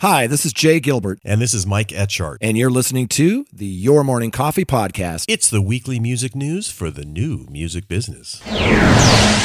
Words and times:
Hi, 0.00 0.26
this 0.26 0.46
is 0.46 0.54
Jay 0.54 0.80
Gilbert, 0.80 1.18
And 1.26 1.42
this 1.42 1.52
is 1.52 1.66
Mike 1.66 1.88
Etchart. 1.88 2.38
and 2.40 2.56
you're 2.56 2.70
listening 2.70 3.06
to 3.08 3.44
the 3.52 3.66
Your 3.66 4.02
Morning 4.02 4.30
Coffee 4.30 4.64
Podcast. 4.64 5.26
It's 5.28 5.50
the 5.50 5.60
weekly 5.60 6.00
music 6.00 6.34
news 6.34 6.70
for 6.70 6.90
the 6.90 7.04
new 7.04 7.46
music 7.50 7.86
business. 7.86 8.40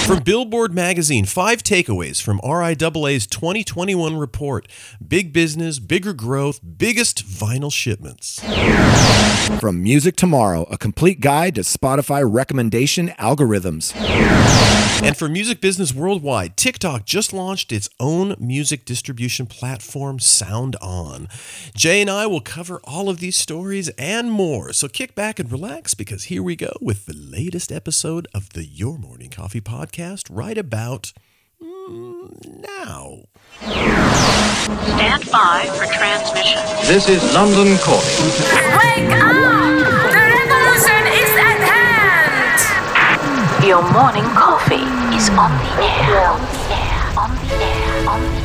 From 0.06 0.24
Billboard 0.24 0.74
Magazine, 0.74 1.26
five 1.26 1.62
takeaways 1.62 2.22
from 2.22 2.40
RIAA's 2.40 3.28
2021 3.28 4.16
report 4.16 4.70
Big 5.06 5.34
business, 5.34 5.80
bigger 5.80 6.14
growth, 6.14 6.62
biggest 6.78 7.26
vinyl 7.28 7.74
shipments. 7.74 8.40
From 9.60 9.84
Music 9.84 10.16
Tomorrow, 10.16 10.64
a 10.72 10.78
complete 10.78 11.20
guide 11.20 11.56
to 11.56 11.62
Spotify 11.62 12.24
recommendation 12.26 13.10
algorithms. 13.20 13.94
And 15.04 15.18
for 15.18 15.28
music 15.28 15.60
business 15.60 15.94
worldwide, 15.94 16.56
TikTok 16.56 17.06
just 17.06 17.34
launched 17.34 17.74
its 17.74 17.90
own 18.00 18.36
music 18.40 18.86
distribution 18.86 19.46
platform, 19.46 20.20
Sound 20.48 20.76
On. 20.80 21.28
Jay 21.76 22.02
and 22.02 22.10
I 22.10 22.28
will 22.28 22.40
cover 22.40 22.80
all 22.84 23.10
of 23.10 23.20
these 23.20 23.36
stories 23.36 23.90
and 23.98 24.32
more. 24.32 24.74
So 24.74 24.88
kick 24.88 25.16
back 25.16 25.40
and 25.40 25.52
relax 25.52 25.96
because 25.96 26.26
here 26.26 26.44
we 26.44 26.56
go 26.56 26.74
with 26.80 27.08
the 27.08 27.16
latest 27.16 27.72
episode 27.72 28.28
of 28.32 28.50
the 28.50 28.64
Your 28.64 29.00
Morning 29.00 29.32
Coffee 29.32 29.62
podcast 29.62 30.28
right 30.30 30.58
about 30.58 31.14
mm, 31.60 32.62
now. 32.62 33.24
Stand 33.60 35.32
by 35.32 35.66
for 35.78 35.92
transmission. 35.92 36.62
This 36.86 37.10
is 37.10 37.24
London 37.34 37.76
calling. 37.80 38.06
Wake 38.78 39.10
up! 39.18 39.34
The 40.14 40.22
revolution 40.30 41.04
is 41.10 41.34
at 41.42 41.58
hand! 41.66 42.60
Your 43.66 43.82
morning 43.92 44.30
coffee 44.36 44.86
is 45.16 45.30
on 45.32 45.50
the 45.58 45.82
air. 45.82 46.30
On 46.30 46.40
the 46.40 46.70
air. 46.76 47.18
On 47.18 47.32
the 47.34 47.50
air. 47.66 48.10
On 48.10 48.22
the 48.22 48.42
air. 48.42 48.45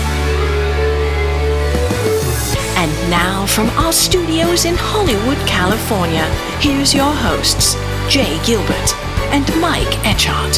From 3.51 3.69
our 3.71 3.91
studios 3.91 4.63
in 4.63 4.75
Hollywood, 4.77 5.37
California, 5.45 6.23
here's 6.61 6.93
your 6.93 7.11
hosts, 7.11 7.73
Jay 8.09 8.39
Gilbert 8.45 8.95
and 9.33 9.45
Mike 9.59 9.93
Etchart. 10.05 10.57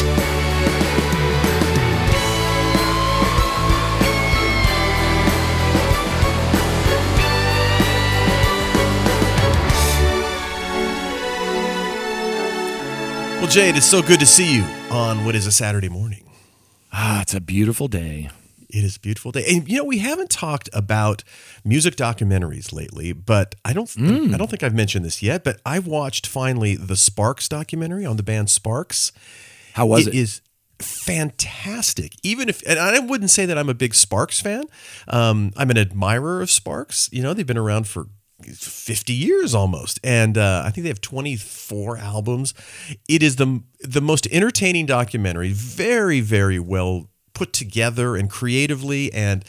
Well, 13.40 13.50
Jay, 13.50 13.70
it 13.70 13.76
is 13.76 13.84
so 13.84 14.02
good 14.02 14.20
to 14.20 14.26
see 14.26 14.54
you 14.54 14.62
on 14.90 15.24
what 15.24 15.34
is 15.34 15.48
a 15.48 15.52
Saturday 15.52 15.88
morning. 15.88 16.22
Ah, 16.92 17.22
it's 17.22 17.34
a 17.34 17.40
beautiful 17.40 17.88
day. 17.88 18.30
It 18.74 18.82
is 18.82 18.96
a 18.96 19.00
beautiful 19.00 19.30
day. 19.30 19.44
And 19.48 19.68
you 19.68 19.78
know, 19.78 19.84
we 19.84 19.98
haven't 19.98 20.30
talked 20.30 20.68
about 20.72 21.22
music 21.64 21.94
documentaries 21.94 22.72
lately, 22.72 23.12
but 23.12 23.54
I 23.64 23.72
don't 23.72 23.88
I 24.34 24.36
don't 24.36 24.50
think 24.50 24.64
I've 24.64 24.74
mentioned 24.74 25.04
this 25.04 25.22
yet, 25.22 25.44
but 25.44 25.60
I've 25.64 25.86
watched 25.86 26.26
finally 26.26 26.74
the 26.74 26.96
Sparks 26.96 27.48
documentary 27.48 28.04
on 28.04 28.16
the 28.16 28.24
band 28.24 28.50
Sparks. 28.50 29.12
How 29.74 29.86
was 29.86 30.08
it? 30.08 30.14
It 30.14 30.18
is 30.18 30.40
fantastic. 30.80 32.14
Even 32.24 32.48
if 32.48 32.62
and 32.66 32.78
I 32.78 32.98
wouldn't 32.98 33.30
say 33.30 33.46
that 33.46 33.56
I'm 33.56 33.68
a 33.68 33.74
big 33.74 33.94
Sparks 33.94 34.40
fan. 34.40 34.64
Um, 35.06 35.52
I'm 35.56 35.70
an 35.70 35.78
admirer 35.78 36.42
of 36.42 36.50
Sparks. 36.50 37.08
You 37.12 37.22
know, 37.22 37.32
they've 37.32 37.46
been 37.46 37.58
around 37.58 37.86
for 37.86 38.08
50 38.42 39.12
years 39.12 39.54
almost 39.54 39.98
and 40.04 40.36
uh, 40.36 40.64
i 40.66 40.70
think 40.70 40.82
they 40.82 40.88
have 40.88 41.00
24 41.00 41.96
albums 41.96 42.52
it 43.08 43.22
is 43.22 43.36
the 43.36 43.62
the 43.80 44.02
most 44.02 44.26
entertaining 44.30 44.84
documentary 44.84 45.50
very 45.50 46.20
very 46.20 46.58
well 46.58 47.08
put 47.34 47.52
together 47.52 48.16
and 48.16 48.30
creatively 48.30 49.12
and 49.12 49.44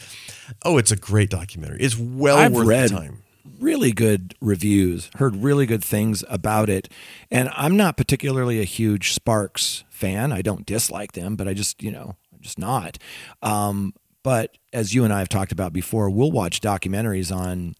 oh 0.64 0.76
it's 0.78 0.92
a 0.92 0.96
great 0.96 1.30
documentary 1.30 1.78
it's 1.80 1.96
well 1.96 2.36
I've 2.36 2.52
worth 2.52 2.66
read 2.66 2.90
the 2.90 2.96
time 2.96 3.22
really 3.58 3.92
good 3.92 4.34
reviews, 4.40 5.10
heard 5.16 5.36
really 5.36 5.66
good 5.66 5.84
things 5.84 6.24
about 6.28 6.68
it. 6.68 6.88
And 7.30 7.50
I'm 7.54 7.76
not 7.76 7.96
particularly 7.96 8.60
a 8.60 8.64
huge 8.64 9.12
Sparks 9.12 9.84
fan. 9.88 10.32
I 10.32 10.42
don't 10.42 10.66
dislike 10.66 11.12
them, 11.12 11.36
but 11.36 11.48
I 11.48 11.54
just, 11.54 11.82
you 11.82 11.90
know, 11.90 12.16
I'm 12.32 12.40
just 12.40 12.58
not. 12.58 12.98
Um, 13.42 13.94
but 14.22 14.56
as 14.72 14.94
you 14.94 15.04
and 15.04 15.12
I 15.12 15.20
have 15.20 15.28
talked 15.28 15.52
about 15.52 15.72
before, 15.72 16.10
we'll 16.10 16.32
watch 16.32 16.60
documentaries 16.60 17.34
on 17.34 17.74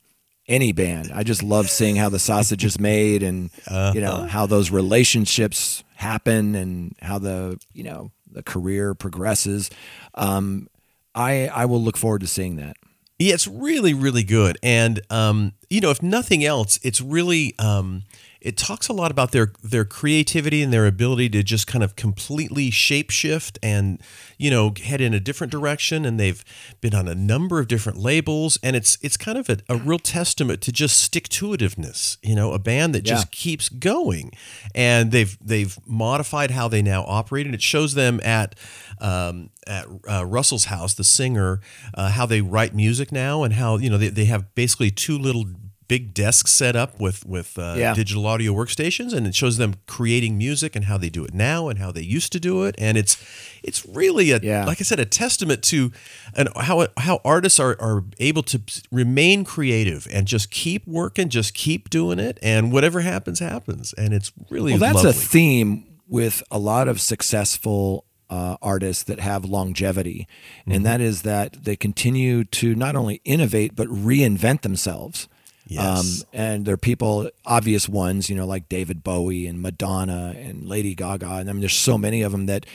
any 0.49 0.71
band. 0.71 1.11
I 1.13 1.25
just 1.25 1.43
love 1.43 1.69
seeing 1.69 1.97
how 1.97 2.09
the 2.09 2.21
sausage 2.21 2.65
is 2.65 2.79
made 2.79 3.25
and 3.25 3.51
you 3.95 4.01
know 4.01 4.27
how 4.27 4.47
those 4.47 4.71
relationships 4.71 5.83
happen 5.97 6.55
and 6.55 6.95
how 7.03 7.19
the 7.19 7.59
you 7.73 7.83
know 7.83 8.13
the 8.37 8.43
career 8.43 8.95
progresses. 8.95 9.71
Um, 10.15 10.69
I 11.15 11.49
I 11.49 11.65
will 11.65 11.83
look 11.83 11.97
forward 11.97 12.21
to 12.21 12.29
seeing 12.29 12.57
that. 12.57 12.77
Yeah, 13.19 13.33
it's 13.33 13.49
really, 13.49 13.95
really 13.95 14.23
good. 14.23 14.59
And 14.63 15.01
um, 15.11 15.55
you 15.71 15.81
know, 15.81 15.91
if 15.91 16.03
nothing 16.03 16.45
else, 16.45 16.79
it's 16.83 17.01
really 17.01 17.55
um, 17.59 18.05
it 18.41 18.57
talks 18.57 18.89
a 18.89 18.93
lot 18.93 19.11
about 19.11 19.33
their 19.33 19.53
their 19.63 19.85
creativity 19.85 20.63
and 20.63 20.73
their 20.73 20.87
ability 20.87 21.29
to 21.31 21.43
just 21.43 21.67
kind 21.67 21.83
of 21.83 21.97
completely 21.97 22.71
shapeshift 22.71 23.59
and 23.63 24.01
you 24.39 24.51
know 24.51 24.73
head 24.83 25.01
in 25.01 25.15
a 25.15 25.21
different 25.21 25.51
direction. 25.51 26.05
And 26.05 26.21
they've 26.21 26.45
been 26.81 26.95
on 26.95 27.09
a 27.09 27.15
number 27.15 27.59
of 27.59 27.69
different 27.69 27.99
labels, 27.99 28.59
and 28.63 28.77
it's 28.77 28.99
it's 29.03 29.17
kind 29.17 29.39
of 29.39 29.49
a, 29.49 29.59
a 29.69 29.77
real 29.77 29.99
testament 29.99 30.61
to 30.63 30.73
just 30.73 30.99
stick 30.99 31.29
to 31.31 31.47
itiveness. 31.49 32.19
You 32.23 32.35
know, 32.35 32.53
a 32.53 32.59
band 32.59 32.95
that 32.95 33.05
just 33.05 33.31
keeps 33.31 33.69
going, 33.69 34.33
and 34.75 35.13
they've 35.13 35.37
they've 35.45 35.79
modified 35.87 36.51
how 36.51 36.69
they 36.69 36.83
now 36.83 37.05
operate, 37.07 37.47
and 37.47 37.55
it 37.55 37.63
shows 37.63 37.95
them 37.95 38.21
at 38.23 38.55
um, 39.01 39.51
at 39.67 39.87
uh, 40.09 40.25
Russell's 40.25 40.67
house, 40.67 40.95
the 40.95 41.05
singer, 41.05 41.61
uh, 41.95 42.11
how 42.11 42.27
they 42.27 42.41
write 42.41 42.75
music 42.75 43.13
now, 43.13 43.43
and 43.43 43.55
how 43.55 43.79
you 43.79 43.91
know 43.91 43.99
they, 43.99 44.09
they 44.09 44.27
have 44.27 44.55
basically 44.55 44.91
two 44.91 45.19
little 45.19 45.47
big 45.89 46.13
desks 46.15 46.53
set 46.53 46.75
up 46.77 46.99
with 47.01 47.25
with 47.27 47.59
uh, 47.59 47.75
Yeah. 47.79 47.95
digital 47.95 48.27
audio 48.27 48.53
workstations, 48.53 49.13
and 49.13 49.27
it 49.27 49.35
shows 49.35 49.57
them 49.57 49.75
creating 49.87 50.37
music 50.39 50.75
and 50.77 50.87
how 50.87 50.99
they 50.99 51.09
do 51.11 51.25
it 51.25 51.33
now 51.35 51.69
and 51.69 51.79
how 51.79 51.93
they 51.93 52.03
used 52.03 52.33
to 52.33 52.41
do 52.41 52.65
it, 52.65 52.75
and 52.79 52.99
it's 52.99 53.17
it's 53.63 53.85
really 53.87 54.31
a 54.33 54.41
Yeah. 54.43 54.65
like 54.67 54.81
I 54.81 54.85
said 54.85 55.01
a 55.01 55.05
testament 55.05 55.63
to 55.65 55.93
and 56.35 56.49
how 56.57 56.87
how 56.97 57.21
artists 57.25 57.61
are 57.61 57.77
are 57.81 58.05
able 58.19 58.43
to 58.45 58.61
remain 58.91 59.45
creative 59.45 60.07
and 60.13 60.27
just 60.27 60.51
keep 60.51 60.87
working, 60.87 61.29
just 61.29 61.55
keep 61.55 61.89
doing 61.91 62.19
it, 62.19 62.39
and 62.43 62.73
whatever 62.73 63.01
happens 63.01 63.39
happens, 63.41 63.93
and 63.95 64.13
it's 64.13 64.33
really 64.51 64.73
Well, 64.73 64.81
that's 64.81 64.97
lovely. 65.05 65.11
a 65.11 65.13
theme 65.15 65.85
with 66.09 66.43
a 66.51 66.59
lot 66.59 66.89
of 66.89 67.01
successful 67.01 68.05
uh, 68.29 68.57
artists 68.61 69.05
that 69.05 69.21
have 69.21 69.45
longevity, 69.45 70.27
Mm-hmm. 70.63 70.73
and 70.73 70.87
that 70.87 71.01
is 71.01 71.23
that 71.23 71.63
they 71.65 71.77
continue 71.77 72.43
to 72.45 72.75
not 72.75 72.97
only 72.97 73.21
innovate 73.25 73.77
but 73.77 73.87
reinvent 73.89 74.63
themselves. 74.63 75.29
Um, 75.69 75.75
Yes. 75.77 76.25
and 76.33 76.65
there 76.65 76.75
are 76.75 76.79
people, 76.79 77.29
obvious 77.45 77.89
ones, 77.89 78.31
you 78.31 78.37
know, 78.37 78.47
like 78.47 78.69
David 78.69 79.03
Bowie 79.03 79.47
and 79.49 79.61
Madonna 79.61 80.35
and 80.37 80.69
Lady 80.69 80.95
Gaga. 80.95 81.27
And 81.27 81.51
I 81.51 81.53
mean, 81.53 81.61
there's 81.61 81.75
so 81.75 81.99
many 81.99 82.23
of 82.23 82.31
them 82.33 82.47
that 82.47 82.67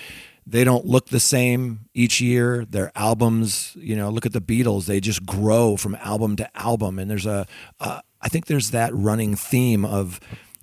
they 0.46 0.64
don't 0.64 0.86
look 0.86 1.08
the 1.08 1.20
same 1.20 1.82
each 1.94 2.20
year. 2.20 2.66
Their 2.66 2.92
albums, 2.96 3.78
you 3.80 3.96
know, 3.96 4.10
look 4.10 4.26
at 4.26 4.34
the 4.34 4.42
Beatles; 4.42 4.88
they 4.88 5.00
just 5.00 5.26
grow 5.26 5.78
from 5.78 5.96
album 5.96 6.36
to 6.38 6.58
album. 6.58 7.00
And 7.00 7.10
there's 7.10 7.26
a, 7.28 7.48
uh, 7.80 8.02
I 8.22 8.28
think 8.28 8.48
there's 8.48 8.72
that 8.72 8.94
running 8.94 9.36
theme 9.36 9.86
of 9.86 10.20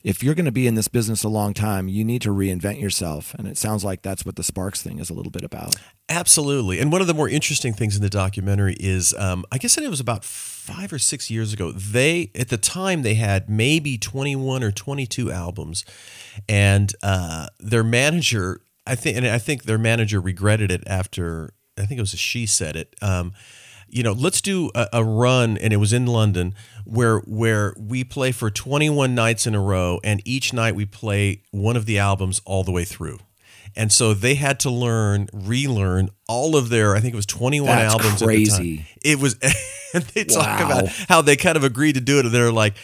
if 0.09 0.23
you're 0.23 0.35
going 0.35 0.47
to 0.47 0.53
be 0.53 0.67
in 0.67 0.75
this 0.75 0.89
business 0.89 1.23
a 1.23 1.29
long 1.29 1.53
time, 1.53 1.87
you 1.87 2.03
need 2.03 2.23
to 2.23 2.31
reinvent 2.31 2.81
yourself. 2.81 3.35
And 3.35 3.47
it 3.47 3.59
sounds 3.59 3.85
like 3.85 4.01
that's 4.01 4.25
what 4.25 4.37
the 4.37 4.43
Sparks 4.43 4.83
thing 4.83 5.01
is 5.01 5.11
a 5.11 5.13
little 5.13 5.31
bit 5.31 5.45
about. 5.45 5.77
Absolutely. 6.09 6.81
And 6.81 6.91
one 6.91 7.03
of 7.03 7.07
the 7.07 7.13
more 7.13 7.29
interesting 7.29 7.75
things 7.75 7.95
in 7.95 8.01
the 8.01 8.09
documentary 8.09 8.75
is 8.81 9.13
um, 9.19 9.45
I 9.53 9.59
guess 9.59 9.77
it 9.77 9.87
was 9.87 10.01
about 10.01 10.25
five 10.25 10.95
or 10.95 10.99
six 10.99 11.31
years 11.31 11.53
ago. 11.53 11.73
They, 11.73 12.31
at 12.35 12.49
the 12.49 12.57
time, 12.57 13.03
they 13.03 13.17
had 13.17 13.51
maybe 13.51 13.99
21 13.99 14.65
or 14.65 14.71
22 14.71 15.31
albums. 15.31 15.85
And 16.49 16.91
uh, 17.03 17.49
their 17.61 17.85
manager, 17.85 18.63
I 18.87 18.95
think, 18.95 19.19
and 19.19 19.27
I 19.27 19.37
think 19.37 19.65
their 19.65 19.77
manager 19.77 20.23
regretted 20.23 20.71
it 20.71 20.85
after, 20.87 21.53
I 21.77 21.85
think 21.85 21.99
it 21.99 22.03
was 22.03 22.15
a 22.15 22.17
she 22.17 22.47
said 22.47 22.77
it. 22.77 22.97
Um, 23.03 23.35
you 23.91 24.03
know, 24.03 24.13
let's 24.13 24.41
do 24.41 24.71
a, 24.75 24.89
a 24.95 25.05
run, 25.05 25.57
and 25.59 25.73
it 25.73 25.79
was 25.79 25.93
in 25.93 26.07
London 26.07 26.55
where 26.89 27.19
where 27.21 27.75
we 27.79 28.03
play 28.03 28.33
for 28.33 28.51
21 28.51 29.15
nights 29.15 29.47
in 29.47 29.55
a 29.55 29.61
row, 29.61 30.01
and 30.03 30.23
each 30.25 30.53
night 30.53 30.75
we 30.75 30.87
play 30.87 31.43
one 31.51 31.77
of 31.77 31.85
the 31.87 31.99
albums 31.99 32.41
all 32.45 32.65
the 32.65 32.73
way 32.73 32.85
through. 32.85 33.19
And 33.77 33.93
so 33.93 34.15
they 34.15 34.35
had 34.37 34.59
to 34.61 34.71
learn, 34.71 35.29
relearn 35.33 36.09
all 36.27 36.57
of 36.57 36.71
their, 36.71 36.97
I 36.97 37.01
think 37.01 37.13
it 37.13 37.17
was 37.17 37.27
21 37.27 37.67
That's 37.69 37.93
albums 37.93 38.13
at 38.15 38.19
the 38.21 38.25
crazy. 38.25 38.77
time. 38.79 38.87
It 39.05 39.21
was, 39.21 39.35
and 39.95 40.03
they 40.05 40.25
talk 40.25 40.47
Wow. 40.61 40.67
about 40.67 40.89
how 41.09 41.21
they 41.23 41.37
kind 41.37 41.57
of 41.57 41.63
agreed 41.65 41.93
to 41.95 42.01
do 42.01 42.19
it. 42.19 42.25
And 42.25 42.35
they're 42.35 42.51
like, 42.51 42.75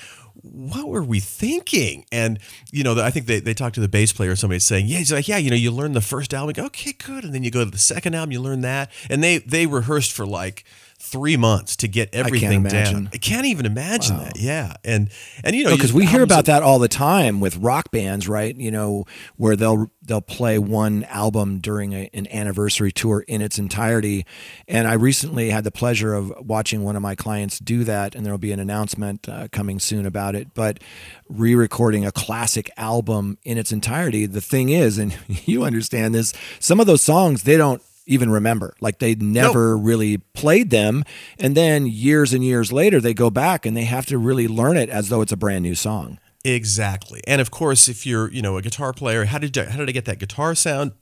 what 0.43 0.87
were 0.89 1.03
we 1.03 1.21
thinking? 1.21 2.05
And, 2.13 2.39
you 2.71 2.85
know, 2.85 3.01
I 3.03 3.11
think 3.11 3.27
they, 3.27 3.41
they 3.41 3.55
talked 3.55 3.75
to 3.77 3.81
the 3.81 3.89
bass 3.89 4.13
player 4.13 4.33
or 4.33 4.37
somebody 4.37 4.61
saying, 4.61 4.87
yeah, 4.87 4.99
he's 4.99 5.11
like, 5.13 5.27
yeah, 5.27 5.39
you 5.39 5.49
know, 5.49 5.57
you 5.57 5.71
learn 5.71 5.95
the 5.95 6.01
first 6.03 6.35
album. 6.35 6.51
You 6.51 6.55
go, 6.63 6.67
okay, 6.67 6.93
good. 6.93 7.25
And 7.25 7.35
then 7.35 7.43
you 7.43 7.51
go 7.51 7.65
to 7.65 7.71
the 7.71 7.79
second 7.79 8.15
album, 8.15 8.33
you 8.33 8.41
learn 8.41 8.61
that. 8.61 8.91
And 9.09 9.25
they, 9.25 9.39
they 9.39 9.67
rehearsed 9.67 10.13
for 10.13 10.27
like 10.27 10.65
three 11.05 11.37
months 11.37 11.77
to 11.77 11.87
get 11.89 12.13
everything 12.15 12.63
down. 12.65 13.11
I 13.13 13.19
can't 13.19 13.47
even 13.47 13.67
imagine 13.67 14.17
that. 14.19 14.39
Yeah. 14.39 14.75
And, 14.85 15.11
and, 15.45 15.55
you 15.55 15.65
know, 15.65 15.77
because 15.77 15.91
you- 15.91 15.99
we 15.99 16.07
hear 16.07 16.23
about 16.23 16.47
that 16.47 16.63
all 16.63 16.79
the 16.79 16.89
time 16.89 17.41
with 17.41 17.57
rock 17.59 17.91
bands, 17.91 18.27
right? 18.29 18.57
You 18.57 18.71
know, 18.71 19.05
where 19.37 19.55
they'll 19.55 19.91
they'll 20.07 20.21
play 20.21 20.59
one 20.59 21.05
album 21.05 21.59
during 21.61 21.93
a, 21.95 22.11
an 22.13 22.27
anniversary 22.31 22.93
tour 22.93 23.25
in 23.27 23.41
its 23.41 23.59
entirety. 23.59 24.27
And 24.69 24.87
I 24.89 24.95
recently 24.95 25.51
had 25.51 25.65
the 25.65 25.71
pleasure 25.71 26.15
of 26.15 26.33
watching 26.41 26.85
one 26.85 26.95
of 26.97 27.01
my 27.03 27.15
clients 27.15 27.59
do 27.59 27.85
that, 27.85 28.15
and 28.15 28.25
there 28.27 28.33
will 28.33 28.39
be 28.39 28.53
an 28.53 28.61
announcement 28.61 29.29
uh, 29.29 29.49
coming 29.53 29.79
soon 29.81 30.05
about 30.07 30.35
it. 30.35 30.53
But 30.55 30.81
re-recording 31.29 32.05
a 32.05 32.13
classic 32.13 32.71
album 32.77 33.39
in 33.45 33.57
its 33.59 33.73
entirety. 33.73 34.27
The 34.27 34.41
thing 34.41 34.69
is, 34.69 34.99
and 34.99 35.17
you 35.47 35.65
understand 35.65 36.15
this, 36.15 36.33
some 36.61 36.81
of 36.81 36.87
those 36.87 37.03
songs 37.03 37.45
they 37.45 37.57
don't 37.57 37.83
even 38.07 38.31
remember 38.31 38.75
like 38.81 38.99
they 38.99 39.15
never 39.15 39.79
really 39.79 40.19
played 40.19 40.71
them 40.71 41.03
and 41.39 41.57
then 41.57 41.87
years 41.87 42.35
and 42.35 42.45
years 42.45 42.71
later 42.71 43.01
they 43.01 43.15
go 43.15 43.31
back 43.31 43.65
and 43.65 43.77
they 43.77 43.85
have 43.85 44.05
to 44.05 44.19
really 44.19 44.47
learn 44.47 44.77
it 44.77 44.91
as 44.91 45.09
though 45.09 45.23
it's 45.23 45.33
a 45.33 45.37
brand 45.37 45.63
new 45.63 45.75
song 45.75 46.19
Exactly. 46.45 47.23
And 47.27 47.41
of 47.41 47.51
course, 47.51 47.89
if 47.89 48.05
you're, 48.05 48.31
you 48.31 48.43
know, 48.43 48.59
a 48.59 48.63
guitar 48.63 48.93
player, 48.93 49.25
how 49.25 49.39
did 49.39 49.57
I, 49.57 49.65
how 49.65 49.79
did 49.79 49.89
I 49.89 49.93
get 49.93 50.05
that 50.05 50.19
guitar 50.19 50.55
sound? 50.55 50.93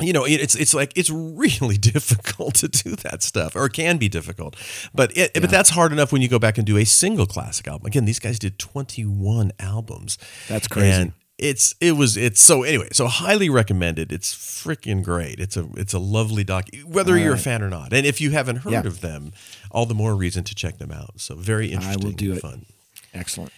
You 0.00 0.12
know, 0.12 0.24
it's 0.24 0.54
it's 0.54 0.74
like 0.74 0.92
it's 0.94 1.10
really 1.10 1.78
difficult 1.78 2.56
to 2.56 2.68
do 2.68 2.96
that 2.96 3.22
stuff, 3.22 3.56
or 3.56 3.64
it 3.66 3.72
can 3.72 3.96
be 3.96 4.08
difficult. 4.08 4.54
But 4.94 5.16
it, 5.16 5.32
but 5.34 5.50
that's 5.50 5.70
hard 5.70 5.90
enough 5.90 6.12
when 6.12 6.20
you 6.22 6.28
go 6.28 6.38
back 6.38 6.58
and 6.58 6.66
do 6.66 6.76
a 6.76 6.84
single 6.84 7.26
classic 7.26 7.66
album. 7.66 7.86
Again, 7.86 8.04
these 8.04 8.18
guys 8.18 8.38
did 8.38 8.58
21 8.58 9.52
albums. 9.58 10.18
That's 10.48 10.68
crazy. 10.68 11.02
And 11.02 11.12
it's 11.38 11.74
it 11.80 11.92
was 11.96 12.16
it's 12.16 12.40
so 12.40 12.62
anyway 12.62 12.88
so 12.92 13.06
highly 13.06 13.50
recommended 13.50 14.10
it's 14.10 14.34
freaking 14.34 15.02
great 15.02 15.38
it's 15.38 15.56
a 15.56 15.68
it's 15.76 15.92
a 15.92 15.98
lovely 15.98 16.42
doc 16.44 16.64
whether 16.86 17.16
you're 17.18 17.34
a 17.34 17.38
fan 17.38 17.62
or 17.62 17.68
not 17.68 17.92
and 17.92 18.06
if 18.06 18.20
you 18.22 18.30
haven't 18.30 18.56
heard 18.56 18.72
Yeah. 18.72 18.86
of 18.86 19.02
them 19.02 19.32
all 19.70 19.84
the 19.84 19.94
more 19.94 20.14
reason 20.14 20.44
to 20.44 20.54
check 20.54 20.78
them 20.78 20.90
out 20.90 21.20
so 21.20 21.34
very 21.34 21.72
interesting 21.72 22.02
will 22.08 22.16
do 22.16 22.30
and 22.30 22.38
it. 22.38 22.40
fun 22.40 22.66
excellent 23.12 23.52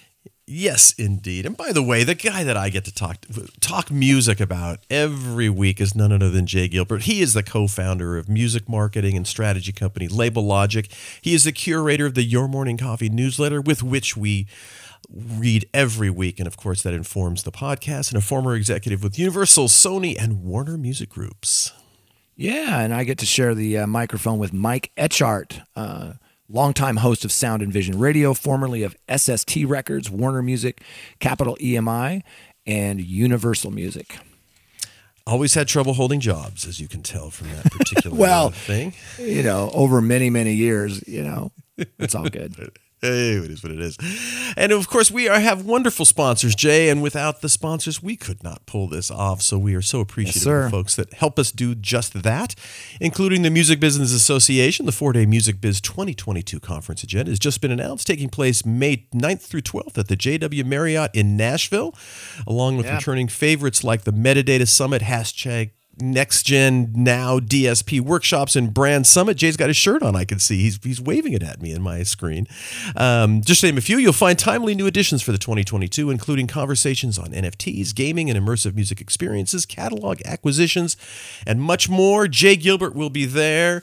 Yes, 0.51 0.95
indeed. 0.97 1.45
And 1.45 1.59
by 1.59 1.73
the 1.73 1.83
way, 1.83 2.05
the 2.05 2.15
guy 2.15 2.43
that 2.43 2.57
I 2.57 2.71
get 2.71 2.87
to 2.87 2.95
talk 2.95 3.19
talk 3.61 3.91
music 3.91 4.41
about 4.41 4.79
every 4.89 5.51
week 5.51 5.79
is 5.79 5.95
none 5.95 6.11
other 6.11 6.31
than 6.31 6.47
Jay 6.47 6.69
Gilbert. 6.69 7.03
He 7.03 7.21
is 7.21 7.35
the 7.35 7.43
co-founder 7.43 8.17
of 8.17 8.31
music 8.31 8.67
marketing 8.67 9.15
and 9.15 9.27
strategy 9.27 9.73
company 9.73 10.09
Label 10.09 10.43
Logic. 10.43 10.91
He 11.21 11.35
is 11.35 11.45
the 11.45 11.53
curator 11.53 12.07
of 12.07 12.15
the 12.15 12.23
Your 12.23 12.49
Morning 12.49 12.79
Coffee 12.79 13.11
newsletter, 13.11 13.61
with 13.61 13.83
which 13.83 14.17
we 14.17 14.47
read 15.13 15.69
every 15.73 16.11
week, 16.11 16.39
and 16.39 16.47
of 16.47 16.57
course 16.57 16.83
that 16.83 16.95
informs 16.95 17.43
the 17.43 17.53
podcast. 17.53 18.11
And 18.13 18.19
a 18.19 18.25
former 18.25 18.55
executive 18.55 19.03
with 19.03 19.19
Universal, 19.19 19.69
Sony, 19.69 20.17
and 20.21 20.43
Warner 20.43 20.77
Music 20.77 21.09
Groups. 21.09 21.73
Yeah, 22.37 22.81
and 22.81 22.95
I 22.95 23.05
get 23.05 23.19
to 23.19 23.27
share 23.27 23.55
the 23.55 23.79
uh, 23.79 23.87
microphone 23.87 24.39
with 24.39 24.53
Mike 24.53 24.93
Etchart, 24.97 25.61
uh, 25.75 26.13
longtime 26.49 26.99
host 26.99 27.25
of 27.25 27.33
Sound 27.33 27.63
and 27.63 27.73
Vision 27.73 27.99
Radio, 27.99 28.33
formerly 28.33 28.83
of 28.85 28.97
SST 29.15 29.65
Records, 29.67 30.09
Warner 30.09 30.43
Music, 30.43 30.83
Capitol 31.19 31.57
EMI, 31.61 32.23
and 32.67 33.01
Universal 33.01 33.73
Music. 33.73 34.19
Always 35.27 35.55
had 35.55 35.69
trouble 35.69 35.95
holding 35.95 36.21
jobs, 36.21 36.67
as 36.67 36.81
you 36.81 36.87
can 36.89 37.03
tell 37.03 37.31
from 37.31 37.49
that 37.49 37.65
particular 37.73 38.17
Well, 38.17 38.51
thing. 38.51 38.95
You 39.19 39.43
know, 39.43 39.71
over 39.75 40.01
many, 40.01 40.31
many 40.31 40.55
years, 40.55 41.03
you 41.09 41.23
know, 41.23 41.51
it's 41.99 42.15
all 42.15 42.29
good. 42.29 42.55
Hey, 43.01 43.35
it 43.35 43.51
is 43.51 43.63
what 43.63 43.71
it 43.71 43.81
is. 43.81 43.97
And 44.57 44.73
of 44.73 44.89
course, 44.89 45.11
we 45.11 45.29
are, 45.29 45.39
have 45.39 45.65
wonderful 45.65 46.05
sponsors, 46.05 46.55
Jay. 46.57 46.89
And 46.89 47.01
without 47.01 47.43
the 47.43 47.49
sponsors, 47.49 48.03
we 48.03 48.17
could 48.17 48.43
not 48.43 48.67
pull 48.67 48.89
this 48.89 49.09
off. 49.11 49.41
So 49.41 49.57
we 49.57 49.75
are 49.77 49.83
so 49.83 50.01
appreciative 50.01 50.43
sir. 50.43 50.65
of 50.65 50.73
folks 50.73 50.97
that 50.97 51.13
help 51.15 51.39
us 51.39 51.53
do 51.53 51.77
just 51.77 52.23
that, 52.25 52.57
including 53.01 53.43
the 53.43 53.51
Music 53.51 53.79
Business 53.79 54.13
Association. 54.13 54.85
The 54.85 54.93
four 54.93 55.13
day 55.13 55.27
Music 55.27 55.61
Biz 55.61 55.81
2022 55.81 56.59
conference 56.59 57.05
agenda 57.05 57.31
has 57.31 57.39
just 57.39 57.61
been 57.61 57.71
announced, 57.71 58.07
taking 58.07 58.29
place 58.29 58.67
May 58.67 59.07
9th 59.15 59.43
through 59.43 59.63
12th 59.63 59.97
at 59.97 60.09
the 60.09 60.17
JW 60.17 60.65
Marriott 60.65 61.13
in 61.15 61.37
Nashville, 61.37 61.95
along 62.49 62.77
with 62.79 62.87
Yeah. 62.87 62.97
returning 62.97 63.29
favorites 63.29 63.85
like 63.85 64.03
the 64.03 64.13
Metadata 64.13 64.67
Summit, 64.67 65.03
hashtag 65.03 65.71
Next 66.01 66.45
Gen 66.45 66.93
Now 66.95 67.39
DSP 67.41 68.01
workshops 68.01 68.55
and 68.57 68.73
Brand 68.73 69.07
Summit. 69.07 69.37
Jay's 69.37 69.57
got 69.57 69.69
his 69.69 69.77
shirt 69.77 70.03
on. 70.03 70.15
I 70.17 70.25
can 70.25 70.39
see 70.39 70.61
he's 70.63 70.79
he's 70.83 71.01
waving 71.01 71.33
it 71.33 71.43
at 71.43 71.61
me 71.61 71.73
in 71.73 71.83
my 71.83 72.03
screen. 72.03 72.47
Um, 72.97 73.43
just 73.43 73.61
to 73.63 73.67
name 73.67 73.79
a 73.79 73.81
few, 73.81 73.99
you'll 73.99 74.13
find 74.13 74.39
timely 74.39 74.75
new 74.75 74.87
additions 74.87 75.23
for 75.23 75.33
the 75.33 75.39
2022, 75.39 76.11
including 76.11 76.47
conversations 76.47 77.19
on 77.19 77.29
NFTs, 77.33 77.95
gaming 77.95 78.31
and 78.31 78.39
immersive 78.39 78.75
music 78.75 79.01
experiences, 79.01 79.67
catalog 79.67 80.21
acquisitions, 80.25 80.97
and 81.47 81.61
much 81.61 81.89
more. 81.89 82.29
Jay 82.29 82.57
Gilbert 82.57 82.95
will 82.95 83.11
be 83.11 83.25
there, 83.25 83.83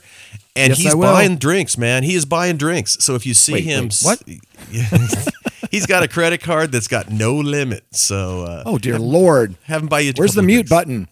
and 0.54 0.70
Yes, 0.70 0.78
he's 0.78 0.94
buying 0.94 1.36
drinks, 1.36 1.76
man. 1.76 2.02
He 2.02 2.14
is 2.14 2.24
buying 2.24 2.56
drinks. 2.56 2.96
So 3.04 3.14
if 3.14 3.26
you 3.26 3.34
see 3.34 3.52
Wait, 3.54 3.64
him, 3.64 3.90
wait, 4.04 4.04
what? 4.04 4.22
he's 5.70 5.86
got 5.86 6.02
a 6.02 6.08
credit 6.08 6.40
card 6.42 6.72
that's 6.72 6.88
got 6.88 7.10
no 7.10 7.34
limit. 7.34 7.84
So 7.92 8.42
uh, 8.44 8.62
Oh, 8.66 8.78
dear 8.78 8.98
Lord. 8.98 9.56
have 9.64 9.82
him 9.82 9.88
buy 9.88 10.00
you. 10.00 10.12
Where's 10.16 10.34
the 10.34 10.42
mute 10.42 10.66
drinks. 10.66 10.70
button? 10.70 11.08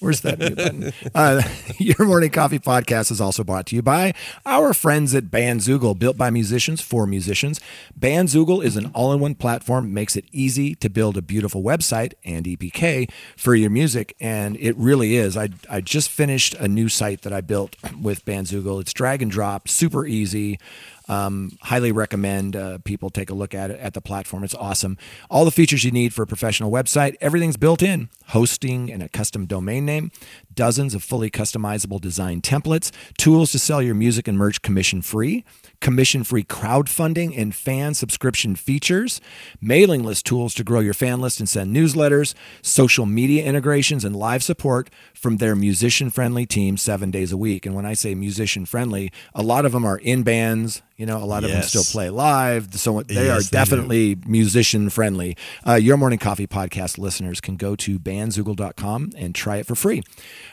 Where's 0.00 0.20
that 0.20 0.38
mute 0.38 0.56
button? 0.56 0.92
Uh, 1.12 1.42
Your 1.78 2.06
Morning 2.06 2.30
Coffee 2.30 2.60
podcast 2.60 3.10
is 3.10 3.20
also 3.20 3.42
brought 3.42 3.66
to 3.66 3.76
you 3.76 3.82
by 3.82 4.14
our 4.46 4.72
friends 4.72 5.12
at 5.12 5.24
Bandzoogle, 5.24 5.98
built 5.98 6.16
by 6.16 6.30
musicians 6.30 6.80
for 6.80 7.04
musicians. 7.04 7.60
Bandzoogle 7.98 8.62
is 8.62 8.76
an 8.76 8.92
all 8.94 9.12
in 9.12 9.18
one 9.18 9.34
platform, 9.34 9.92
makes 9.92 10.14
it 10.14 10.24
easy 10.30 10.76
to 10.76 10.88
build 10.88 11.16
a 11.16 11.22
beautiful 11.22 11.64
website 11.64 12.12
and 12.24 12.46
EPK 12.46 13.10
for 13.36 13.56
your 13.56 13.70
music. 13.70 14.14
And 14.20 14.56
it 14.60 14.76
really 14.76 15.16
is. 15.16 15.36
I, 15.36 15.48
I 15.68 15.80
just 15.80 16.10
finished 16.10 16.54
a 16.54 16.68
new 16.68 16.88
site 16.88 17.22
that 17.22 17.32
I 17.32 17.40
built 17.40 17.74
with 18.00 18.24
Bandzoogle. 18.24 18.80
It's 18.80 18.92
drag 18.92 19.20
and 19.20 19.30
drop, 19.30 19.66
super 19.68 20.06
easy. 20.06 20.60
Um, 21.08 21.56
highly 21.62 21.92
recommend 21.92 22.54
uh, 22.54 22.78
people 22.78 23.10
take 23.10 23.30
a 23.30 23.34
look 23.34 23.54
at 23.54 23.70
it 23.70 23.80
at 23.80 23.94
the 23.94 24.00
platform. 24.00 24.44
It's 24.44 24.54
awesome. 24.54 24.98
All 25.30 25.44
the 25.44 25.50
features 25.50 25.84
you 25.84 25.90
need 25.90 26.12
for 26.12 26.22
a 26.22 26.26
professional 26.26 26.70
website, 26.70 27.16
everything's 27.20 27.56
built 27.56 27.82
in. 27.82 28.10
Hosting 28.28 28.92
and 28.92 29.02
a 29.02 29.08
custom 29.08 29.46
domain 29.46 29.86
name, 29.86 30.10
dozens 30.54 30.94
of 30.94 31.02
fully 31.02 31.30
customizable 31.30 31.98
design 31.98 32.42
templates, 32.42 32.90
tools 33.16 33.52
to 33.52 33.58
sell 33.58 33.80
your 33.80 33.94
music 33.94 34.28
and 34.28 34.36
merch 34.36 34.60
commission 34.60 35.00
free, 35.00 35.46
commission 35.80 36.24
free 36.24 36.44
crowdfunding 36.44 37.32
and 37.38 37.54
fan 37.54 37.94
subscription 37.94 38.54
features, 38.54 39.20
mailing 39.62 40.04
list 40.04 40.26
tools 40.26 40.52
to 40.54 40.62
grow 40.62 40.80
your 40.80 40.92
fan 40.92 41.22
list 41.22 41.40
and 41.40 41.48
send 41.48 41.74
newsletters, 41.74 42.34
social 42.60 43.06
media 43.06 43.42
integrations, 43.44 44.04
and 44.04 44.14
live 44.14 44.42
support 44.42 44.90
from 45.14 45.38
their 45.38 45.56
musician 45.56 46.10
friendly 46.10 46.44
team 46.44 46.76
seven 46.76 47.10
days 47.10 47.32
a 47.32 47.36
week. 47.38 47.64
And 47.64 47.74
when 47.74 47.86
I 47.86 47.94
say 47.94 48.14
musician 48.14 48.66
friendly, 48.66 49.10
a 49.34 49.42
lot 49.42 49.64
of 49.64 49.72
them 49.72 49.86
are 49.86 49.98
in 49.98 50.22
bands. 50.22 50.82
You 50.98 51.06
know, 51.06 51.18
a 51.18 51.24
lot 51.24 51.44
of 51.44 51.50
them 51.50 51.62
still 51.62 51.84
play 51.84 52.10
live. 52.10 52.74
So 52.74 53.02
they 53.02 53.14
Yes, 53.26 53.46
are 53.46 53.50
they 53.50 53.56
definitely 53.56 54.16
musician 54.26 54.90
friendly. 54.90 55.36
Uh, 55.66 55.74
Your 55.74 55.96
Morning 55.96 56.18
Coffee 56.18 56.48
podcast 56.48 56.98
listeners 56.98 57.40
can 57.40 57.54
go 57.56 57.76
to 57.76 58.00
bandzoogle.com 58.00 59.10
and 59.16 59.32
try 59.32 59.58
it 59.58 59.66
for 59.66 59.76
free. 59.76 60.02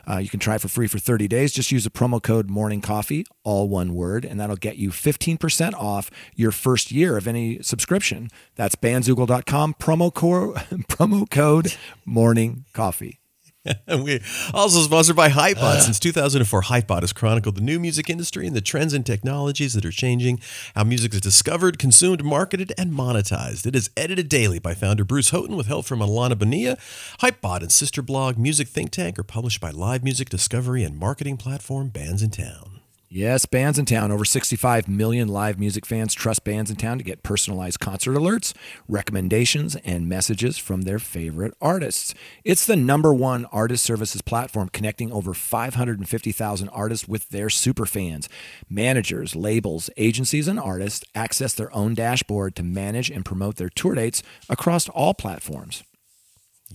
Uh, 0.07 0.17
you 0.17 0.29
can 0.29 0.39
try 0.39 0.53
it 0.55 0.61
for 0.61 0.67
free 0.67 0.85
for 0.85 0.99
30 0.99 1.27
days. 1.27 1.51
Just 1.51 1.71
use 1.71 1.83
the 1.83 1.89
promo 1.89 2.21
code 2.21 2.47
Morning 2.47 2.79
Coffee, 2.79 3.25
all 3.43 3.67
one 3.67 3.95
word, 3.95 4.23
and 4.23 4.39
that'll 4.39 4.55
get 4.55 4.77
you 4.77 4.91
15% 4.91 5.73
off 5.73 6.11
your 6.35 6.51
first 6.51 6.91
year 6.91 7.17
of 7.17 7.27
any 7.27 7.59
subscription. 7.63 8.29
That's 8.55 8.75
bandzoogle.com, 8.75 9.73
promo, 9.79 10.13
co- 10.13 10.53
promo 10.87 11.27
code 11.27 11.75
Morning 12.05 12.65
Coffee. 12.73 13.19
And 13.87 14.03
we 14.05 14.21
also 14.53 14.79
sponsored 14.81 15.15
by 15.15 15.29
Hypebot. 15.29 15.77
Ah. 15.77 15.79
Since 15.79 15.99
2004, 15.99 16.63
Hypebot 16.63 17.01
has 17.01 17.13
chronicled 17.13 17.55
the 17.55 17.61
new 17.61 17.79
music 17.79 18.09
industry 18.09 18.47
and 18.47 18.55
the 18.55 18.61
trends 18.61 18.93
and 18.93 19.05
technologies 19.05 19.73
that 19.73 19.85
are 19.85 19.91
changing 19.91 20.39
how 20.75 20.83
music 20.83 21.13
is 21.13 21.21
discovered, 21.21 21.79
consumed, 21.79 22.23
marketed, 22.23 22.73
and 22.77 22.91
monetized. 22.91 23.65
It 23.65 23.75
is 23.75 23.89
edited 23.97 24.29
daily 24.29 24.59
by 24.59 24.73
founder 24.73 25.03
Bruce 25.03 25.29
Houghton 25.29 25.55
with 25.55 25.67
help 25.67 25.85
from 25.85 25.99
Alana 25.99 26.37
Bonilla. 26.37 26.77
Hypebot 27.21 27.61
and 27.61 27.71
sister 27.71 28.01
blog 28.01 28.37
Music 28.37 28.67
Think 28.67 28.91
Tank 28.91 29.17
are 29.17 29.23
published 29.23 29.61
by 29.61 29.71
live 29.71 30.03
music 30.03 30.29
discovery 30.29 30.83
and 30.83 30.97
marketing 30.97 31.37
platform 31.37 31.89
Bandsintown. 31.89 32.74
Yes, 33.07 33.45
Bandsintown. 33.45 34.09
Over 34.09 34.25
65 34.25 34.87
million 34.87 35.27
live 35.27 35.59
music 35.59 35.85
fans 35.85 36.15
trust 36.15 36.43
Bandsintown 36.43 36.97
to 36.97 37.03
get 37.03 37.21
personalized 37.21 37.79
concert 37.79 38.13
alerts, 38.13 38.53
recommendations, 38.87 39.75
and 39.85 40.09
messages 40.09 40.57
from 40.57 40.81
their 40.81 40.97
favorite 40.97 41.53
artists. 41.61 42.15
It's 42.43 42.65
the 42.65 42.75
number 42.75 43.13
one 43.13 43.45
artist 43.45 43.85
services 43.85 44.23
platform 44.23 44.69
connecting 44.69 45.11
over 45.11 45.35
550,000 45.35 46.69
artists 46.69 47.07
with 47.07 47.29
their 47.29 47.47
superfans. 47.47 48.27
Managers, 48.69 49.35
labels, 49.35 49.91
agencies, 49.97 50.47
and 50.47 50.59
artists 50.59 51.05
access 51.13 51.53
their 51.53 51.73
own 51.75 51.93
dashboard 51.93 52.55
to 52.55 52.63
manage 52.63 53.11
and 53.11 53.23
promote 53.23 53.57
their 53.57 53.69
tour 53.69 53.93
dates 53.93 54.23
across 54.49 54.89
all 54.89 55.13
platforms. 55.13 55.83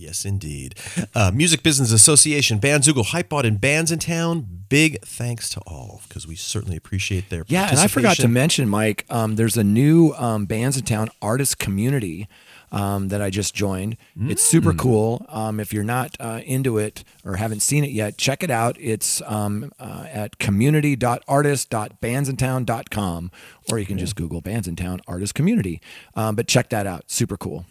Yes, 0.00 0.24
indeed. 0.24 0.74
Uh, 1.14 1.30
Music 1.32 1.62
Business 1.62 1.92
Association, 1.92 2.58
Bandzoogle, 2.58 3.06
Hypebot, 3.06 3.44
and 3.44 3.60
Bandsintown. 3.60 4.46
Big 4.70 5.00
thanks 5.02 5.50
to 5.50 5.60
all 5.66 6.00
because 6.08 6.26
we 6.26 6.36
certainly 6.36 6.76
appreciate 6.76 7.28
their 7.28 7.44
Yeah, 7.48 7.68
and 7.68 7.78
I 7.78 7.86
forgot 7.86 8.16
to 8.16 8.28
mention, 8.28 8.68
Mike, 8.68 9.04
um, 9.10 9.36
there's 9.36 9.58
a 9.58 9.64
new 9.64 10.14
um, 10.16 10.46
Bandsintown 10.46 11.10
artist 11.20 11.58
community 11.58 12.28
um, 12.72 13.08
that 13.08 13.20
I 13.20 13.28
just 13.30 13.54
joined. 13.54 13.96
It's 14.18 14.42
super 14.42 14.72
cool. 14.72 15.26
Um, 15.28 15.60
if 15.60 15.72
you're 15.72 15.84
not 15.84 16.16
uh, 16.20 16.40
into 16.44 16.78
it 16.78 17.04
or 17.24 17.36
haven't 17.36 17.60
seen 17.60 17.84
it 17.84 17.90
yet, 17.90 18.16
check 18.16 18.42
it 18.42 18.50
out. 18.50 18.76
It's 18.80 19.20
um, 19.26 19.72
uh, 19.78 20.06
at 20.10 20.38
community.artist.bandsintown.com, 20.38 23.30
or 23.70 23.78
you 23.78 23.86
can 23.86 23.98
just 23.98 24.16
Google 24.16 24.40
Bandsintown 24.40 25.00
Artist 25.06 25.34
Community. 25.34 25.82
Um, 26.14 26.36
but 26.36 26.46
check 26.46 26.70
that 26.70 26.86
out. 26.86 27.10
Super 27.10 27.36
cool. 27.36 27.66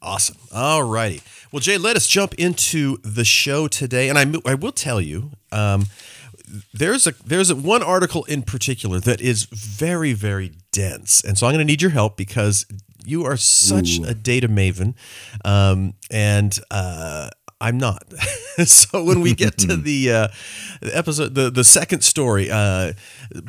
Awesome. 0.00 0.36
All 0.54 0.84
righty. 0.84 1.22
Well, 1.50 1.60
Jay, 1.60 1.78
let 1.78 1.96
us 1.96 2.06
jump 2.06 2.34
into 2.34 2.98
the 2.98 3.24
show 3.24 3.68
today, 3.68 4.08
and 4.08 4.18
I, 4.18 4.50
I 4.50 4.54
will 4.54 4.72
tell 4.72 5.00
you, 5.00 5.32
um, 5.50 5.86
there's 6.72 7.06
a 7.06 7.12
there's 7.24 7.50
a 7.50 7.56
one 7.56 7.82
article 7.82 8.24
in 8.24 8.42
particular 8.42 9.00
that 9.00 9.20
is 9.20 9.44
very 9.44 10.12
very 10.12 10.52
dense, 10.72 11.22
and 11.22 11.36
so 11.36 11.46
I'm 11.46 11.54
going 11.54 11.66
to 11.66 11.70
need 11.70 11.82
your 11.82 11.90
help 11.90 12.16
because 12.16 12.64
you 13.04 13.24
are 13.24 13.36
such 13.36 13.98
a 13.98 14.14
data 14.14 14.48
maven, 14.48 14.94
um, 15.44 15.94
and 16.10 16.58
uh, 16.70 17.30
I'm 17.60 17.76
not. 17.78 18.04
so 18.66 19.02
when 19.02 19.20
we 19.20 19.34
get 19.34 19.58
to 19.58 19.76
the, 19.76 20.12
uh, 20.12 20.28
the 20.80 20.96
episode, 20.96 21.34
the 21.34 21.50
the 21.50 21.64
second 21.64 22.02
story, 22.04 22.48
uh, 22.50 22.92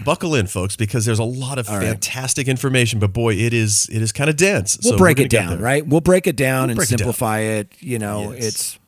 buckle 0.03 0.33
in, 0.35 0.47
folks, 0.47 0.75
because 0.75 1.05
there's 1.05 1.19
a 1.19 1.23
lot 1.23 1.59
of 1.59 1.67
right. 1.69 1.81
fantastic 1.81 2.47
information. 2.47 2.99
But 2.99 3.13
boy, 3.13 3.35
it 3.35 3.53
is 3.53 3.87
it 3.91 4.01
is 4.01 4.11
kind 4.11 4.29
of 4.29 4.35
dense. 4.35 4.79
We'll 4.83 4.93
So 4.93 4.97
break 4.97 5.19
it 5.19 5.29
down, 5.29 5.59
right? 5.59 5.85
We'll 5.85 6.01
break 6.01 6.25
it 6.27 6.35
down 6.35 6.63
We'll 6.63 6.69
and 6.71 6.77
break 6.77 6.87
it 6.89 6.91
down. 6.91 6.97
simplify 6.99 7.39
it. 7.39 7.71
You 7.79 7.99
know, 7.99 8.31
Yes. 8.31 8.45
it's, 8.45 8.79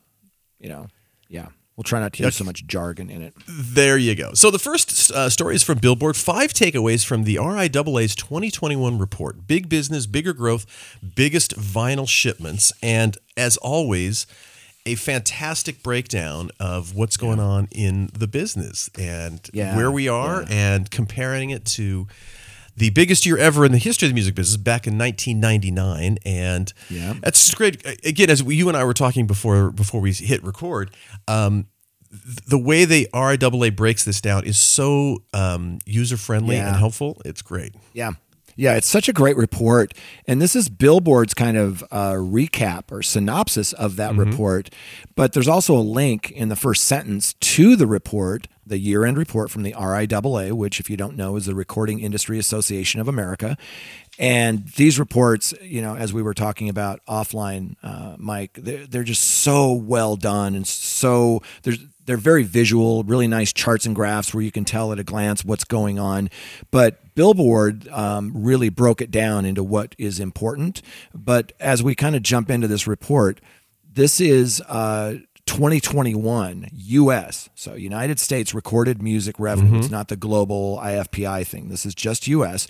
you 0.58 0.68
know, 0.68 0.88
yeah. 1.28 1.46
We'll 1.76 1.84
try 1.84 2.00
not 2.00 2.12
to 2.14 2.22
use 2.24 2.36
so 2.36 2.44
much 2.44 2.66
jargon 2.66 3.08
in 3.08 3.22
it. 3.22 3.32
There 3.48 3.96
you 3.96 4.14
go. 4.14 4.34
So 4.34 4.50
the 4.50 4.58
first 4.58 5.10
uh, 5.10 5.30
story 5.30 5.54
is 5.54 5.62
from 5.62 5.78
Billboard. 5.78 6.16
Five 6.18 6.52
takeaways 6.52 7.04
from 7.04 7.24
the 7.24 7.36
RIAA's 7.36 8.14
2021 8.14 8.98
report: 8.98 9.46
Big 9.46 9.70
business, 9.70 10.06
bigger 10.06 10.34
growth, 10.34 10.66
biggest 11.14 11.56
vinyl 11.58 12.06
shipments, 12.06 12.72
and 12.82 13.16
as 13.38 13.56
always, 13.56 14.26
a 14.84 14.94
fantastic 14.96 15.82
breakdown 15.82 16.50
of 16.58 16.94
what's 16.94 17.16
going 17.16 17.38
on 17.40 17.68
in 17.70 18.10
the 18.18 18.26
business 18.26 18.90
and 18.98 19.40
Yeah, 19.52 19.76
where 19.76 19.90
we 19.90 20.08
are, 20.08 20.44
and 20.50 20.90
comparing 20.90 21.50
it 21.50 21.64
to. 21.66 22.06
The 22.74 22.88
biggest 22.88 23.26
year 23.26 23.36
ever 23.36 23.66
in 23.66 23.72
the 23.72 23.78
history 23.78 24.06
of 24.06 24.12
the 24.12 24.14
music 24.14 24.34
business 24.34 24.56
back 24.56 24.86
in 24.86 24.96
1999, 24.96 26.16
and 26.24 26.72
Yeah. 26.88 27.12
that's 27.20 27.38
just 27.44 27.54
great. 27.56 27.84
Again, 28.02 28.30
as 28.30 28.42
we, 28.42 28.56
you 28.56 28.66
and 28.68 28.76
I 28.78 28.84
were 28.84 28.94
talking 28.94 29.26
before 29.26 29.70
before 29.70 30.00
we 30.00 30.10
hit 30.14 30.42
record, 30.42 30.90
um, 31.28 31.66
the 32.10 32.58
way 32.58 32.86
the 32.86 33.08
RIAA 33.12 33.76
breaks 33.76 34.04
this 34.04 34.22
down 34.22 34.44
is 34.44 34.56
so 34.56 35.22
um, 35.34 35.80
user 35.84 36.16
friendly 36.16 36.56
Yeah. 36.56 36.68
and 36.68 36.76
helpful. 36.78 37.20
It's 37.26 37.42
great. 37.42 37.74
Yeah. 37.92 38.12
Yeah, 38.56 38.76
it's 38.76 38.88
such 38.88 39.08
a 39.08 39.12
great 39.12 39.36
report. 39.36 39.94
And 40.26 40.40
this 40.40 40.54
is 40.54 40.68
Billboard's 40.68 41.34
kind 41.34 41.56
of 41.56 41.82
uh, 41.90 42.12
recap 42.12 42.90
or 42.90 43.02
synopsis 43.02 43.72
of 43.72 43.96
that 43.96 44.14
report. 44.14 44.70
But 45.14 45.32
there's 45.32 45.48
also 45.48 45.76
a 45.76 45.80
link 45.80 46.30
in 46.30 46.48
the 46.48 46.56
first 46.56 46.84
sentence 46.84 47.34
to 47.34 47.76
the 47.76 47.86
report, 47.86 48.48
the 48.66 48.78
year 48.78 49.04
end 49.04 49.18
report 49.18 49.50
from 49.50 49.62
the 49.62 49.72
RIAA, 49.72 50.52
which, 50.52 50.80
if 50.80 50.90
you 50.90 50.96
don't 50.96 51.16
know, 51.16 51.36
is 51.36 51.46
the 51.46 51.54
Recording 51.54 52.00
Industry 52.00 52.38
Association 52.38 53.00
of 53.00 53.08
America. 53.08 53.56
And 54.18 54.68
these 54.76 54.98
reports, 54.98 55.54
you 55.62 55.80
know, 55.80 55.96
as 55.96 56.12
we 56.12 56.22
were 56.22 56.34
talking 56.34 56.68
about 56.68 57.00
offline, 57.06 57.76
uh, 57.82 58.16
Mike, 58.18 58.52
they're, 58.54 58.86
they're 58.86 59.04
just 59.04 59.22
so 59.22 59.72
well 59.72 60.16
done 60.16 60.54
and 60.54 60.66
so 60.66 61.40
there's 61.62 61.78
they're 62.04 62.16
very 62.16 62.42
visual, 62.42 63.04
really 63.04 63.28
nice 63.28 63.52
charts 63.52 63.86
and 63.86 63.94
graphs 63.94 64.34
where 64.34 64.42
you 64.42 64.50
can 64.50 64.64
tell 64.64 64.92
at 64.92 64.98
a 64.98 65.04
glance 65.04 65.44
what's 65.44 65.64
going 65.64 65.98
on. 65.98 66.30
But 66.70 67.01
Billboard 67.14 67.88
um, 67.88 68.32
really 68.34 68.68
broke 68.68 69.00
it 69.00 69.10
down 69.10 69.44
into 69.44 69.62
what 69.62 69.94
is 69.98 70.20
important. 70.20 70.82
But 71.14 71.52
as 71.60 71.82
we 71.82 71.94
kind 71.94 72.16
of 72.16 72.22
jump 72.22 72.50
into 72.50 72.68
this 72.68 72.86
report, 72.86 73.40
this 73.92 74.20
is 74.20 74.60
uh, 74.68 75.16
2021 75.46 76.68
U.S. 76.72 77.50
So 77.54 77.74
United 77.74 78.18
States 78.18 78.54
recorded 78.54 79.02
music 79.02 79.36
revenue. 79.38 79.78
It's 79.78 79.90
not 79.90 80.08
the 80.08 80.16
global 80.16 80.78
IFPI 80.82 81.46
thing. 81.46 81.68
This 81.68 81.84
is 81.84 81.94
just 81.94 82.26
U.S. 82.28 82.68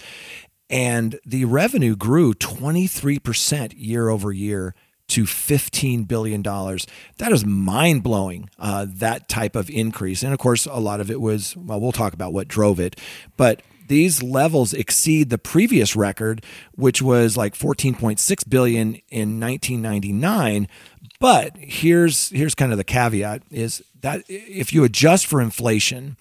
And 0.68 1.20
the 1.26 1.44
revenue 1.44 1.94
grew 1.96 2.32
23% 2.34 3.74
year 3.76 4.08
over 4.08 4.32
year 4.32 4.74
to 5.08 5.24
$15 5.24 6.08
billion. 6.08 6.42
That 6.42 7.32
is 7.32 7.44
mind 7.44 8.02
blowing, 8.02 8.48
uh, 8.58 8.86
that 8.88 9.28
type 9.28 9.54
of 9.54 9.68
increase. 9.68 10.22
And 10.22 10.32
of 10.32 10.38
course, 10.38 10.64
a 10.64 10.76
lot 10.76 11.00
of 11.00 11.10
it 11.10 11.20
was, 11.20 11.54
well, 11.54 11.78
we'll 11.78 11.92
talk 11.92 12.14
about 12.14 12.32
what 12.32 12.48
drove 12.48 12.80
it. 12.80 12.98
But 13.36 13.60
these 13.88 14.22
levels 14.22 14.72
exceed 14.72 15.30
the 15.30 15.38
previous 15.38 15.94
record, 15.96 16.44
which 16.74 17.00
was 17.02 17.36
like 17.36 17.54
14.6 17.54 18.48
billion 18.48 18.94
in 19.10 19.40
1999. 19.40 20.68
But 21.20 21.56
here's 21.56 22.30
here's 22.30 22.54
kind 22.54 22.72
of 22.72 22.78
the 22.78 22.84
caveat: 22.84 23.42
is 23.50 23.82
that 24.00 24.22
if 24.28 24.72
you 24.72 24.84
adjust 24.84 25.26
for 25.26 25.40
inflation, 25.40 26.16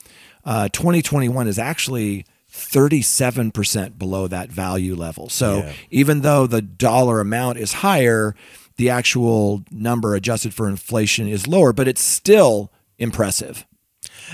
uh, 0.46 0.70
2021 0.70 1.48
is 1.48 1.58
actually 1.58 2.25
37% 2.51 3.98
below 3.98 4.27
that 4.27 4.51
value 4.51 4.96
level. 4.96 5.30
So 5.30 5.60
Yeah. 5.60 5.74
even 5.89 6.22
though 6.22 6.48
the 6.48 6.62
dollar 6.62 7.20
amount 7.20 7.58
is 7.58 7.74
higher, 7.74 8.36
the 8.77 8.89
actual 8.89 9.63
number 9.72 10.15
adjusted 10.15 10.53
for 10.53 10.68
inflation 10.68 11.27
is 11.27 11.48
lower, 11.48 11.74
but 11.74 11.88
it's 11.88 12.01
still 12.01 12.72
impressive. 12.98 13.65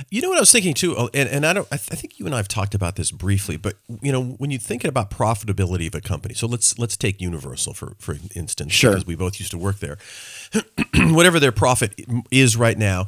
You 0.09 0.21
know 0.21 0.29
what 0.29 0.37
I 0.37 0.41
was 0.41 0.51
thinking 0.51 0.73
too, 0.73 0.95
oh, 0.97 1.09
and, 1.13 1.27
and 1.29 1.45
I 1.45 1.53
don't. 1.53 1.67
I, 1.71 1.77
th- 1.77 1.89
I 1.91 1.95
think 1.95 2.19
you 2.19 2.25
and 2.25 2.33
I 2.35 2.37
have 2.37 2.47
talked 2.47 2.75
about 2.75 2.95
this 2.95 3.11
briefly, 3.11 3.57
but 3.57 3.75
you 4.01 4.11
know 4.11 4.21
when 4.23 4.51
you're 4.51 4.59
thinking 4.59 4.89
about 4.89 5.09
profitability 5.11 5.87
of 5.87 5.95
a 5.95 6.01
company, 6.01 6.33
so 6.33 6.47
let's 6.47 6.77
let's 6.79 6.95
take 6.97 7.21
Universal 7.21 7.73
for 7.73 7.95
for 7.99 8.17
instance, 8.35 8.73
Sure. 8.73 8.91
because 8.91 9.05
we 9.05 9.15
both 9.15 9.39
used 9.39 9.51
to 9.51 9.57
work 9.57 9.79
there. 9.79 9.97
Whatever 10.95 11.39
their 11.39 11.51
profit 11.51 11.99
is 12.31 12.55
right 12.57 12.77
now, 12.77 13.07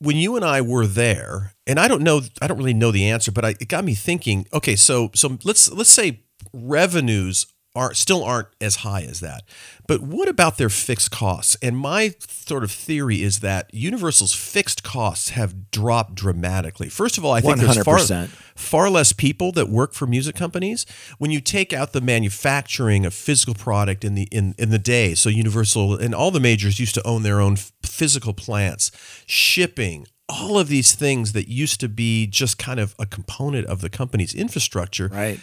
when 0.00 0.16
you 0.16 0.36
and 0.36 0.44
I 0.44 0.60
were 0.60 0.86
there, 0.86 1.54
and 1.66 1.78
I 1.80 1.88
don't 1.88 2.02
know, 2.02 2.22
I 2.40 2.46
don't 2.46 2.58
really 2.58 2.74
know 2.74 2.90
the 2.90 3.08
answer, 3.10 3.32
but 3.32 3.44
I, 3.44 3.50
it 3.60 3.68
got 3.68 3.84
me 3.84 3.94
thinking. 3.94 4.46
Okay, 4.52 4.76
so 4.76 5.10
so 5.14 5.38
let's 5.44 5.70
let's 5.72 5.90
say 5.90 6.20
revenues 6.52 7.46
aren't 7.78 7.96
still 7.96 8.22
aren't 8.24 8.48
as 8.60 8.76
high 8.76 9.02
as 9.02 9.20
that, 9.20 9.42
but 9.86 10.00
what 10.02 10.28
about 10.28 10.58
their 10.58 10.68
fixed 10.68 11.10
costs? 11.10 11.56
And 11.62 11.76
my 11.78 12.14
sort 12.20 12.64
of 12.64 12.70
theory 12.70 13.22
is 13.22 13.40
that 13.40 13.72
Universal's 13.72 14.34
fixed 14.34 14.82
costs 14.82 15.30
have 15.30 15.70
dropped 15.70 16.14
dramatically. 16.14 16.88
First 16.88 17.16
of 17.18 17.24
all, 17.24 17.32
I 17.32 17.40
think 17.40 17.58
there's 17.58 17.82
far 17.84 17.98
100%. 17.98 18.28
far 18.54 18.90
less 18.90 19.12
people 19.12 19.52
that 19.52 19.68
work 19.68 19.94
for 19.94 20.06
music 20.06 20.34
companies 20.34 20.84
when 21.18 21.30
you 21.30 21.40
take 21.40 21.72
out 21.72 21.92
the 21.92 22.00
manufacturing 22.00 23.06
of 23.06 23.14
physical 23.14 23.54
product 23.54 24.04
in 24.04 24.14
the 24.14 24.28
in, 24.32 24.54
in 24.58 24.70
the 24.70 24.78
day 24.78 25.14
so 25.14 25.28
universal 25.28 25.94
and 25.94 26.14
all 26.14 26.30
the 26.30 26.40
majors 26.40 26.80
used 26.80 26.94
to 26.94 27.06
own 27.06 27.22
their 27.22 27.40
own 27.40 27.56
physical 27.82 28.34
plants 28.34 28.90
shipping 29.26 30.06
all 30.28 30.58
of 30.58 30.68
these 30.68 30.94
things 30.94 31.32
that 31.32 31.48
used 31.48 31.80
to 31.80 31.88
be 31.88 32.26
just 32.26 32.58
kind 32.58 32.80
of 32.80 32.94
a 32.98 33.06
component 33.06 33.66
of 33.66 33.80
the 33.80 33.88
company's 33.88 34.34
infrastructure 34.34 35.08
Right. 35.08 35.40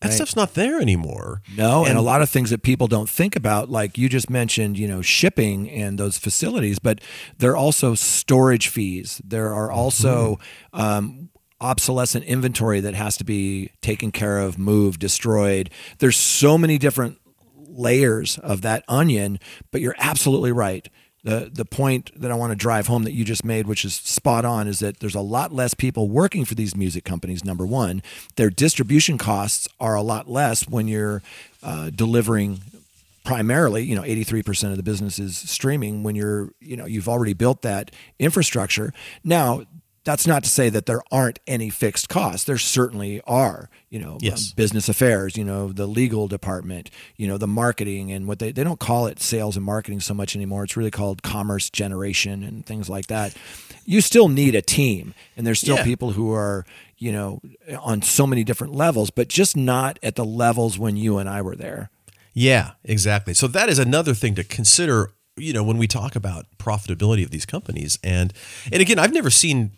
That 0.00 0.08
right. 0.08 0.14
stuff's 0.14 0.36
not 0.36 0.54
there 0.54 0.80
anymore 0.80 1.42
No, 1.56 1.84
and, 1.84 1.98
a 1.98 2.00
lot 2.00 2.22
of 2.22 2.30
things 2.30 2.50
that 2.50 2.62
people 2.62 2.86
don't 2.86 3.08
think 3.08 3.34
about, 3.34 3.68
like 3.68 3.98
you 3.98 4.08
just 4.08 4.30
mentioned, 4.30 4.78
you 4.78 4.86
know, 4.86 5.02
shipping 5.02 5.68
and 5.70 5.98
those 5.98 6.18
facilities, 6.18 6.78
but 6.78 7.00
there 7.38 7.52
are 7.52 7.56
also 7.56 7.94
storage 7.94 8.68
fees. 8.68 9.20
There 9.24 9.52
are 9.52 9.72
also 9.72 10.38
um, 10.72 11.30
obsolescent 11.60 12.24
inventory 12.24 12.80
that 12.80 12.94
has 12.94 13.16
to 13.16 13.24
be 13.24 13.72
taken 13.80 14.12
care 14.12 14.38
of, 14.38 14.58
moved, 14.58 15.00
destroyed. 15.00 15.70
There's 15.98 16.16
so 16.16 16.56
many 16.56 16.78
different 16.78 17.18
layers 17.56 18.38
of 18.38 18.62
that 18.62 18.84
onion, 18.88 19.38
but 19.70 19.80
you're 19.80 19.96
absolutely 19.98 20.52
right. 20.52 20.88
The, 21.24 21.50
the 21.52 21.64
point 21.64 22.12
that 22.18 22.30
I 22.30 22.34
want 22.34 22.52
to 22.52 22.56
drive 22.56 22.86
home 22.86 23.02
that 23.02 23.12
you 23.12 23.24
just 23.24 23.44
made, 23.44 23.66
which 23.66 23.84
is 23.84 23.94
spot 23.94 24.44
on, 24.44 24.68
is 24.68 24.78
that 24.78 25.00
there's 25.00 25.16
a 25.16 25.20
lot 25.20 25.52
less 25.52 25.74
people 25.74 26.08
working 26.08 26.44
for 26.44 26.54
these 26.54 26.76
music 26.76 27.04
companies. 27.04 27.44
Number 27.44 27.66
one, 27.66 28.02
their 28.36 28.50
distribution 28.50 29.18
costs 29.18 29.68
are 29.80 29.96
a 29.96 30.02
lot 30.02 30.28
less 30.28 30.68
when 30.68 30.86
you're 30.86 31.22
uh, 31.62 31.90
delivering 31.90 32.60
primarily 33.24 33.82
you 33.82 33.94
know 33.94 34.00
83% 34.00 34.70
of 34.70 34.78
the 34.78 34.82
business 34.82 35.18
is 35.18 35.36
streaming 35.36 36.02
when 36.02 36.14
you're 36.14 36.48
you 36.60 36.78
know 36.78 36.86
you've 36.86 37.10
already 37.10 37.34
built 37.34 37.60
that 37.60 37.90
infrastructure 38.18 38.94
now 39.22 39.66
that's 40.08 40.26
not 40.26 40.42
to 40.42 40.48
say 40.48 40.70
that 40.70 40.86
there 40.86 41.02
aren't 41.12 41.38
any 41.46 41.68
fixed 41.68 42.08
costs. 42.08 42.44
There 42.44 42.56
certainly 42.56 43.20
are. 43.26 43.68
You 43.90 43.98
know, 43.98 44.16
Yes. 44.22 44.52
business 44.54 44.88
affairs. 44.88 45.36
You 45.36 45.44
know, 45.44 45.70
the 45.70 45.86
legal 45.86 46.28
department. 46.28 46.90
You 47.18 47.28
know, 47.28 47.36
the 47.36 47.46
marketing 47.46 48.10
and 48.10 48.26
what 48.26 48.38
they 48.38 48.50
they 48.50 48.64
don't 48.64 48.80
call 48.80 49.06
it 49.06 49.20
sales 49.20 49.54
and 49.56 49.64
marketing 49.66 50.00
so 50.00 50.14
much 50.14 50.34
anymore. 50.34 50.64
It's 50.64 50.78
really 50.78 50.90
called 50.90 51.22
commerce 51.22 51.68
generation 51.68 52.42
and 52.42 52.64
things 52.64 52.88
like 52.88 53.08
that. 53.08 53.34
You 53.84 54.00
still 54.00 54.28
need 54.28 54.54
a 54.54 54.62
team, 54.62 55.12
and 55.36 55.46
there's 55.46 55.60
still 55.60 55.76
Yeah. 55.76 55.84
people 55.84 56.12
who 56.12 56.32
are 56.32 56.64
you 56.96 57.12
know 57.12 57.40
on 57.78 58.00
so 58.00 58.26
many 58.26 58.44
different 58.44 58.74
levels, 58.74 59.10
but 59.10 59.28
just 59.28 59.56
not 59.58 59.98
at 60.02 60.14
the 60.16 60.24
levels 60.24 60.78
when 60.78 60.96
you 60.96 61.18
and 61.18 61.28
I 61.28 61.42
were 61.42 61.54
there. 61.56 61.90
Yeah, 62.32 62.72
exactly. 62.82 63.34
So 63.34 63.46
that 63.48 63.68
is 63.68 63.78
another 63.78 64.14
thing 64.14 64.34
to 64.36 64.44
consider, 64.44 65.10
you 65.38 65.52
know, 65.52 65.62
when 65.62 65.78
we 65.78 65.86
talk 65.86 66.16
about 66.16 66.46
profitability 66.58 67.24
of 67.24 67.30
these 67.30 67.46
companies. 67.46 67.98
And 68.02 68.32
and 68.72 68.80
again, 68.80 68.98
I've 68.98 69.12
never 69.12 69.30
seen 69.30 69.72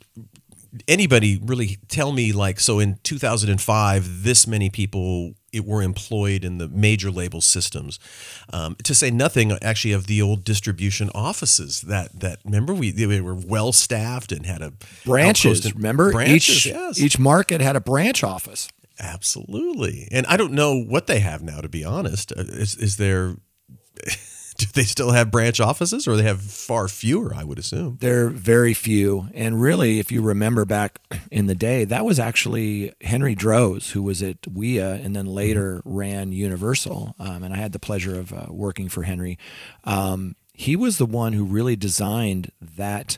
anybody 0.86 1.40
really 1.42 1.78
tell 1.88 2.12
me 2.12 2.32
like 2.32 2.60
so 2.60 2.78
in 2.78 2.96
2005 3.02 4.22
this 4.22 4.46
many 4.46 4.70
people 4.70 5.32
it 5.52 5.64
were 5.64 5.82
employed 5.82 6.44
in 6.44 6.58
the 6.58 6.68
major 6.68 7.10
label 7.10 7.40
systems 7.40 7.98
um, 8.52 8.76
to 8.84 8.94
say 8.94 9.10
nothing 9.10 9.50
actually 9.62 9.90
of 9.90 10.06
the 10.06 10.22
old 10.22 10.44
distribution 10.44 11.10
offices 11.12 11.80
that 11.80 12.20
that 12.20 12.38
remember 12.44 12.72
we 12.72 12.92
they 12.92 13.20
were 13.20 13.34
well 13.34 13.72
staffed 13.72 14.30
and 14.30 14.46
had 14.46 14.62
a 14.62 14.72
Branches, 15.04 15.74
remember? 15.74 16.12
branches 16.12 16.58
each 16.58 16.66
yes 16.66 17.00
each 17.00 17.18
market 17.18 17.60
had 17.60 17.74
a 17.74 17.80
branch 17.80 18.22
office. 18.22 18.68
Absolutely. 19.00 20.06
And 20.12 20.26
I 20.26 20.36
don't 20.36 20.52
know 20.52 20.78
what 20.78 21.06
they 21.06 21.20
have 21.20 21.42
now, 21.42 21.60
to 21.62 21.68
be 21.70 21.84
honest. 21.84 22.32
Uh, 22.32 22.42
Is, 22.42 22.76
is 22.76 22.96
there, 22.98 23.34
do 24.66 24.66
they 24.72 24.84
still 24.84 25.12
have 25.12 25.30
branch 25.30 25.60
offices 25.60 26.06
or 26.06 26.16
they 26.16 26.22
have 26.24 26.42
far 26.42 26.86
fewer, 26.86 27.34
I 27.34 27.44
would 27.44 27.58
assume? 27.58 27.96
They're 28.00 28.28
very 28.28 28.74
few. 28.74 29.28
And 29.32 29.60
really, 29.60 29.98
if 29.98 30.12
you 30.12 30.20
remember 30.20 30.64
back 30.64 31.00
in 31.30 31.46
the 31.46 31.54
day, 31.54 31.84
that 31.84 32.04
was 32.04 32.18
actually 32.18 32.92
Henry 33.00 33.34
Droz, 33.34 33.90
who 33.90 34.02
was 34.02 34.22
at 34.22 34.46
WEA 34.46 35.00
and 35.02 35.16
then 35.16 35.26
later 35.26 35.80
ran 35.84 36.32
Universal. 36.32 37.14
Um, 37.18 37.42
and 37.42 37.54
I 37.54 37.56
had 37.56 37.72
the 37.72 37.78
pleasure 37.78 38.18
of 38.18 38.32
uh, 38.32 38.46
working 38.50 38.88
for 38.88 39.04
Henry. 39.04 39.38
Um, 39.84 40.36
he 40.52 40.76
was 40.76 40.98
the 40.98 41.06
one 41.06 41.32
who 41.32 41.44
really 41.44 41.76
designed 41.76 42.52
that 42.60 43.16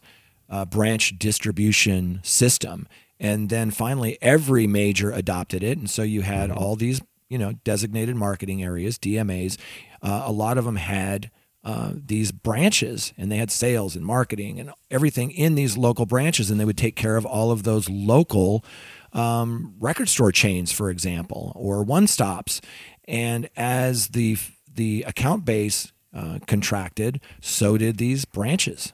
uh, 0.48 0.64
branch 0.64 1.18
distribution 1.18 2.20
system. 2.22 2.86
And 3.18 3.48
then 3.48 3.70
finally, 3.70 4.18
every 4.22 4.66
major 4.66 5.10
adopted 5.10 5.62
it. 5.62 5.78
And 5.78 5.90
so 5.90 6.02
you 6.02 6.22
had 6.22 6.50
all 6.50 6.76
these, 6.76 7.00
you 7.28 7.38
know, 7.38 7.52
designated 7.64 8.14
marketing 8.14 8.62
areas, 8.62 8.98
DMAs. 8.98 9.58
Uh, 10.02 10.24
a 10.26 10.32
lot 10.32 10.58
of 10.58 10.64
them 10.64 10.76
had 10.76 11.30
uh, 11.64 11.92
these 11.94 12.32
branches 12.32 13.12
and 13.16 13.30
they 13.30 13.36
had 13.36 13.50
sales 13.50 13.94
and 13.94 14.04
marketing 14.04 14.58
and 14.58 14.72
everything 14.90 15.30
in 15.30 15.54
these 15.54 15.76
local 15.76 16.06
branches 16.06 16.50
and 16.50 16.58
they 16.58 16.64
would 16.64 16.76
take 16.76 16.96
care 16.96 17.16
of 17.16 17.24
all 17.24 17.52
of 17.52 17.62
those 17.62 17.88
local 17.88 18.64
um, 19.12 19.74
record 19.78 20.08
store 20.08 20.32
chains 20.32 20.72
for 20.72 20.90
example 20.90 21.52
or 21.54 21.84
one 21.84 22.08
stops 22.08 22.60
and 23.06 23.48
as 23.56 24.08
the 24.08 24.36
the 24.74 25.04
account 25.06 25.44
base 25.44 25.92
uh, 26.12 26.40
contracted 26.48 27.20
so 27.40 27.78
did 27.78 27.96
these 27.96 28.24
branches 28.24 28.92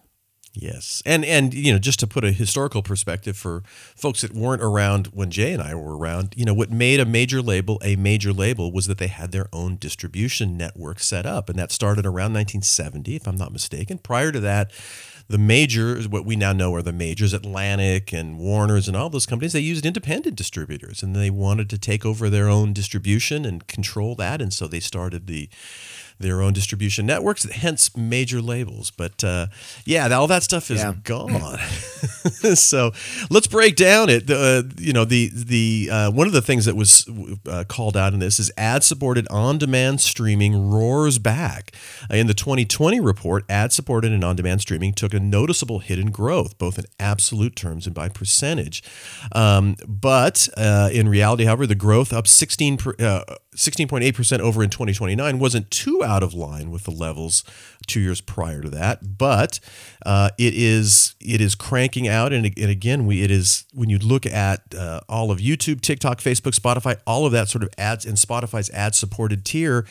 Yes. 0.60 1.04
And, 1.06 1.24
and, 1.24 1.54
you 1.54 1.72
know, 1.72 1.78
just 1.78 2.00
to 2.00 2.06
put 2.08 2.24
a 2.24 2.32
historical 2.32 2.82
perspective 2.82 3.36
for 3.36 3.62
folks 3.94 4.22
that 4.22 4.34
weren't 4.34 4.60
around 4.60 5.06
when 5.08 5.30
Jay 5.30 5.52
and 5.52 5.62
I 5.62 5.76
were 5.76 5.96
around, 5.96 6.34
you 6.36 6.44
know, 6.44 6.52
what 6.52 6.72
made 6.72 6.98
a 6.98 7.06
major 7.06 7.40
label 7.40 7.80
a 7.84 7.94
major 7.94 8.32
label 8.32 8.72
was 8.72 8.88
that 8.88 8.98
they 8.98 9.06
had 9.06 9.30
their 9.30 9.46
own 9.52 9.76
distribution 9.76 10.56
network 10.56 10.98
set 10.98 11.26
up. 11.26 11.48
And 11.48 11.56
that 11.60 11.70
started 11.70 12.04
around 12.04 12.34
1970, 12.34 13.14
if 13.14 13.28
I'm 13.28 13.36
not 13.36 13.52
mistaken. 13.52 13.98
Prior 13.98 14.32
to 14.32 14.40
that, 14.40 14.72
the 15.28 15.38
majors, 15.38 16.08
what 16.08 16.24
we 16.24 16.34
now 16.34 16.52
know 16.52 16.74
are 16.74 16.82
the 16.82 16.92
majors, 16.92 17.32
Atlantic 17.32 18.12
and 18.12 18.36
Warner's 18.38 18.88
and 18.88 18.96
all 18.96 19.10
those 19.10 19.26
companies, 19.26 19.52
they 19.52 19.60
used 19.60 19.86
independent 19.86 20.34
distributors 20.34 21.04
and 21.04 21.14
they 21.14 21.30
wanted 21.30 21.70
to 21.70 21.78
take 21.78 22.04
over 22.04 22.28
their 22.28 22.48
own 22.48 22.72
distribution 22.72 23.44
and 23.44 23.66
control 23.68 24.16
that. 24.16 24.42
And 24.42 24.52
so 24.52 24.66
they 24.66 24.80
started 24.80 25.28
the 25.28 25.48
their 26.18 26.42
own 26.42 26.52
distribution 26.52 27.06
networks, 27.06 27.44
hence 27.50 27.96
major 27.96 28.40
labels. 28.40 28.90
But 28.90 29.22
uh, 29.24 29.46
yeah, 29.84 30.08
all 30.16 30.26
that 30.26 30.42
stuff 30.42 30.70
is 30.70 30.80
Yeah. 30.80 30.94
gone. 31.04 31.58
so 32.54 32.92
let's 33.30 33.46
break 33.46 33.76
down 33.76 34.08
it. 34.08 34.26
The 34.26 34.38
uh, 34.68 34.74
you 34.78 34.92
know 34.92 35.04
the 35.04 35.30
the 35.34 35.88
uh, 35.90 36.10
one 36.10 36.26
of 36.26 36.32
the 36.32 36.42
things 36.42 36.64
that 36.64 36.76
was 36.76 37.08
uh, 37.48 37.64
called 37.68 37.96
out 37.96 38.12
in 38.12 38.18
this 38.18 38.38
is 38.40 38.50
ad 38.56 38.84
supported 38.84 39.26
on 39.30 39.58
demand 39.58 40.00
streaming 40.00 40.70
roars 40.70 41.18
back. 41.18 41.72
In 42.10 42.26
the 42.26 42.34
2020 42.34 43.00
report, 43.00 43.44
ad 43.48 43.72
supported 43.72 44.12
and 44.12 44.24
on 44.24 44.36
demand 44.36 44.60
streaming 44.60 44.92
took 44.92 45.14
a 45.14 45.20
noticeable 45.20 45.78
hit 45.80 45.98
in 45.98 46.10
growth, 46.10 46.58
both 46.58 46.78
in 46.78 46.84
absolute 47.00 47.56
terms 47.56 47.86
and 47.86 47.94
by 47.94 48.08
percentage. 48.08 48.82
Um, 49.32 49.76
but 49.86 50.48
uh, 50.56 50.90
in 50.92 51.08
reality, 51.08 51.44
however, 51.44 51.66
the 51.66 51.74
growth 51.74 52.12
up 52.12 52.26
16 52.26 52.76
per, 52.76 52.94
uh, 52.98 53.24
16.8% 53.58 54.38
over 54.38 54.62
in 54.62 54.70
2029 54.70 55.38
wasn't 55.40 55.68
too 55.70 56.04
out 56.04 56.22
of 56.22 56.32
line 56.32 56.70
with 56.70 56.84
the 56.84 56.92
levels 56.92 57.42
two 57.88 57.98
years 57.98 58.20
prior 58.20 58.60
to 58.60 58.70
that, 58.70 59.18
but 59.18 59.58
uh, 60.06 60.30
it 60.38 60.54
is 60.54 61.16
it 61.20 61.40
is 61.40 61.56
cranking 61.56 62.06
out, 62.06 62.32
and, 62.32 62.46
and 62.46 62.70
again, 62.70 63.04
we 63.04 63.22
it 63.22 63.32
is 63.32 63.64
when 63.74 63.90
you 63.90 63.98
look 63.98 64.26
at 64.26 64.74
uh, 64.76 65.00
all 65.08 65.32
of 65.32 65.40
YouTube, 65.40 65.80
TikTok, 65.80 66.18
Facebook, 66.18 66.54
Spotify, 66.54 67.00
all 67.04 67.26
of 67.26 67.32
that 67.32 67.48
sort 67.48 67.64
of 67.64 67.70
ads 67.76 68.04
and 68.04 68.16
Spotify's 68.16 68.70
ad 68.70 68.94
supported 68.94 69.44
tier, 69.44 69.84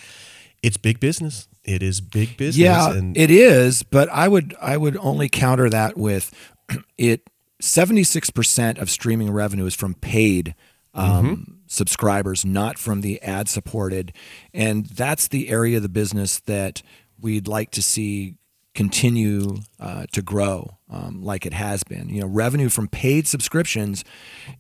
it's 0.63 0.77
big 0.77 1.01
business. 1.01 1.49
It 1.65 1.83
is 1.83 1.99
big 1.99 2.37
business. 2.37 2.63
Yeah, 2.63 2.93
and 2.93 3.17
it 3.17 3.29
is, 3.29 3.83
but 3.83 4.07
I 4.09 4.29
would 4.29 4.55
I 4.61 4.77
would 4.77 4.95
only 4.97 5.27
counter 5.27 5.69
that 5.69 5.97
with 5.97 6.33
it. 6.97 7.29
Seventy 7.59 8.03
six 8.03 8.29
percent 8.29 8.77
of 8.77 8.87
streaming 8.87 9.31
revenue 9.31 9.65
is 9.65 9.73
from 9.73 9.95
paid 9.95 10.53
um, 10.93 11.56
subscribers, 11.67 12.45
not 12.45 12.77
from 12.77 13.01
the 13.01 13.21
ad 13.21 13.47
supported, 13.49 14.13
and 14.53 14.85
that's 14.87 15.27
the 15.27 15.49
area 15.49 15.77
of 15.77 15.83
the 15.83 15.89
business 15.89 16.39
that 16.41 16.81
we'd 17.19 17.47
like 17.47 17.71
to 17.71 17.81
see 17.81 18.35
continue 18.77 19.57
uh, 19.79 20.05
to 20.11 20.21
grow 20.21 20.77
um, 20.91 21.23
like 21.23 21.47
it 21.47 21.53
has 21.53 21.83
been. 21.83 22.09
You 22.09 22.21
know, 22.21 22.27
revenue 22.27 22.69
from 22.69 22.87
paid 22.87 23.27
subscriptions 23.27 24.05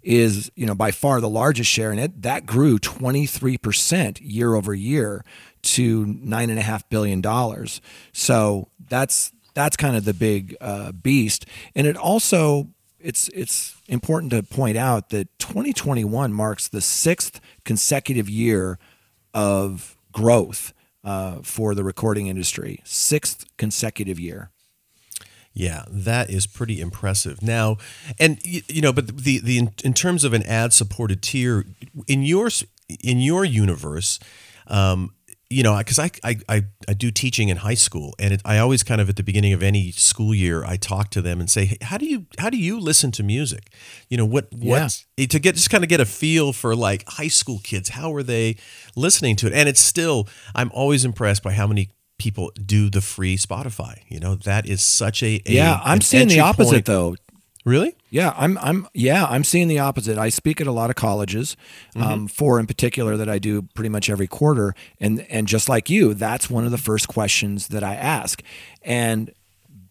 is 0.01 0.51
you 0.55 0.65
know 0.65 0.73
by 0.75 0.91
far 0.91 1.21
the 1.21 1.29
largest 1.29 1.69
share, 1.69 1.91
and 1.91 1.99
it 1.99 2.23
that 2.23 2.45
grew 2.45 2.79
twenty 2.79 3.25
three 3.25 3.57
percent 3.57 4.19
year 4.19 4.55
over 4.55 4.73
year 4.73 5.23
to 5.61 6.05
nine 6.05 6.49
and 6.49 6.57
a 6.57 6.63
half 6.63 6.89
billion 6.89 7.21
dollars. 7.21 7.79
So 8.11 8.69
that's 8.89 9.31
that's 9.53 9.77
kind 9.77 9.95
of 9.95 10.03
the 10.03 10.13
big 10.13 10.55
uh, 10.59 10.91
beast, 10.91 11.45
and 11.75 11.85
it 11.85 11.95
also 11.95 12.69
it's 13.07 13.29
it's 13.29 13.81
important 13.87 14.33
to 14.33 14.43
point 14.43 14.75
out 14.75 15.09
that 15.09 15.27
2021 15.39 16.33
marks 16.33 16.67
the 16.67 16.81
sixth 16.81 17.39
consecutive 17.63 18.29
year 18.29 18.77
of 19.33 19.95
growth 20.11 20.73
uh, 21.05 21.37
for 21.41 21.73
the 21.73 21.85
recording 21.85 22.27
industry. 22.27 22.81
Sixth 22.83 23.45
consecutive 23.55 24.19
year. 24.19 24.51
Yeah, 25.53 25.85
that 25.89 26.29
is 26.29 26.45
pretty 26.47 26.81
impressive. 26.81 27.41
Now, 27.41 27.77
and 28.19 28.39
you 28.43 28.81
know, 28.81 28.91
but 28.91 29.07
the 29.07 29.39
the 29.39 29.69
in, 29.85 29.93
terms 29.93 30.25
of 30.25 30.33
an 30.33 30.43
ad 30.43 30.73
supported 30.73 31.21
tier 31.23 31.65
in 32.07 32.23
your 32.23 32.49
in 33.01 33.19
your 33.21 33.45
universe, 33.45 34.19
um, 34.67 35.13
you 35.49 35.63
know, 35.63 35.77
because 35.77 35.97
I, 35.97 36.11
I 36.23 36.37
I 36.49 36.65
I 36.89 36.93
do 36.93 37.09
teaching 37.09 37.49
in 37.49 37.57
high 37.57 37.75
school, 37.75 38.13
and 38.19 38.33
it, 38.33 38.41
I 38.43 38.57
always 38.57 38.83
kind 38.83 38.99
of 38.99 39.09
at 39.09 39.15
the 39.15 39.23
beginning 39.23 39.53
of 39.53 39.63
any 39.63 39.91
school 39.91 40.33
year, 40.33 40.65
I 40.65 40.75
talk 40.75 41.09
to 41.11 41.21
them 41.21 41.39
and 41.39 41.49
say, 41.49 41.65
hey, 41.65 41.77
how 41.81 41.97
do 41.97 42.05
you 42.05 42.25
how 42.37 42.49
do 42.49 42.57
you 42.57 42.79
listen 42.79 43.11
to 43.13 43.23
music? 43.23 43.71
You 44.09 44.17
know, 44.17 44.25
what 44.25 44.47
what 44.51 45.03
eh, 45.17 45.25
to 45.27 45.39
get 45.39 45.55
just 45.55 45.69
kind 45.69 45.83
of 45.83 45.89
get 45.89 46.01
a 46.01 46.05
feel 46.05 46.51
for 46.51 46.75
like 46.75 47.07
high 47.07 47.29
school 47.29 47.59
kids, 47.63 47.89
how 47.89 48.13
are 48.13 48.23
they 48.23 48.57
listening 48.95 49.37
to 49.37 49.47
it? 49.47 49.53
And 49.53 49.69
it's 49.69 49.79
still, 49.79 50.27
I'm 50.53 50.71
always 50.73 51.05
impressed 51.05 51.43
by 51.43 51.53
how 51.53 51.67
many 51.67 51.89
people 52.19 52.51
do 52.65 52.89
the 52.89 53.01
free 53.01 53.37
Spotify. 53.37 53.99
You 54.09 54.19
know, 54.19 54.35
that 54.35 54.65
is 54.65 54.81
such 54.81 55.23
a, 55.23 55.41
a 55.45 55.51
yeah, 55.53 55.79
I'm 55.83 56.01
seeing 56.01 56.27
the 56.27 56.41
opposite 56.41 56.71
point. 56.71 56.85
though. 56.85 57.15
Really? 57.67 57.97
Yeah, 58.09 58.33
I'm 58.37 58.57
I'm 58.59 58.87
yeah, 58.93 59.25
I'm 59.25 59.43
seeing 59.43 59.67
the 59.67 59.79
opposite. 59.79 60.17
I 60.17 60.29
speak 60.29 60.61
at 60.61 60.67
a 60.67 60.71
lot 60.71 60.89
of 60.89 60.95
colleges, 60.95 61.57
um, 61.97 62.29
four 62.29 62.61
in 62.61 62.65
particular 62.65 63.17
that 63.17 63.27
I 63.27 63.39
do 63.39 63.63
pretty 63.73 63.89
much 63.89 64.09
every 64.09 64.25
quarter, 64.25 64.73
and 65.01 65.19
and 65.29 65.47
just 65.47 65.67
like 65.67 65.89
you, 65.89 66.13
that's 66.13 66.49
one 66.49 66.63
of 66.63 66.71
the 66.71 66.77
first 66.77 67.09
questions 67.09 67.67
that 67.67 67.83
I 67.83 67.95
ask. 67.95 68.41
And 68.83 69.33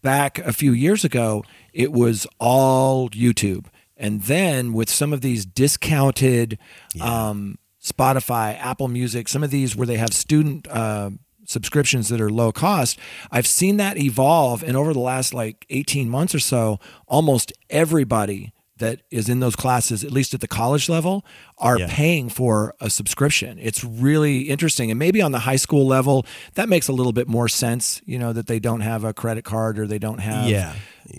back 0.01 0.39
a 0.39 0.53
few 0.53 0.71
years 0.71 1.05
ago, 1.05 1.43
it 1.71 1.91
was 1.91 2.25
all 2.39 3.11
YouTube, 3.11 3.67
and 3.95 4.23
then 4.23 4.73
with 4.73 4.89
some 4.89 5.13
of 5.13 5.21
these 5.21 5.45
discounted 5.45 6.57
um, 6.99 7.59
Spotify, 7.79 8.57
Apple 8.57 8.87
Music, 8.87 9.27
some 9.27 9.43
of 9.43 9.51
these 9.51 9.75
where 9.75 9.85
they 9.85 9.97
have 9.97 10.13
student. 10.15 10.67
Uh, 10.67 11.11
subscriptions 11.47 12.09
that 12.09 12.21
are 12.21 12.29
low 12.29 12.51
cost 12.51 12.99
i've 13.31 13.47
seen 13.47 13.77
that 13.77 13.97
evolve 13.97 14.61
and 14.63 14.77
over 14.77 14.93
the 14.93 14.99
last 14.99 15.33
like 15.33 15.65
18 15.71 16.09
months 16.09 16.35
or 16.35 16.39
so 16.39 16.79
almost 17.07 17.51
everybody 17.71 18.53
that 18.77 19.01
is 19.09 19.27
in 19.27 19.39
those 19.39 19.55
classes 19.55 20.03
at 20.03 20.11
least 20.11 20.35
at 20.35 20.41
the 20.41 20.47
college 20.47 20.87
level 20.87 21.25
are 21.57 21.79
Yeah. 21.79 21.87
paying 21.89 22.29
for 22.29 22.75
a 22.79 22.89
subscription 22.89 23.57
it's 23.59 23.83
really 23.83 24.41
interesting 24.41 24.91
and 24.91 24.99
maybe 24.99 25.21
on 25.21 25.31
the 25.31 25.39
high 25.39 25.55
school 25.55 25.87
level 25.87 26.25
that 26.55 26.69
makes 26.69 26.87
a 26.87 26.93
little 26.93 27.13
bit 27.13 27.27
more 27.27 27.47
sense 27.47 28.01
you 28.05 28.19
know 28.19 28.33
that 28.33 28.45
they 28.47 28.59
don't 28.59 28.81
have 28.81 29.03
a 29.03 29.13
credit 29.13 29.43
card 29.45 29.79
or 29.79 29.87
they 29.87 29.99
don't 29.99 30.19
have 30.19 30.47
Yeah. 30.49 30.75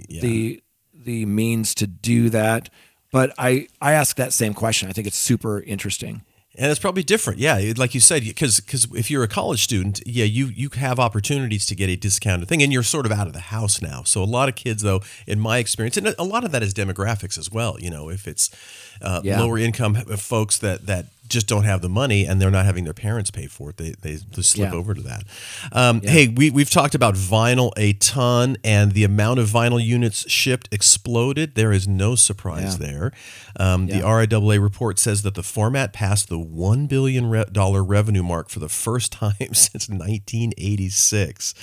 Yeah. 0.08 0.20
the 0.20 0.62
the 0.94 1.24
means 1.26 1.74
to 1.76 1.86
do 1.86 2.28
that. 2.30 2.68
But 3.10 3.32
I, 3.38 3.68
I 3.80 3.92
ask 3.92 4.16
that 4.16 4.34
same 4.34 4.52
question. 4.52 4.90
I 4.90 4.92
think 4.92 5.06
it's 5.06 5.16
super 5.16 5.60
interesting. 5.62 6.20
And 6.60 6.72
it's 6.72 6.80
probably 6.80 7.04
different, 7.04 7.38
yeah. 7.38 7.72
Like 7.76 7.94
you 7.94 8.00
said, 8.00 8.24
because 8.24 8.58
because 8.58 8.88
if 8.92 9.10
you're 9.12 9.22
a 9.22 9.28
college 9.28 9.62
student, 9.62 10.02
yeah, 10.04 10.24
you 10.24 10.46
you 10.46 10.68
have 10.74 10.98
opportunities 10.98 11.64
to 11.66 11.76
get 11.76 11.88
a 11.88 11.94
discounted 11.94 12.48
thing, 12.48 12.62
and 12.64 12.72
you're 12.72 12.82
sort 12.82 13.06
of 13.06 13.12
out 13.12 13.28
of 13.28 13.32
the 13.32 13.38
house 13.56 13.80
now. 13.80 14.02
So 14.02 14.24
a 14.24 14.26
lot 14.26 14.48
of 14.48 14.56
kids, 14.56 14.82
though, 14.82 15.00
in 15.26 15.38
my 15.38 15.58
experience, 15.58 15.96
and 15.96 16.14
a 16.18 16.24
lot 16.24 16.44
of 16.44 16.50
that 16.50 16.62
is 16.64 16.74
demographics 16.74 17.38
as 17.38 17.48
well. 17.52 17.76
You 17.78 17.90
know, 17.90 18.10
if 18.10 18.26
it's 18.26 18.50
uh, 19.00 19.20
Yeah. 19.22 19.40
lower 19.40 19.56
income 19.58 19.94
folks 20.16 20.58
that 20.58 20.86
that 20.86 21.06
just 21.28 21.46
don't 21.46 21.64
have 21.64 21.82
the 21.82 21.88
money 21.88 22.24
and 22.26 22.40
they're 22.40 22.50
not 22.50 22.64
having 22.64 22.84
their 22.84 22.94
parents 22.94 23.30
pay 23.30 23.46
for 23.46 23.70
it, 23.70 23.76
they 23.76 23.94
they 24.02 24.16
just 24.30 24.50
slip 24.50 24.70
Yeah. 24.72 24.76
over 24.78 24.94
to 24.94 25.02
that. 25.02 25.24
Um, 25.72 26.00
Hey, 26.02 26.28
we 26.28 26.50
we've 26.50 26.70
talked 26.70 26.94
about 26.94 27.14
vinyl 27.14 27.72
a 27.76 27.92
ton, 27.94 28.56
and 28.64 28.92
the 28.92 29.04
amount 29.04 29.40
of 29.40 29.48
vinyl 29.48 29.84
units 29.84 30.28
shipped 30.30 30.68
exploded. 30.72 31.54
There 31.54 31.72
is 31.72 31.86
no 31.86 32.14
surprise 32.14 32.76
Yeah. 32.80 32.86
there. 32.88 33.12
Um, 33.60 33.86
The 33.88 34.00
RIAA 34.02 34.58
report 34.62 34.98
says 34.98 35.22
that 35.22 35.34
the 35.34 35.42
format 35.42 35.92
passed 35.92 36.28
the 36.28 36.38
one 36.38 36.86
billion 36.86 37.26
re- 37.26 37.44
dollar 37.50 37.82
revenue 37.84 38.22
mark 38.22 38.48
for 38.50 38.60
the 38.60 38.68
first 38.68 39.12
time 39.24 39.52
since 39.54 39.88
1986. 39.88 41.54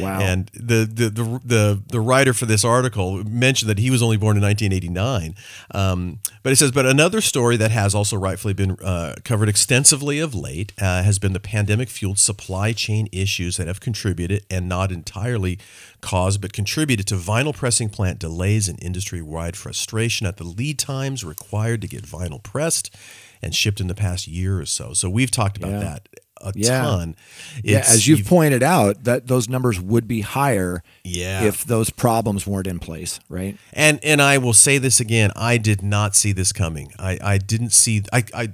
Wow. 0.00 0.20
And 0.20 0.50
the 0.54 0.88
the 0.90 1.10
the 1.10 1.40
the, 1.44 1.82
the 1.88 2.00
writer 2.00 2.32
for 2.32 2.46
this 2.46 2.64
article 2.64 3.22
mentioned 3.24 3.68
that 3.70 3.78
he 3.78 3.90
was 3.90 4.02
only 4.02 4.16
born 4.16 4.36
in 4.36 4.42
1989. 4.42 5.34
Um, 5.72 6.18
but 6.42 6.52
it 6.52 6.56
says, 6.56 6.72
but 6.72 6.86
another 6.86 7.20
story 7.20 7.56
that 7.56 7.70
has 7.70 7.94
also 7.94 8.16
rightfully 8.16 8.54
been 8.54 8.76
uh, 8.82 9.13
covered 9.22 9.48
extensively 9.48 10.18
of 10.18 10.34
late 10.34 10.72
uh, 10.80 11.02
has 11.02 11.18
been 11.18 11.32
the 11.32 11.40
pandemic 11.40 11.88
fueled 11.88 12.18
supply 12.18 12.72
chain 12.72 13.08
issues 13.12 13.56
that 13.56 13.66
have 13.66 13.80
contributed 13.80 14.44
and 14.50 14.68
not 14.68 14.90
entirely 14.90 15.58
caused, 16.00 16.40
but 16.40 16.52
contributed 16.52 17.06
to 17.08 17.14
vinyl 17.16 17.54
pressing 17.54 17.88
plant 17.88 18.18
delays 18.18 18.68
and 18.68 18.82
industry 18.82 19.22
wide 19.22 19.56
frustration 19.56 20.26
at 20.26 20.36
the 20.38 20.44
lead 20.44 20.78
times 20.78 21.22
required 21.24 21.80
to 21.82 21.88
get 21.88 22.02
vinyl 22.04 22.42
pressed 22.42 22.94
and 23.42 23.54
shipped 23.54 23.80
in 23.80 23.86
the 23.86 23.94
past 23.94 24.26
year 24.26 24.58
or 24.58 24.66
so. 24.66 24.92
So 24.94 25.08
we've 25.10 25.30
talked 25.30 25.56
about 25.56 25.72
Yeah. 25.72 25.80
that 25.80 26.08
a 26.40 26.52
Yeah. 26.54 26.80
ton. 26.82 27.16
Yeah, 27.62 27.78
It's- 27.78 27.94
as 27.94 28.06
you've 28.08 28.26
pointed 28.26 28.62
out, 28.62 29.04
that 29.04 29.28
those 29.28 29.48
numbers 29.48 29.80
would 29.80 30.06
be 30.08 30.20
higher 30.22 30.82
Yeah. 31.04 31.42
if 31.44 31.64
those 31.64 31.90
problems 31.90 32.46
weren't 32.46 32.66
in 32.66 32.78
place, 32.78 33.20
right? 33.28 33.56
And 33.72 33.98
and 34.02 34.20
I 34.20 34.38
will 34.38 34.52
say 34.52 34.78
this 34.78 35.00
again, 35.00 35.30
I 35.36 35.56
did 35.56 35.82
not 35.82 36.14
see 36.16 36.32
this 36.32 36.52
coming. 36.52 36.92
I, 36.98 37.18
I 37.22 37.38
didn't 37.38 37.70
see 37.72 38.02
I, 38.12 38.24
I 38.34 38.48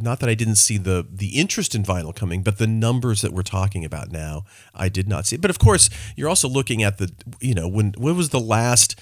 not 0.00 0.20
that 0.20 0.28
I 0.28 0.34
didn't 0.34 0.56
see 0.56 0.76
the 0.76 1.06
the 1.10 1.28
interest 1.38 1.74
in 1.74 1.82
vinyl 1.82 2.14
coming, 2.14 2.42
but 2.42 2.58
the 2.58 2.66
numbers 2.66 3.22
that 3.22 3.32
we're 3.32 3.42
talking 3.42 3.84
about 3.84 4.12
now, 4.12 4.44
I 4.74 4.88
did 4.90 5.08
not 5.08 5.26
see. 5.26 5.36
But 5.38 5.50
of 5.50 5.58
course, 5.58 5.88
you're 6.14 6.28
also 6.28 6.48
looking 6.48 6.82
at 6.82 6.98
the 6.98 7.10
you 7.40 7.54
know 7.54 7.66
when 7.66 7.94
when 7.96 8.14
was 8.16 8.28
the 8.28 8.40
last 8.40 8.94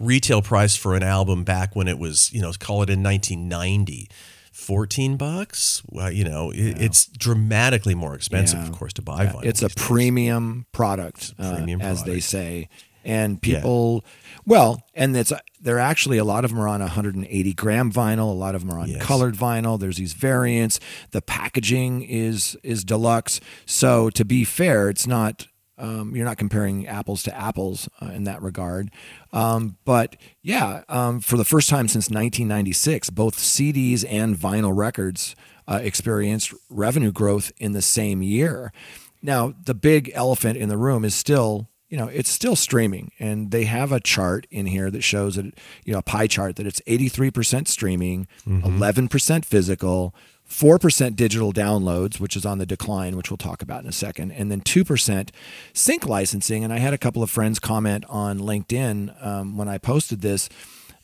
retail 0.00 0.42
price 0.42 0.76
for 0.76 0.94
an 0.94 1.02
album 1.02 1.44
back 1.44 1.74
when 1.76 1.88
it 1.88 1.98
was 1.98 2.30
you 2.32 2.42
know 2.42 2.52
call 2.58 2.82
it 2.82 2.90
in 2.90 3.02
1990. 3.02 4.08
14 4.56 5.16
bucks 5.18 5.82
well 5.90 6.10
you 6.10 6.24
know 6.24 6.50
it, 6.50 6.80
it's 6.80 7.06
dramatically 7.06 7.94
more 7.94 8.14
expensive 8.14 8.58
Yeah. 8.60 8.66
of 8.68 8.72
course 8.72 8.92
to 8.94 9.02
buy 9.02 9.26
vinyl 9.26 9.44
It's 9.44 9.62
a 9.62 9.68
days. 9.68 9.74
premium 9.76 10.64
product, 10.72 11.34
uh, 11.38 11.56
premium 11.56 11.80
as 11.82 12.04
they 12.04 12.20
say. 12.20 12.68
And 13.04 13.40
people, 13.40 14.04
well, 14.46 14.82
and 14.92 15.16
it's 15.16 15.32
they're 15.60 15.78
actually 15.78 16.18
a 16.18 16.24
lot 16.24 16.44
of 16.44 16.50
them 16.50 16.58
are 16.58 16.66
on 16.66 16.80
180 16.80 17.52
gram 17.52 17.92
vinyl. 17.92 18.30
A 18.30 18.34
lot 18.34 18.56
of 18.56 18.62
them 18.66 18.72
are 18.76 18.80
on 18.80 18.88
Yes. 18.88 19.00
colored 19.00 19.36
vinyl. 19.36 19.78
There's 19.78 19.98
these 19.98 20.12
variants. 20.12 20.80
The 21.12 21.22
packaging 21.22 22.02
is 22.02 22.56
is 22.64 22.82
deluxe. 22.82 23.38
So 23.64 24.10
to 24.10 24.24
be 24.24 24.42
fair, 24.44 24.88
it's 24.88 25.06
not. 25.06 25.46
Um, 25.78 26.16
you're 26.16 26.24
not 26.24 26.38
comparing 26.38 26.86
apples 26.86 27.22
to 27.24 27.36
apples 27.36 27.88
uh, 28.00 28.06
in 28.06 28.24
that 28.24 28.40
regard. 28.40 28.90
Um, 29.32 29.76
but 29.84 30.16
yeah, 30.42 30.84
um, 30.88 31.20
for 31.20 31.36
the 31.36 31.44
first 31.44 31.68
time 31.68 31.88
since 31.88 32.06
1996, 32.06 33.10
both 33.10 33.36
CDs 33.36 34.04
and 34.08 34.34
vinyl 34.36 34.74
records 34.74 35.36
uh, 35.68 35.80
experienced 35.82 36.54
revenue 36.70 37.12
growth 37.12 37.52
in 37.58 37.72
the 37.72 37.82
same 37.82 38.22
year. 38.22 38.72
Now, 39.22 39.54
the 39.64 39.74
big 39.74 40.10
elephant 40.14 40.56
in 40.56 40.68
the 40.68 40.76
room 40.78 41.04
is 41.04 41.14
still, 41.14 41.68
you 41.88 41.96
know, 41.96 42.06
it's 42.06 42.30
still 42.30 42.56
streaming. 42.56 43.12
And 43.18 43.50
they 43.50 43.64
have 43.64 43.92
a 43.92 44.00
chart 44.00 44.46
in 44.50 44.66
here 44.66 44.90
that 44.90 45.02
shows 45.02 45.36
that, 45.36 45.46
you 45.84 45.92
know, 45.92 45.98
a 45.98 46.02
pie 46.02 46.26
chart 46.26 46.56
that 46.56 46.66
it's 46.66 46.80
83% 46.86 47.66
streaming, 47.68 48.28
11% 48.46 49.44
physical, 49.44 50.14
4% 50.48 51.16
digital 51.16 51.52
downloads, 51.52 52.20
which 52.20 52.36
is 52.36 52.46
on 52.46 52.58
the 52.58 52.66
decline, 52.66 53.16
which 53.16 53.30
we'll 53.30 53.36
talk 53.36 53.62
about 53.62 53.82
in 53.82 53.88
a 53.88 53.92
second, 53.92 54.30
and 54.32 54.50
then 54.50 54.60
2% 54.60 55.30
sync 55.72 56.06
licensing. 56.06 56.62
And 56.62 56.72
I 56.72 56.78
had 56.78 56.94
a 56.94 56.98
couple 56.98 57.22
of 57.22 57.30
friends 57.30 57.58
comment 57.58 58.04
on 58.08 58.38
LinkedIn 58.38 59.24
um, 59.24 59.56
when 59.56 59.68
I 59.68 59.78
posted 59.78 60.20
this 60.20 60.48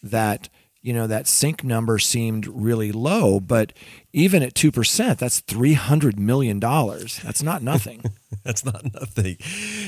that 0.03 0.49
you 0.83 0.93
know 0.93 1.07
that 1.07 1.29
sync 1.29 1.63
number 1.63 1.99
seemed 1.99 2.47
really 2.49 2.91
low 2.91 3.39
but 3.39 3.73
even 4.13 4.43
at 4.43 4.55
2% 4.55 5.17
that's 5.19 5.41
300 5.41 6.19
million 6.21 6.59
dollars 6.61 7.19
that's 7.25 7.43
not 7.43 7.63
nothing 7.63 8.03
That's 8.45 8.65
not 8.65 8.83
nothing. 8.95 9.37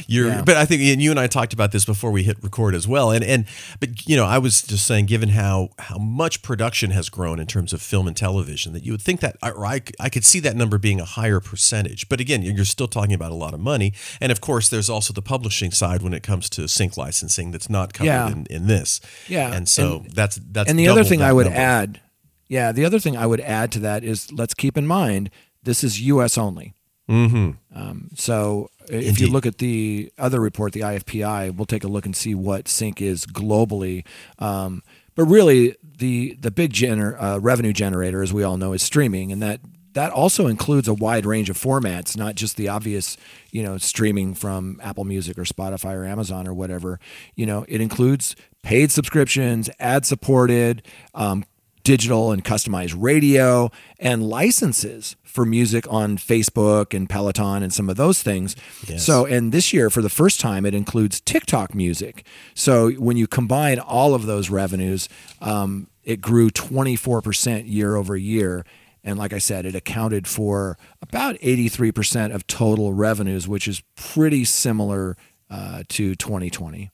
You're, 0.06 0.28
Yeah. 0.28 0.42
but 0.42 0.58
I 0.58 0.66
think, 0.66 0.82
and 0.82 1.00
you 1.02 1.10
and 1.10 1.18
I 1.18 1.26
talked 1.26 1.54
about 1.54 1.72
this 1.72 1.86
before 1.86 2.10
we 2.10 2.22
hit 2.24 2.36
record 2.42 2.74
as 2.74 2.86
well. 2.86 3.10
And 3.10 3.24
and, 3.24 3.46
but 3.80 4.06
you 4.06 4.16
know, 4.16 4.26
I 4.26 4.36
was 4.36 4.60
just 4.62 4.86
saying, 4.86 5.06
given 5.06 5.30
how 5.30 5.70
how 5.78 5.96
much 5.96 6.42
production 6.42 6.90
has 6.90 7.08
grown 7.08 7.40
in 7.40 7.46
terms 7.46 7.72
of 7.72 7.80
film 7.80 8.06
and 8.06 8.14
television, 8.14 8.74
that 8.74 8.84
you 8.84 8.92
would 8.92 9.00
think 9.00 9.20
that, 9.20 9.36
or 9.42 9.64
I, 9.64 9.80
I 9.98 10.10
could 10.10 10.24
see 10.26 10.40
that 10.40 10.56
number 10.56 10.76
being 10.76 11.00
a 11.00 11.06
higher 11.06 11.40
percentage. 11.40 12.06
But 12.10 12.20
again, 12.20 12.42
you're 12.42 12.66
still 12.66 12.86
talking 12.86 13.14
about 13.14 13.32
a 13.32 13.34
lot 13.34 13.54
of 13.54 13.60
money. 13.60 13.94
And 14.20 14.30
of 14.30 14.42
course, 14.42 14.68
there's 14.68 14.90
also 14.90 15.14
the 15.14 15.22
publishing 15.22 15.70
side 15.72 16.02
when 16.02 16.12
it 16.12 16.22
comes 16.22 16.50
to 16.50 16.68
sync 16.68 16.98
licensing 16.98 17.50
that's 17.50 17.70
not 17.70 17.94
covered 17.94 18.06
Yeah. 18.08 18.28
in, 18.30 18.46
in 18.50 18.66
this. 18.66 19.00
Yeah. 19.26 19.54
and 19.54 19.66
so 19.66 20.02
And- 20.04 20.10
that's 20.12 20.36
that's 20.52 20.68
and 20.68 20.78
the 20.78 20.88
other 20.88 21.02
thing 21.02 21.22
i 21.22 21.32
would 21.32 21.46
number. 21.46 21.58
add 21.58 22.00
yeah 22.48 22.72
the 22.72 22.84
other 22.84 22.98
thing 22.98 23.16
i 23.16 23.26
would 23.26 23.40
add 23.40 23.70
to 23.72 23.78
that 23.78 24.04
is 24.04 24.30
let's 24.32 24.54
keep 24.54 24.76
in 24.76 24.86
mind 24.86 25.30
this 25.62 25.82
is 25.82 25.98
us 26.00 26.36
only 26.36 26.74
mm-hmm. 27.08 27.50
um, 27.74 28.08
so 28.14 28.68
if 28.88 29.20
you 29.20 29.28
look 29.28 29.46
at 29.46 29.58
the 29.58 30.12
other 30.18 30.40
report 30.40 30.72
the 30.72 30.80
ifpi 30.80 31.54
we'll 31.54 31.66
take 31.66 31.84
a 31.84 31.88
look 31.88 32.06
and 32.06 32.16
see 32.16 32.34
what 32.34 32.68
sync 32.68 33.00
is 33.00 33.26
globally 33.26 34.04
um, 34.38 34.82
but 35.14 35.24
really 35.24 35.76
the 35.82 36.34
the 36.40 36.50
big 36.50 36.72
gener- 36.72 37.16
uh, 37.20 37.38
revenue 37.40 37.72
generator 37.72 38.22
as 38.22 38.32
we 38.32 38.42
all 38.42 38.56
know 38.56 38.72
is 38.72 38.82
streaming 38.82 39.32
and 39.32 39.42
that 39.42 39.60
that 39.94 40.12
also 40.12 40.48
includes 40.48 40.86
a 40.88 40.94
wide 40.94 41.24
range 41.24 41.48
of 41.48 41.56
formats, 41.56 42.16
not 42.16 42.34
just 42.34 42.56
the 42.56 42.68
obvious, 42.68 43.16
you 43.52 43.62
know, 43.62 43.78
streaming 43.78 44.34
from 44.34 44.80
Apple 44.82 45.04
Music 45.04 45.38
or 45.38 45.44
Spotify 45.44 45.94
or 45.94 46.04
Amazon 46.04 46.46
or 46.46 46.52
whatever. 46.52 46.98
You 47.36 47.46
know, 47.46 47.64
it 47.68 47.80
includes 47.80 48.36
paid 48.62 48.90
subscriptions, 48.90 49.70
ad 49.78 50.04
supported, 50.04 50.82
um, 51.14 51.44
digital 51.84 52.32
and 52.32 52.44
customized 52.44 52.94
radio, 52.98 53.70
and 54.00 54.28
licenses 54.28 55.16
for 55.22 55.44
music 55.44 55.84
on 55.92 56.16
Facebook 56.16 56.94
and 56.94 57.08
Peloton 57.08 57.62
and 57.62 57.72
some 57.72 57.88
of 57.88 57.96
those 57.96 58.22
things. 58.22 58.56
So, 58.98 59.26
and 59.26 59.52
this 59.52 59.72
year, 59.72 59.90
for 59.90 60.02
the 60.02 60.08
first 60.08 60.40
time, 60.40 60.64
it 60.64 60.74
includes 60.74 61.20
TikTok 61.20 61.74
music. 61.74 62.26
So, 62.54 62.90
when 62.92 63.16
you 63.16 63.26
combine 63.26 63.78
all 63.78 64.14
of 64.14 64.26
those 64.26 64.50
revenues, 64.50 65.08
um, 65.40 65.88
it 66.02 66.20
grew 66.20 66.50
24% 66.50 67.70
year 67.70 67.96
over 67.96 68.16
year. 68.16 68.64
And 69.02 69.18
like 69.18 69.32
I 69.32 69.38
said, 69.38 69.66
it 69.66 69.74
accounted 69.74 70.26
for 70.26 70.78
about 71.02 71.36
83% 71.40 72.34
of 72.34 72.46
total 72.46 72.92
revenues, 72.92 73.46
which 73.46 73.68
is 73.68 73.82
pretty 73.96 74.44
similar 74.44 75.16
uh, 75.50 75.82
to 75.88 76.14
2020. 76.14 76.90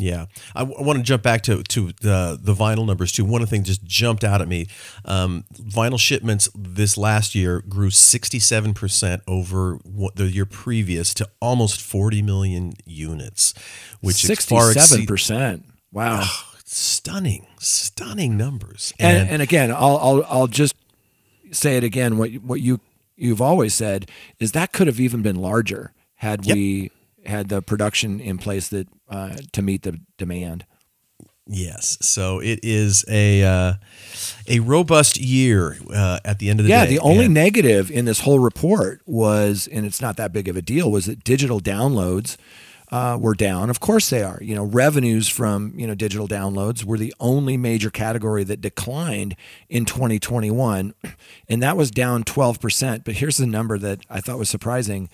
Yeah, 0.00 0.26
I, 0.54 0.62
want 0.62 0.98
to 0.98 1.02
jump 1.02 1.22
back 1.22 1.42
to 1.42 1.62
to 1.62 1.92
the 2.00 2.38
the 2.40 2.54
vinyl 2.54 2.86
numbers 2.86 3.12
too. 3.12 3.24
One 3.24 3.42
of 3.42 3.48
the 3.48 3.56
things 3.56 3.66
just 3.68 3.84
jumped 3.84 4.24
out 4.24 4.40
at 4.40 4.48
me: 4.48 4.66
um, 5.04 5.44
vinyl 5.54 5.98
shipments 5.98 6.48
this 6.54 6.96
last 6.96 7.34
year 7.34 7.62
grew 7.68 7.90
sixty 7.90 8.38
seven 8.38 8.74
percent 8.74 9.22
over 9.26 9.74
what 9.84 10.16
the 10.16 10.24
year 10.26 10.46
previous 10.46 11.12
to 11.14 11.28
almost 11.40 11.80
forty 11.80 12.22
million 12.22 12.72
units, 12.84 13.54
which 14.00 14.22
far 14.22 14.72
sixty 14.72 14.80
seven 14.80 15.06
percent. 15.06 15.66
Wow. 15.92 16.24
stunning, 16.64 17.46
stunning 17.58 18.36
numbers. 18.36 18.92
and, 19.00 19.28
and 19.28 19.42
again, 19.42 19.70
I'll, 19.70 19.98
I'll 19.98 20.26
I'll 20.28 20.46
just 20.46 20.74
say 21.50 21.76
it 21.76 21.84
again. 21.84 22.16
What 22.16 22.30
what 22.34 22.60
you 22.60 22.80
you've 23.16 23.42
always 23.42 23.74
said 23.74 24.08
is 24.38 24.52
that 24.52 24.72
could 24.72 24.86
have 24.86 25.00
even 25.00 25.20
been 25.22 25.36
larger 25.36 25.92
had 26.14 26.46
Yep. 26.46 26.54
we 26.54 26.90
had 27.26 27.48
the 27.48 27.60
production 27.62 28.20
in 28.20 28.38
place 28.38 28.68
that 28.68 28.88
uh, 29.08 29.36
to 29.52 29.62
meet 29.62 29.82
the 29.82 29.98
demand. 30.18 30.64
yes, 31.46 31.98
so 32.00 32.38
it 32.40 32.60
is 32.62 33.04
a 33.08 33.42
uh, 33.42 33.72
a 34.46 34.60
robust 34.60 35.18
year 35.18 35.76
uh, 35.92 36.20
at 36.24 36.38
the 36.38 36.48
end 36.50 36.60
of 36.60 36.64
the 36.66 36.70
Yeah, 36.70 36.84
day. 36.86 36.92
Yeah, 36.92 36.98
the 36.98 37.04
only 37.04 37.24
And- 37.26 37.34
negative 37.34 37.90
in 37.90 38.04
this 38.04 38.20
whole 38.20 38.38
report 38.38 39.00
was, 39.06 39.68
and 39.70 39.84
it's 39.84 40.00
not 40.00 40.16
that 40.16 40.32
big 40.32 40.48
of 40.48 40.56
a 40.56 40.62
deal, 40.62 40.90
was 40.90 41.06
that 41.06 41.24
digital 41.24 41.60
downloads 41.60 42.36
uh, 42.92 43.16
were 43.20 43.34
down. 43.34 43.70
Of 43.70 43.78
course 43.80 44.10
they 44.10 44.22
are. 44.22 44.38
You 44.42 44.54
know, 44.56 44.64
revenues 44.64 45.28
from 45.28 45.74
you 45.76 45.86
know 45.86 45.94
digital 45.94 46.26
downloads 46.28 46.84
were 46.84 46.98
the 46.98 47.14
only 47.20 47.56
major 47.56 47.90
category 47.90 48.44
that 48.44 48.60
declined 48.60 49.36
in 49.68 49.84
2021, 49.84 50.94
and 51.48 51.62
that 51.62 51.76
was 51.76 51.90
down 51.90 52.22
12 52.24 52.60
percent. 52.60 53.04
But 53.04 53.14
here's 53.14 53.36
the 53.38 53.46
number 53.46 53.76
that 53.78 54.00
I 54.08 54.20
thought 54.20 54.38
was 54.38 54.50
surprising. 54.50 55.08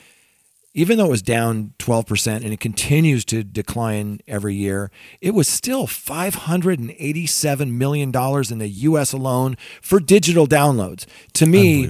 Even 0.77 0.99
though 0.99 1.07
it 1.07 1.11
was 1.11 1.23
down 1.23 1.73
12% 1.79 2.37
and 2.37 2.53
it 2.53 2.61
continues 2.61 3.25
to 3.25 3.43
decline 3.43 4.21
every 4.29 4.55
year, 4.55 4.91
it 5.23 5.33
was 5.33 5.49
still 5.49 5.87
$587 5.87 7.71
million 7.73 8.09
in 8.11 8.59
the 8.59 8.69
US 8.69 9.15
alone 9.15 9.57
for 9.81 9.99
digital 9.99 10.47
downloads. 10.47 11.07
To 11.33 11.47
me, 11.47 11.87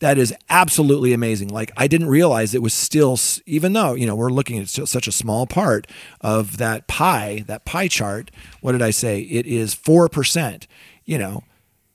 that 0.00 0.18
is 0.18 0.34
absolutely 0.50 1.12
amazing. 1.12 1.48
Like 1.48 1.70
I 1.76 1.86
didn't 1.86 2.08
realize 2.08 2.56
it 2.56 2.62
was 2.62 2.74
still, 2.74 3.16
even 3.46 3.72
though 3.72 3.94
you 3.94 4.04
know 4.04 4.16
we're 4.16 4.30
looking 4.30 4.58
at 4.58 4.68
such 4.68 5.06
a 5.06 5.12
small 5.12 5.46
part 5.46 5.86
of 6.20 6.56
that 6.56 6.88
pie, 6.88 7.44
that 7.46 7.64
pie 7.64 7.86
chart. 7.86 8.32
What 8.60 8.72
did 8.72 8.82
I 8.82 8.90
say? 8.90 9.20
It 9.20 9.46
is 9.46 9.74
four 9.74 10.08
percent. 10.08 10.66
You 11.04 11.18
know, 11.18 11.44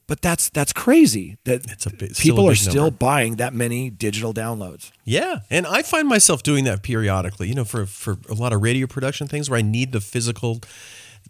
but 0.10 0.22
that's 0.22 0.50
that's 0.50 0.74
crazy 0.74 1.38
that 1.46 1.62
It's 1.72 1.86
a 1.86 1.90
big- 1.92 2.14
still 2.16 2.24
people 2.36 2.50
are 2.50 2.56
still 2.56 2.86
number. 2.92 2.98
buying 2.98 3.38
that 3.38 3.54
many 3.54 3.90
digital 3.90 4.34
downloads. 4.34 4.92
Yeah, 5.06 5.40
and 5.50 5.66
I 5.66 5.82
find 5.84 6.08
myself 6.10 6.44
doing 6.44 6.66
that 6.66 6.84
periodically. 6.84 7.48
You 7.48 7.56
know, 7.56 7.64
for 7.66 7.86
for 7.86 8.18
a 8.30 8.34
lot 8.34 8.52
of 8.52 8.62
radio 8.62 8.88
production 8.88 9.28
things 9.28 9.50
where 9.50 9.60
I 9.60 9.62
need 9.64 9.92
the 9.94 10.02
physical 10.02 10.60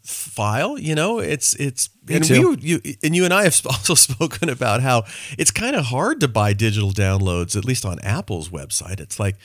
file. 0.03 0.77
You 0.79 0.95
know, 0.95 1.19
it's 1.19 1.53
it's 1.55 1.89
Me 2.07 2.15
and 2.15 2.23
too. 2.25 2.51
we 2.51 2.57
you 2.61 2.81
and 3.03 3.15
you 3.15 3.25
and 3.25 3.33
I 3.33 3.43
have 3.43 3.61
also 3.65 3.93
spoken 3.95 4.49
about 4.49 4.81
how 4.81 5.03
it's 5.37 5.51
kind 5.51 5.75
of 5.75 5.85
hard 5.85 6.19
to 6.21 6.27
buy 6.27 6.53
digital 6.53 6.91
downloads, 6.91 7.55
at 7.55 7.65
least 7.65 7.85
on 7.85 7.99
Apple's 7.99 8.49
website. 8.49 8.99
It's 8.99 9.19
like 9.19 9.35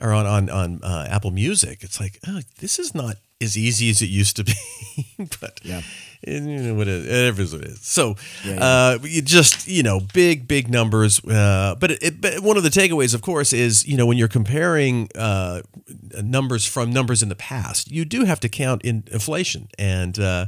or 0.00 0.12
on 0.12 0.26
on 0.26 0.50
on 0.50 0.80
uh, 0.82 1.06
Apple 1.08 1.30
Music. 1.30 1.82
It's 1.82 2.00
like 2.00 2.18
oh, 2.28 2.40
this 2.60 2.78
is 2.78 2.94
not 2.94 3.16
as 3.40 3.56
easy 3.56 3.90
as 3.90 4.00
it 4.02 4.06
used 4.10 4.36
to 4.36 4.44
be, 4.44 4.54
but 5.40 5.60
Yeah. 5.62 5.82
And, 6.26 6.50
you 6.50 6.58
know 6.58 6.74
what 6.74 6.88
it, 6.88 7.04
it 7.06 7.38
is 7.38 7.52
what 7.52 7.62
it 7.62 7.68
is. 7.68 7.80
So, 7.82 8.16
Yeah, 8.44 8.62
uh, 8.64 8.98
you 9.02 9.22
just 9.22 9.66
you 9.68 9.82
know, 9.82 10.00
big 10.12 10.46
big 10.48 10.68
numbers. 10.70 11.24
Uh, 11.24 11.74
but 11.78 11.90
it, 11.92 12.20
but 12.20 12.40
one 12.40 12.56
of 12.56 12.62
the 12.62 12.68
takeaways, 12.70 13.14
of 13.14 13.22
course, 13.22 13.52
is 13.52 13.86
you 13.86 13.96
know 13.96 14.06
when 14.06 14.16
you're 14.18 14.28
comparing 14.28 15.08
uh, 15.14 15.62
numbers 16.22 16.64
from 16.66 16.90
numbers 16.92 17.22
in 17.22 17.28
the 17.28 17.36
past, 17.36 17.90
you 17.90 18.04
do 18.04 18.24
have 18.24 18.40
to 18.40 18.48
count 18.48 18.82
in 18.82 19.04
inflation, 19.10 19.68
and 19.78 20.18
uh, 20.18 20.46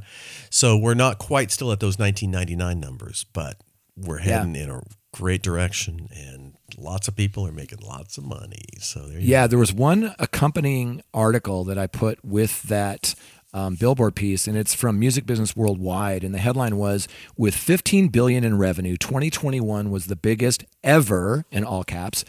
so 0.51 0.77
we're 0.77 0.95
not 0.95 1.19
quite 1.19 1.51
still 1.51 1.73
at 1.73 1.81
those 1.81 1.99
1999 1.99 2.81
numbers, 2.81 3.25
but 3.33 3.61
we're 3.97 4.19
Yeah. 4.21 4.39
heading 4.39 4.57
in 4.57 4.71
a 4.71 4.81
great 5.12 5.43
direction, 5.43 6.09
and 6.15 6.55
lots 6.77 7.09
of 7.09 7.17
people 7.17 7.47
are 7.47 7.53
making 7.53 7.79
lots 7.79 8.19
of 8.19 8.25
money. 8.25 8.62
So 8.81 9.01
there 9.09 9.19
you 9.19 9.27
Yeah, 9.29 9.47
there 9.47 9.59
was 9.59 9.73
one 9.73 10.15
accompanying 10.19 11.03
article 11.15 11.65
that 11.65 11.79
I 11.79 11.87
put 11.87 12.23
with 12.25 12.62
that 12.65 13.15
um, 13.57 13.75
billboard 13.75 14.14
piece, 14.14 14.47
and 14.47 14.55
it's 14.55 14.75
from 14.75 14.99
Music 14.99 15.25
Business 15.25 15.57
Worldwide, 15.57 16.23
and 16.23 16.35
the 16.35 16.38
headline 16.38 16.77
was: 16.77 17.09
"With 17.38 17.57
15 17.57 18.09
billion 18.09 18.45
in 18.45 18.59
revenue, 18.59 18.99
2021 18.99 19.90
was 19.90 20.07
the 20.07 20.14
biggest 20.14 20.64
ever 20.85 21.47
in 21.51 21.64
all 21.64 21.83
caps, 21.83 22.23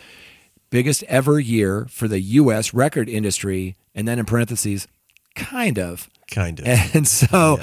biggest 0.70 1.04
ever 1.04 1.38
year 1.38 1.86
for 1.90 2.08
the 2.08 2.22
U.S. 2.22 2.74
record 2.74 3.10
industry." 3.10 3.76
And 3.94 4.08
then 4.08 4.20
in 4.20 4.26
parentheses, 4.26 4.88
kind 5.36 5.78
of. 5.78 6.10
kind 6.32 6.60
of. 6.62 6.66
And 6.94 7.08
so, 7.08 7.60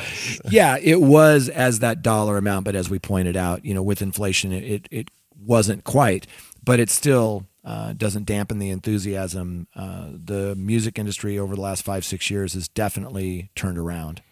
yeah, 0.50 0.76
it 0.82 1.00
was 1.00 1.48
as 1.48 1.78
that 1.78 2.02
dollar 2.02 2.36
amount, 2.36 2.66
but 2.66 2.74
as 2.74 2.90
we 2.90 2.98
pointed 2.98 3.36
out, 3.36 3.64
you 3.64 3.72
know, 3.72 3.82
with 3.82 4.02
inflation, 4.02 4.52
it 4.52 4.64
it, 4.64 4.88
it 4.90 5.08
wasn't 5.40 5.84
quite, 5.84 6.26
but 6.62 6.80
it 6.80 6.90
still 6.90 7.46
uh, 7.64 7.92
doesn't 7.94 8.26
dampen 8.26 8.58
the 8.58 8.70
enthusiasm. 8.70 9.66
Uh, 9.74 10.08
the 10.12 10.54
music 10.56 10.98
industry 10.98 11.38
over 11.38 11.54
the 11.54 11.60
last 11.60 11.82
five 11.82 12.04
six 12.04 12.30
years 12.30 12.54
has 12.54 12.68
definitely 12.68 13.50
turned 13.54 13.78
around. 13.78 14.22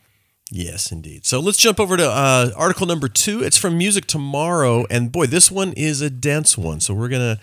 Yes, 0.55 0.92
indeed. 0.92 1.25
So 1.25 1.40
let's 1.40 1.57
jump 1.57 1.81
over 1.81 1.97
to 1.97 2.07
uh, 2.07 2.51
article 2.55 2.87
number 2.87 3.09
two. 3.09 3.42
It's 3.42 3.57
from 3.57 3.79
Music 3.79 4.05
Tomorrow, 4.07 4.85
and 4.90 5.11
boy, 5.11 5.27
this 5.27 5.51
one 5.51 5.73
is 5.73 6.03
a 6.03 6.11
dense 6.11 6.59
one. 6.59 6.81
So 6.81 6.92
we're 6.92 7.09
gonna 7.09 7.40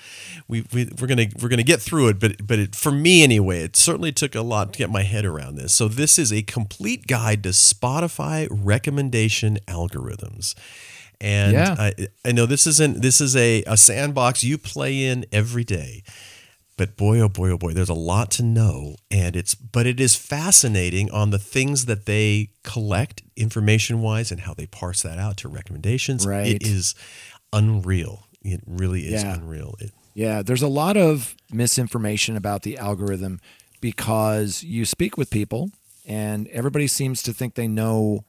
we, 0.48 0.64
we 0.72 0.92
we're 1.00 1.08
gonna 1.08 1.26
we're 1.42 1.50
gonna 1.50 1.64
get 1.64 1.82
through 1.82 2.10
it. 2.10 2.20
But 2.20 2.46
but 2.46 2.60
it, 2.60 2.76
for 2.76 2.92
me 2.92 3.24
anyway, 3.24 3.62
it 3.64 3.76
certainly 3.76 4.12
took 4.12 4.36
a 4.36 4.44
lot 4.44 4.74
to 4.74 4.78
get 4.78 4.92
my 4.92 5.02
head 5.02 5.26
around 5.26 5.56
this. 5.56 5.74
So 5.74 5.88
this 5.88 6.20
is 6.20 6.32
a 6.32 6.44
complete 6.44 7.08
guide 7.08 7.42
to 7.44 7.50
Spotify 7.50 8.48
recommendation 8.52 9.58
algorithms. 9.68 10.54
And 11.22 11.54
Yeah. 11.54 11.76
I, 11.78 11.94
I 12.26 12.32
know 12.32 12.46
this 12.46 12.66
isn't 12.68 13.02
this 13.02 13.20
is 13.22 13.36
a, 13.36 13.64
a 13.68 13.76
sandbox 13.78 14.44
you 14.44 14.58
play 14.58 15.04
in 15.06 15.26
every 15.32 15.64
day. 15.64 16.04
But 16.78 16.96
boy, 16.96 17.20
oh 17.20 17.28
boy, 17.28 17.52
oh 17.52 17.58
boy, 17.58 17.74
there's 17.74 17.90
a 17.90 17.94
lot 17.94 18.32
to 18.32 18.44
know, 18.44 18.96
and 19.12 19.36
it's 19.36 19.54
but 19.54 19.86
it 19.86 20.00
is 20.00 20.16
fascinating 20.16 21.12
on 21.12 21.30
the 21.32 21.38
things 21.40 21.88
that 21.88 22.06
they 22.06 22.52
collect 22.64 23.22
information 23.36 24.02
wise 24.02 24.32
and 24.32 24.40
how 24.42 24.54
they 24.54 24.66
parse 24.66 25.02
that 25.02 25.20
out 25.20 25.36
to 25.38 25.50
recommendations. 25.50 26.26
Right. 26.26 26.48
It 26.48 26.64
is 26.66 26.96
unreal. 27.52 28.28
It 28.44 28.62
really 28.66 29.02
is 29.14 29.24
Yeah. 29.24 29.34
unreal. 29.36 29.76
It, 29.82 29.92
Yeah, 30.14 30.42
there's 30.42 30.62
a 30.62 30.70
lot 30.70 30.96
of 30.96 31.36
misinformation 31.52 32.38
about 32.38 32.64
the 32.64 32.78
algorithm 32.78 33.42
because 33.82 34.64
you 34.64 34.86
speak 34.86 35.18
with 35.18 35.30
people 35.30 35.72
and 36.06 36.48
everybody 36.48 36.88
seems 36.88 37.22
to 37.24 37.34
think 37.34 37.56
they 37.56 37.68
know 37.68 38.24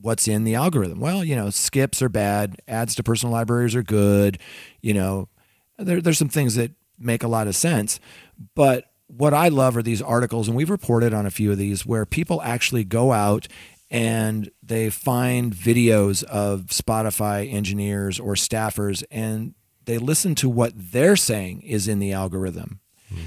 what's 0.00 0.28
in 0.28 0.44
the 0.44 0.54
algorithm. 0.54 1.00
Well, 1.00 1.24
you 1.24 1.36
know, 1.36 1.50
skips 1.50 2.02
are 2.02 2.08
bad, 2.08 2.56
adds 2.66 2.94
to 2.96 3.02
personal 3.02 3.32
libraries 3.32 3.74
are 3.74 3.82
good, 3.82 4.38
you 4.80 4.94
know, 4.94 5.28
there, 5.78 6.00
there's 6.00 6.18
some 6.18 6.28
things 6.28 6.54
that 6.56 6.72
make 6.98 7.22
a 7.22 7.28
lot 7.28 7.46
of 7.46 7.56
sense. 7.56 8.00
But 8.54 8.90
what 9.06 9.34
I 9.34 9.48
love 9.48 9.76
are 9.76 9.82
these 9.82 10.02
articles, 10.02 10.48
and 10.48 10.56
we've 10.56 10.70
reported 10.70 11.12
on 11.12 11.26
a 11.26 11.30
few 11.30 11.52
of 11.52 11.58
these 11.58 11.84
where 11.84 12.06
people 12.06 12.42
actually 12.42 12.84
go 12.84 13.12
out 13.12 13.48
and 13.90 14.50
they 14.62 14.90
find 14.90 15.52
videos 15.52 16.24
of 16.24 16.66
Spotify 16.66 17.52
engineers 17.52 18.18
or 18.18 18.34
staffers 18.34 19.04
and 19.10 19.54
they 19.84 19.98
listen 19.98 20.34
to 20.36 20.48
what 20.48 20.72
they're 20.74 21.16
saying 21.16 21.60
is 21.62 21.86
in 21.86 21.98
the 21.98 22.12
algorithm. 22.12 22.80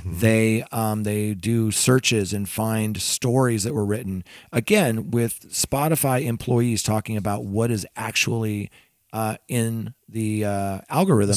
They 0.06 0.64
um, 0.72 1.04
they 1.04 1.34
do 1.34 1.72
searches 1.72 2.34
and 2.34 2.48
find 2.48 3.02
stories 3.02 3.64
that 3.64 3.74
were 3.74 3.86
written 3.86 4.24
again 4.52 5.12
with 5.12 5.50
Spotify 5.52 6.26
employees 6.26 6.84
talking 6.84 7.18
about 7.18 7.46
what 7.46 7.72
is 7.72 7.86
actually 7.96 8.70
uh, 9.14 9.38
in 9.48 9.94
the 10.10 10.46
uh, 10.46 10.82
algorithm, 10.90 11.36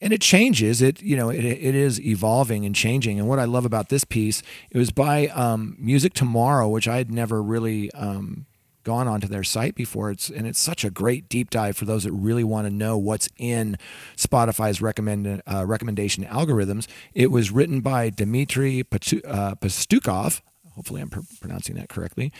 and 0.00 0.12
it 0.12 0.20
changes. 0.20 0.82
It 0.82 1.02
you 1.02 1.16
know 1.16 1.30
it 1.30 1.44
it 1.44 1.74
is 1.74 2.00
evolving 2.00 2.64
and 2.66 2.74
changing. 2.74 3.18
And 3.18 3.28
what 3.28 3.38
I 3.38 3.44
love 3.44 3.64
about 3.64 3.88
this 3.88 4.04
piece, 4.04 4.42
it 4.70 4.78
was 4.78 4.90
by 4.90 5.28
um, 5.28 5.76
Music 5.78 6.12
Tomorrow, 6.12 6.68
which 6.68 6.88
I 6.88 6.96
had 6.96 7.10
never 7.10 7.42
really 7.42 7.90
um, 7.92 8.46
gone 8.84 9.08
onto 9.08 9.26
their 9.26 9.44
site 9.44 9.74
before. 9.74 10.10
It's 10.10 10.28
and 10.28 10.46
it's 10.46 10.58
such 10.58 10.84
a 10.84 10.90
great 10.90 11.28
deep 11.28 11.50
dive 11.50 11.76
for 11.76 11.84
those 11.84 12.04
that 12.04 12.12
really 12.12 12.44
want 12.44 12.66
to 12.66 12.72
know 12.72 12.98
what's 12.98 13.28
in 13.38 13.76
Spotify's 14.16 14.80
recommend 14.80 15.42
uh, 15.46 15.64
recommendation 15.66 16.24
algorithms. 16.24 16.86
It 17.14 17.30
was 17.30 17.50
written 17.50 17.80
by 17.80 18.10
Dmitry 18.10 18.80
uh, 18.80 19.54
Pastukhov. 19.54 20.40
Hopefully, 20.74 21.02
I'm 21.02 21.10
pr- 21.10 21.20
pronouncing 21.40 21.76
that 21.76 21.88
correctly. 21.88 22.32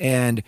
And 0.00 0.42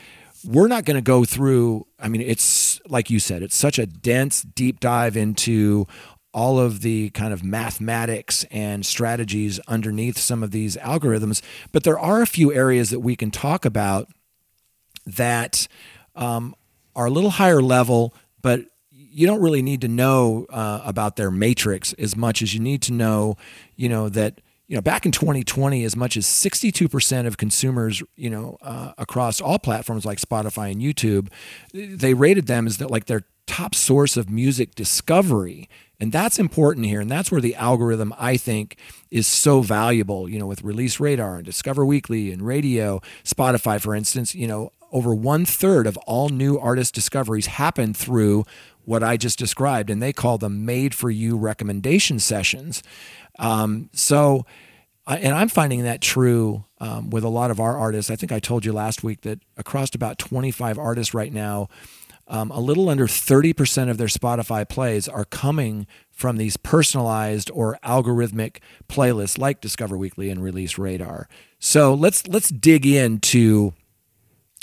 we're 0.44 0.68
not 0.68 0.84
going 0.84 0.96
to 0.96 1.02
go 1.02 1.24
through. 1.24 1.86
I 1.98 2.08
mean, 2.08 2.20
it's 2.20 2.80
like 2.88 3.10
you 3.10 3.18
said, 3.18 3.42
it's 3.42 3.56
such 3.56 3.78
a 3.78 3.86
dense, 3.86 4.42
deep 4.42 4.80
dive 4.80 5.16
into 5.16 5.86
all 6.34 6.58
of 6.60 6.82
the 6.82 7.10
kind 7.10 7.32
of 7.32 7.42
mathematics 7.42 8.44
and 8.50 8.84
strategies 8.84 9.58
underneath 9.66 10.18
some 10.18 10.42
of 10.42 10.50
these 10.50 10.76
algorithms. 10.76 11.42
But 11.72 11.84
there 11.84 11.98
are 11.98 12.22
a 12.22 12.26
few 12.26 12.52
areas 12.52 12.90
that 12.90 13.00
we 13.00 13.16
can 13.16 13.30
talk 13.30 13.64
about 13.64 14.08
that 15.16 15.68
um, 16.16 16.54
are 16.94 17.06
a 17.06 17.10
little 17.10 17.30
higher 17.30 17.62
level, 17.62 18.14
but 18.42 18.62
you 18.90 19.26
don't 19.26 19.40
really 19.40 19.62
need 19.62 19.80
to 19.80 19.88
know 19.88 20.46
uh, 20.50 20.80
about 20.84 21.16
their 21.16 21.30
matrix 21.30 21.92
as 21.94 22.16
much 22.16 22.42
as 22.42 22.54
you 22.54 22.60
need 22.60 22.82
to 22.82 22.92
know, 22.92 23.36
you 23.76 23.88
know, 23.88 24.08
that 24.08 24.40
you 24.66 24.76
know 24.76 24.80
back 24.80 25.06
in 25.06 25.12
2020, 25.12 25.82
as 25.84 25.96
much 25.96 26.16
as 26.16 26.26
62% 26.26 27.26
of 27.26 27.36
consumers, 27.36 28.02
you 28.16 28.30
know, 28.30 28.58
uh, 28.62 28.92
across 28.98 29.40
all 29.40 29.58
platforms 29.58 30.04
like 30.04 30.20
Spotify 30.20 30.70
and 30.70 30.80
YouTube, 30.80 31.28
they 31.72 32.14
rated 32.14 32.46
them 32.46 32.66
as 32.66 32.78
that 32.78 32.90
like 32.90 33.06
their 33.06 33.24
top 33.46 33.74
source 33.74 34.16
of 34.16 34.30
music 34.30 34.74
discovery. 34.74 35.68
And 35.98 36.12
that's 36.12 36.38
important 36.38 36.86
here. 36.86 37.00
And 37.00 37.10
that's 37.10 37.32
where 37.32 37.40
the 37.40 37.56
algorithm, 37.56 38.14
I 38.16 38.36
think, 38.36 38.76
is 39.10 39.26
so 39.26 39.62
valuable. 39.62 40.28
You 40.28 40.38
know, 40.38 40.46
with 40.46 40.62
Release 40.62 41.00
Radar 41.00 41.36
and 41.36 41.44
Discover 41.44 41.84
Weekly 41.84 42.30
and 42.30 42.42
radio, 42.42 43.00
Spotify, 43.24 43.80
for 43.80 43.96
instance, 43.96 44.34
you 44.34 44.46
know, 44.46 44.70
over 44.92 45.14
one 45.14 45.44
third 45.44 45.86
of 45.86 45.96
all 45.98 46.28
new 46.28 46.58
artist 46.58 46.94
discoveries 46.94 47.46
happen 47.46 47.94
through 47.94 48.44
what 48.84 49.02
I 49.02 49.16
just 49.16 49.38
described. 49.38 49.90
And 49.90 50.02
they 50.02 50.12
call 50.12 50.38
them 50.38 50.64
made 50.64 50.94
for 50.94 51.10
you 51.10 51.36
recommendation 51.36 52.18
sessions. 52.18 52.82
Um, 53.38 53.90
so, 53.92 54.46
and 55.06 55.34
I'm 55.34 55.48
finding 55.48 55.82
that 55.84 56.00
true 56.00 56.64
um, 56.80 57.10
with 57.10 57.24
a 57.24 57.28
lot 57.28 57.50
of 57.50 57.60
our 57.60 57.76
artists. 57.76 58.10
I 58.10 58.16
think 58.16 58.32
I 58.32 58.38
told 58.38 58.64
you 58.64 58.72
last 58.72 59.02
week 59.02 59.22
that 59.22 59.40
across 59.56 59.94
about 59.94 60.18
25 60.18 60.78
artists 60.78 61.14
right 61.14 61.32
now, 61.32 61.68
um, 62.28 62.50
a 62.50 62.60
little 62.60 62.88
under 62.90 63.06
30% 63.06 63.90
of 63.90 63.96
their 63.96 64.06
Spotify 64.06 64.68
plays 64.68 65.08
are 65.08 65.24
coming 65.24 65.86
from 66.10 66.36
these 66.36 66.56
personalized 66.56 67.50
or 67.52 67.78
algorithmic 67.82 68.58
playlists 68.88 69.38
like 69.38 69.60
Discover 69.60 69.96
Weekly 69.96 70.28
and 70.28 70.42
Release 70.42 70.76
Radar. 70.76 71.28
So 71.58 71.94
let's 71.94 72.26
let's 72.28 72.50
dig 72.50 72.86
into 72.86 73.72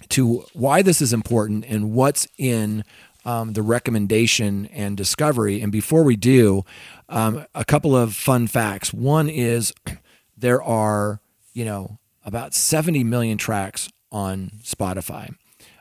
to 0.09 0.45
why 0.53 0.81
this 0.81 1.01
is 1.01 1.13
important 1.13 1.65
and 1.65 1.91
what's 1.91 2.27
in 2.37 2.83
um, 3.25 3.53
the 3.53 3.61
recommendation 3.61 4.67
and 4.67 4.95
discovery. 4.95 5.61
And 5.61 5.71
before 5.71 6.03
we 6.03 6.15
do, 6.15 6.63
um, 7.09 7.45
a 7.55 7.65
couple 7.65 7.95
of 7.95 8.15
fun 8.15 8.47
facts. 8.47 8.93
One 8.93 9.29
is 9.29 9.73
there 10.37 10.61
are, 10.61 11.19
you 11.53 11.65
know, 11.65 11.97
about 12.23 12.53
70 12.53 13.03
million 13.03 13.37
tracks 13.37 13.89
on 14.11 14.51
Spotify. 14.63 15.35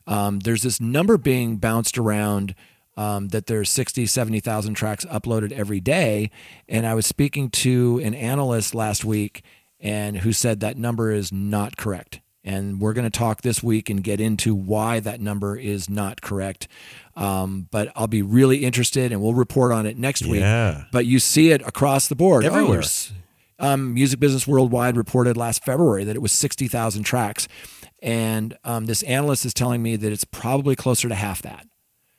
Um, 0.07 0.41
there's 0.41 0.63
this 0.63 0.81
number 0.81 1.17
being 1.17 1.57
bounced 1.57 1.97
around 1.99 2.55
um, 2.97 3.29
that 3.29 3.47
there's 3.47 3.71
60, 3.71 4.07
70,000 4.07 4.75
tracks 4.75 5.05
uploaded 5.07 5.53
every 5.53 5.81
day. 5.81 6.31
And 6.69 6.87
I 6.87 6.95
was 6.95 7.07
speaking 7.07 7.51
to 7.51 8.01
an 8.05 8.15
analyst 8.15 8.75
last 8.75 9.05
week 9.05 9.43
and 9.81 10.19
who 10.19 10.33
said 10.33 10.61
that 10.61 10.77
number 10.79 11.11
is 11.11 11.33
not 11.33 11.77
correct. 11.77 12.21
And 12.45 12.79
we're 12.81 12.93
going 12.93 13.11
to 13.11 13.19
talk 13.19 13.41
this 13.41 13.63
week 13.63 13.89
and 13.89 14.05
get 14.05 14.21
into 14.21 14.55
why 14.55 15.01
that 15.01 15.21
number 15.21 15.57
is 15.57 15.89
not 15.89 16.21
correct. 16.21 16.69
Um, 17.17 17.69
but 17.71 17.91
I'll 17.97 18.07
be 18.07 18.23
really 18.23 18.65
interested 18.65 19.13
and 19.13 19.23
we'll 19.23 19.35
report 19.35 19.73
on 19.73 19.87
it 19.87 19.97
next 19.97 20.27
week. 20.27 20.41
Yeah. 20.41 20.85
But 20.93 21.07
you 21.07 21.19
see 21.19 21.53
it 21.53 21.63
across 21.67 22.09
the 22.09 22.15
board. 22.15 22.45
Everywhere. 22.45 22.83
Oh, 22.83 23.15
um, 23.59 23.95
Music 23.95 24.21
Business 24.21 24.47
Worldwide 24.47 24.97
reported 24.97 25.37
last 25.37 25.65
February 25.65 26.05
that 26.05 26.17
it 26.17 26.23
was 26.23 26.33
60,000 26.33 27.03
tracks. 27.05 27.49
And 28.03 28.59
um, 28.65 28.85
this 28.85 29.03
analyst 29.05 29.47
is 29.47 29.55
telling 29.55 29.83
me 29.83 29.97
that 29.97 30.13
it's 30.13 30.25
probably 30.25 30.77
closer 30.77 31.09
to 31.09 31.15
half 31.15 31.41
that. 31.43 31.67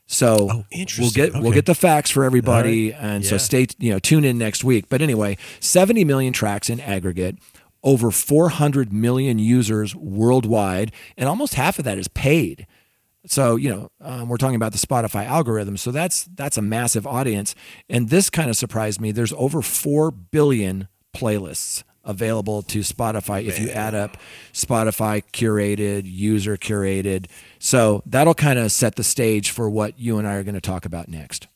So 0.08 0.50
Oh, 0.52 0.66
we'll 1.00 1.10
get 1.12 1.34
we'll 1.34 1.52
get 1.52 1.66
the 1.66 1.74
facts 1.74 2.12
for 2.12 2.24
everybody, 2.24 2.94
and 2.94 3.26
so 3.26 3.38
stay 3.40 3.66
you 3.80 3.92
know 3.92 3.98
tune 3.98 4.24
in 4.24 4.38
next 4.38 4.64
week. 4.64 4.86
But 4.88 5.02
anyway, 5.02 5.36
70 5.62 6.06
million 6.06 6.32
tracks 6.32 6.70
in 6.70 6.80
aggregate, 6.80 7.40
over 7.86 8.12
400 8.12 8.92
million 8.92 9.40
users 9.40 9.96
worldwide, 9.96 10.92
and 11.16 11.30
almost 11.30 11.54
half 11.54 11.80
of 11.80 11.86
that 11.86 11.98
is 11.98 12.10
paid. 12.10 12.68
So 13.28 13.56
you 13.56 13.70
know 13.70 13.92
um, 14.02 14.28
we're 14.28 14.38
talking 14.38 14.56
about 14.58 14.74
the 14.74 14.78
Spotify 14.78 15.26
algorithm, 15.26 15.78
so 15.78 15.92
that's 15.92 16.26
that's 16.36 16.58
a 16.58 16.62
massive 16.62 17.08
audience, 17.08 17.56
and 17.90 18.10
this 18.10 18.30
kind 18.30 18.50
of 18.50 18.58
surprised 18.58 19.00
me. 19.00 19.12
There's 19.12 19.34
over 19.34 19.62
four 19.62 20.12
billion 20.12 20.90
playlists 21.16 21.84
available 22.04 22.62
to 22.62 22.80
Spotify 22.80 23.44
if 23.44 23.60
you 23.60 23.70
add 23.70 23.96
up 23.96 24.18
Spotify 24.54 25.24
curated, 25.34 26.04
user 26.06 26.56
curated. 26.56 27.26
So 27.60 28.04
that'll 28.06 28.36
kind 28.36 28.60
of 28.60 28.72
set 28.72 28.96
the 28.96 29.04
stage 29.04 29.50
for 29.50 29.70
what 29.70 30.00
you 30.00 30.20
and 30.20 30.28
I 30.28 30.36
are 30.36 30.44
going 30.44 30.56
to 30.56 30.62
talk 30.62 30.86
about 30.86 31.08
next. 31.08 31.48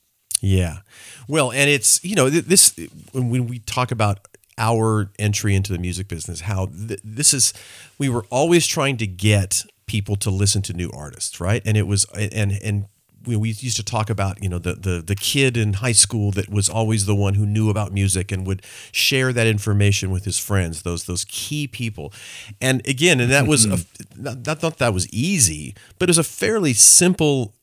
Yeah. 0.41 0.79
Well, 1.27 1.51
and 1.51 1.69
it's, 1.69 2.03
you 2.03 2.15
know, 2.15 2.29
this, 2.29 2.75
when 3.11 3.29
when 3.29 3.47
we 3.47 3.59
talk 3.59 3.91
about 3.91 4.27
our 4.59 5.11
entry 5.17 5.55
into 5.55 5.73
the 5.73 5.79
music 5.79 6.07
business, 6.07 6.41
how 6.41 6.67
th- 6.67 6.99
this 7.03 7.33
is, 7.33 7.53
we 7.97 8.09
were 8.09 8.25
always 8.29 8.67
trying 8.67 8.97
to 8.97 9.07
get 9.07 9.63
people 9.87 10.15
to 10.17 10.29
listen 10.29 10.61
to 10.63 10.73
new 10.73 10.91
artists, 10.93 11.41
right? 11.41 11.63
And 11.65 11.75
it 11.75 11.87
was, 11.87 12.05
and, 12.13 12.53
and, 12.63 12.85
we, 13.25 13.35
we 13.35 13.49
used 13.49 13.75
to 13.75 13.83
talk 13.83 14.09
about 14.09 14.41
you 14.41 14.47
know 14.47 14.59
the, 14.59 14.75
the 14.75 15.03
the 15.05 15.13
kid 15.13 15.57
in 15.57 15.73
high 15.73 15.91
school 15.91 16.31
that 16.31 16.47
was 16.47 16.69
always 16.69 17.05
the 17.05 17.13
one 17.13 17.33
who 17.33 17.45
knew 17.45 17.69
about 17.69 17.91
music 17.91 18.31
and 18.31 18.47
would 18.47 18.63
share 18.93 19.33
that 19.33 19.45
information 19.45 20.09
with 20.09 20.23
his 20.23 20.39
friends 20.39 20.83
those 20.83 21.03
those 21.03 21.25
key 21.25 21.67
people 21.67 22.13
and 22.61 22.81
again 22.87 23.19
and 23.19 23.29
that 23.29 23.45
was 23.45 23.65
a, 23.65 23.69
mm-hmm. 23.69 24.23
not, 24.23 24.45
not 24.47 24.61
that 24.61 24.77
that 24.77 24.93
was 24.93 25.07
easy 25.09 25.75
but 25.99 26.07
it 26.07 26.11
was 26.11 26.17
a 26.17 26.23
fairly 26.23 26.71
simple 26.71 27.53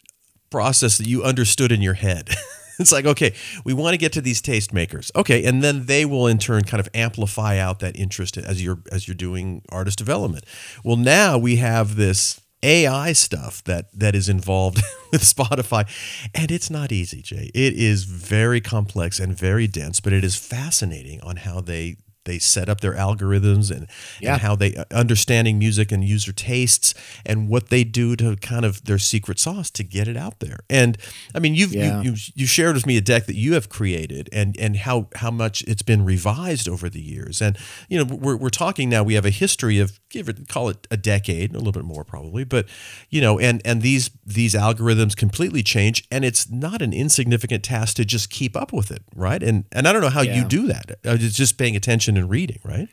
process 0.51 0.99
that 0.99 1.07
you 1.07 1.23
understood 1.23 1.73
in 1.73 1.83
your 1.83 1.95
head. 1.95 2.31
it's 2.81 2.93
like, 2.93 3.07
okay, 3.07 3.35
we 3.65 3.73
want 3.73 3.95
to 3.95 3.99
get 3.99 4.13
to 4.13 4.21
these 4.21 4.43
tastemakers. 4.43 5.11
Okay, 5.17 5.45
and 5.45 5.63
then 5.63 5.87
they 5.87 6.05
will 6.05 6.27
in 6.27 6.39
turn 6.39 6.65
kind 6.65 6.81
of 6.81 6.89
amplify 6.95 7.59
out 7.59 7.81
that 7.81 7.97
interest 7.97 8.37
as 8.37 8.63
you're 8.63 8.79
as 8.93 9.09
you're 9.09 9.15
doing 9.15 9.63
artist 9.71 9.99
development. 9.99 10.45
Well, 10.85 10.97
now 10.97 11.39
we 11.39 11.57
have 11.57 11.97
this 11.97 12.41
AI 12.63 13.13
stuff 13.13 13.63
that 13.65 13.87
that 13.99 14.15
is 14.15 14.29
involved 14.29 14.83
with 15.13 15.23
Spotify, 15.23 15.89
and 16.35 16.51
it's 16.51 16.71
not 16.71 16.93
easy, 16.93 17.23
Jay. 17.23 17.51
It 17.55 17.75
is 17.75 18.05
very 18.05 18.61
complex 18.61 19.19
and 19.19 19.37
very 19.37 19.67
dense, 19.67 20.01
but 20.01 20.13
it 20.13 20.25
is 20.25 20.37
fascinating 20.37 21.21
on 21.23 21.37
how 21.37 21.61
they 21.61 21.97
they 22.27 22.39
set 22.39 22.69
up 22.69 22.81
their 22.83 22.93
algorithms 22.95 23.71
and, 23.75 23.87
Yeah. 24.21 24.35
and 24.35 24.43
how 24.43 24.55
they 24.55 24.77
uh, 24.77 24.85
understanding 24.93 25.59
music 25.59 25.91
and 25.91 26.05
user 26.05 26.33
tastes 26.33 26.95
and 27.25 27.49
what 27.49 27.71
they 27.71 27.83
do 27.85 28.15
to 28.17 28.37
kind 28.37 28.65
of 28.65 28.85
their 28.85 28.99
secret 28.99 29.39
sauce 29.39 29.71
to 29.71 29.83
get 29.83 30.07
it 30.09 30.17
out 30.17 30.41
there. 30.41 30.61
And 30.69 30.99
I 31.35 31.39
mean, 31.39 31.55
you've 31.55 31.73
Yeah. 31.75 32.03
you, 32.03 32.13
you 32.13 32.17
you 32.35 32.47
shared 32.47 32.75
with 32.75 32.87
me 32.87 32.97
a 32.97 33.01
deck 33.01 33.27
that 33.27 33.37
you 33.37 33.55
have 33.55 33.69
created 33.69 34.29
and 34.33 34.57
and 34.59 34.77
how 34.77 35.09
how 35.17 35.31
much 35.31 35.63
it's 35.63 35.83
been 35.83 36.05
revised 36.05 36.69
over 36.69 36.89
the 36.91 37.01
years. 37.01 37.41
And 37.41 37.57
you 37.89 37.99
know, 38.05 38.15
we're 38.15 38.37
we're 38.37 38.51
talking 38.51 38.89
now. 38.91 39.03
We 39.03 39.15
have 39.15 39.25
a 39.27 39.31
history 39.31 39.79
of 39.79 39.99
give 40.11 40.29
it 40.29 40.49
call 40.49 40.69
it 40.69 40.87
a 40.91 40.97
decade, 40.97 41.51
a 41.55 41.59
little 41.59 41.73
bit 41.73 41.85
more 41.85 42.05
probably, 42.05 42.45
but 42.45 42.67
you 43.11 43.21
know, 43.21 43.39
and 43.39 43.63
and 43.65 43.83
these 43.83 44.11
these 44.27 44.55
algorithms 44.55 45.17
completely 45.17 45.63
change, 45.63 46.05
and 46.11 46.25
it's 46.25 46.51
not 46.51 46.83
an 46.83 46.93
insignificant 46.93 47.63
task 47.63 47.97
to 47.97 48.05
just 48.05 48.31
keep 48.31 48.57
up 48.57 48.73
with 48.73 48.91
it, 48.91 49.03
right? 49.15 49.43
And 49.43 49.65
and 49.73 49.87
I 49.87 49.93
don't 49.93 50.03
know 50.03 50.11
how 50.11 50.23
you 50.23 50.45
do 50.45 50.67
that. 50.67 50.99
It's 51.05 51.37
just 51.37 51.57
paying 51.59 51.77
attention 51.77 52.16
and 52.17 52.29
reading, 52.31 52.59
right? 52.65 52.89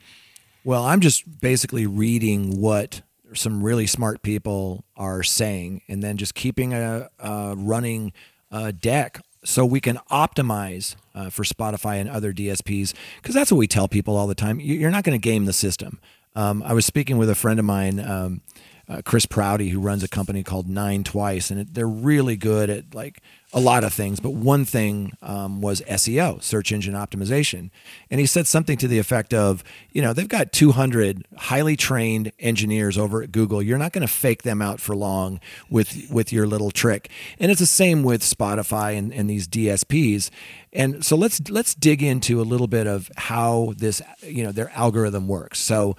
Well, 0.63 0.83
I'm 0.83 1.01
just 1.01 1.41
basically 1.41 1.85
reading 1.85 2.59
what 2.61 3.01
some 3.33 3.63
really 3.63 3.87
smart 3.87 4.21
people 4.21 4.85
are 4.95 5.23
saying 5.23 5.81
and 5.87 6.01
then 6.03 6.17
just 6.17 6.35
keeping 6.35 6.73
a, 6.73 7.09
a 7.19 7.55
running 7.57 8.13
uh, 8.51 8.71
deck 8.71 9.19
so 9.43 9.65
we 9.65 9.81
can 9.81 9.97
optimize 10.11 10.95
uh, 11.15 11.29
for 11.29 11.43
Spotify 11.43 11.99
and 11.99 12.09
other 12.09 12.31
DSPs 12.31 12.93
because 13.21 13.35
that's 13.35 13.51
what 13.51 13.57
we 13.57 13.67
tell 13.67 13.87
people 13.87 14.15
all 14.15 14.27
the 14.27 14.35
time. 14.35 14.59
You- 14.59 14.75
You're 14.75 14.91
not 14.91 15.03
going 15.03 15.19
to 15.19 15.21
game 15.21 15.45
the 15.45 15.53
system. 15.53 15.99
Um, 16.35 16.63
I 16.63 16.73
was 16.73 16.85
speaking 16.85 17.17
with 17.17 17.29
a 17.29 17.35
friend 17.35 17.59
of 17.59 17.65
mine, 17.65 17.99
um, 17.99 18.41
uh, 18.87 19.01
Chris 19.03 19.25
Prouty, 19.25 19.69
who 19.69 19.79
runs 19.79 20.03
a 20.03 20.07
company 20.07 20.43
called 20.43 20.67
Nine 20.69 21.03
Twice, 21.03 21.49
and 21.51 21.67
they're 21.73 21.87
really 21.87 22.35
good 22.37 22.69
at 22.69 22.93
like 22.95 23.21
a 23.53 23.59
lot 23.59 23.83
of 23.83 23.93
things. 23.93 24.19
But 24.19 24.31
one 24.31 24.65
thing 24.65 25.13
um, 25.21 25.61
was 25.61 25.81
SEO, 25.81 26.41
search 26.41 26.71
engine 26.71 26.95
optimization, 26.95 27.69
and 28.09 28.19
he 28.19 28.25
said 28.25 28.47
something 28.47 28.77
to 28.77 28.87
the 28.87 28.99
effect 28.99 29.33
of, 29.33 29.63
you 29.91 30.01
know, 30.01 30.11
they've 30.11 30.27
got 30.27 30.51
200 30.51 31.25
highly 31.37 31.75
trained 31.75 32.31
engineers 32.39 32.97
over 32.97 33.21
at 33.21 33.31
Google. 33.31 33.61
You're 33.61 33.77
not 33.77 33.93
going 33.93 34.05
to 34.05 34.11
fake 34.11 34.43
them 34.43 34.61
out 34.61 34.79
for 34.79 34.95
long 34.95 35.39
with 35.69 36.09
with 36.11 36.33
your 36.33 36.47
little 36.47 36.71
trick. 36.71 37.09
And 37.39 37.51
it's 37.51 37.59
the 37.59 37.65
same 37.65 38.03
with 38.03 38.21
Spotify 38.21 38.97
and, 38.97 39.13
and 39.13 39.29
these 39.29 39.47
DSPs. 39.47 40.29
And 40.71 41.05
so 41.05 41.15
let's 41.15 41.39
let's 41.49 41.75
dig 41.75 42.01
into 42.01 42.41
a 42.41 42.43
little 42.43 42.67
bit 42.67 42.87
of 42.87 43.11
how 43.15 43.73
this, 43.77 44.01
you 44.23 44.43
know, 44.43 44.51
their 44.51 44.71
algorithm 44.71 45.27
works. 45.27 45.59
So 45.59 45.95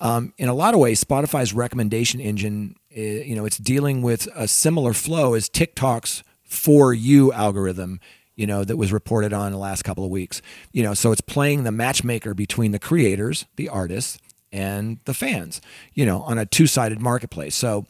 um, 0.00 0.32
in 0.38 0.48
a 0.48 0.54
lot 0.54 0.74
of 0.74 0.80
ways, 0.80 1.02
Spotify's 1.02 1.52
recommendation 1.52 2.20
engine, 2.20 2.76
uh, 2.96 3.00
you 3.00 3.34
know, 3.34 3.44
it's 3.44 3.58
dealing 3.58 4.02
with 4.02 4.28
a 4.34 4.48
similar 4.48 4.92
flow 4.92 5.34
as 5.34 5.48
TikTok's 5.48 6.22
for 6.50 6.92
you 6.92 7.32
algorithm, 7.32 8.00
you 8.36 8.46
know, 8.46 8.64
that 8.64 8.76
was 8.76 8.92
reported 8.92 9.32
on 9.32 9.46
in 9.46 9.52
the 9.52 9.58
last 9.58 9.82
couple 9.82 10.04
of 10.04 10.10
weeks. 10.10 10.42
You 10.72 10.82
know, 10.82 10.94
so 10.94 11.12
it's 11.12 11.20
playing 11.20 11.64
the 11.64 11.72
matchmaker 11.72 12.34
between 12.34 12.72
the 12.72 12.78
creators, 12.78 13.46
the 13.56 13.68
artists, 13.68 14.18
and 14.52 14.98
the 15.04 15.14
fans, 15.14 15.60
you 15.94 16.04
know, 16.04 16.22
on 16.22 16.36
a 16.36 16.44
two 16.44 16.66
sided 16.66 17.00
marketplace. 17.00 17.54
So, 17.54 17.86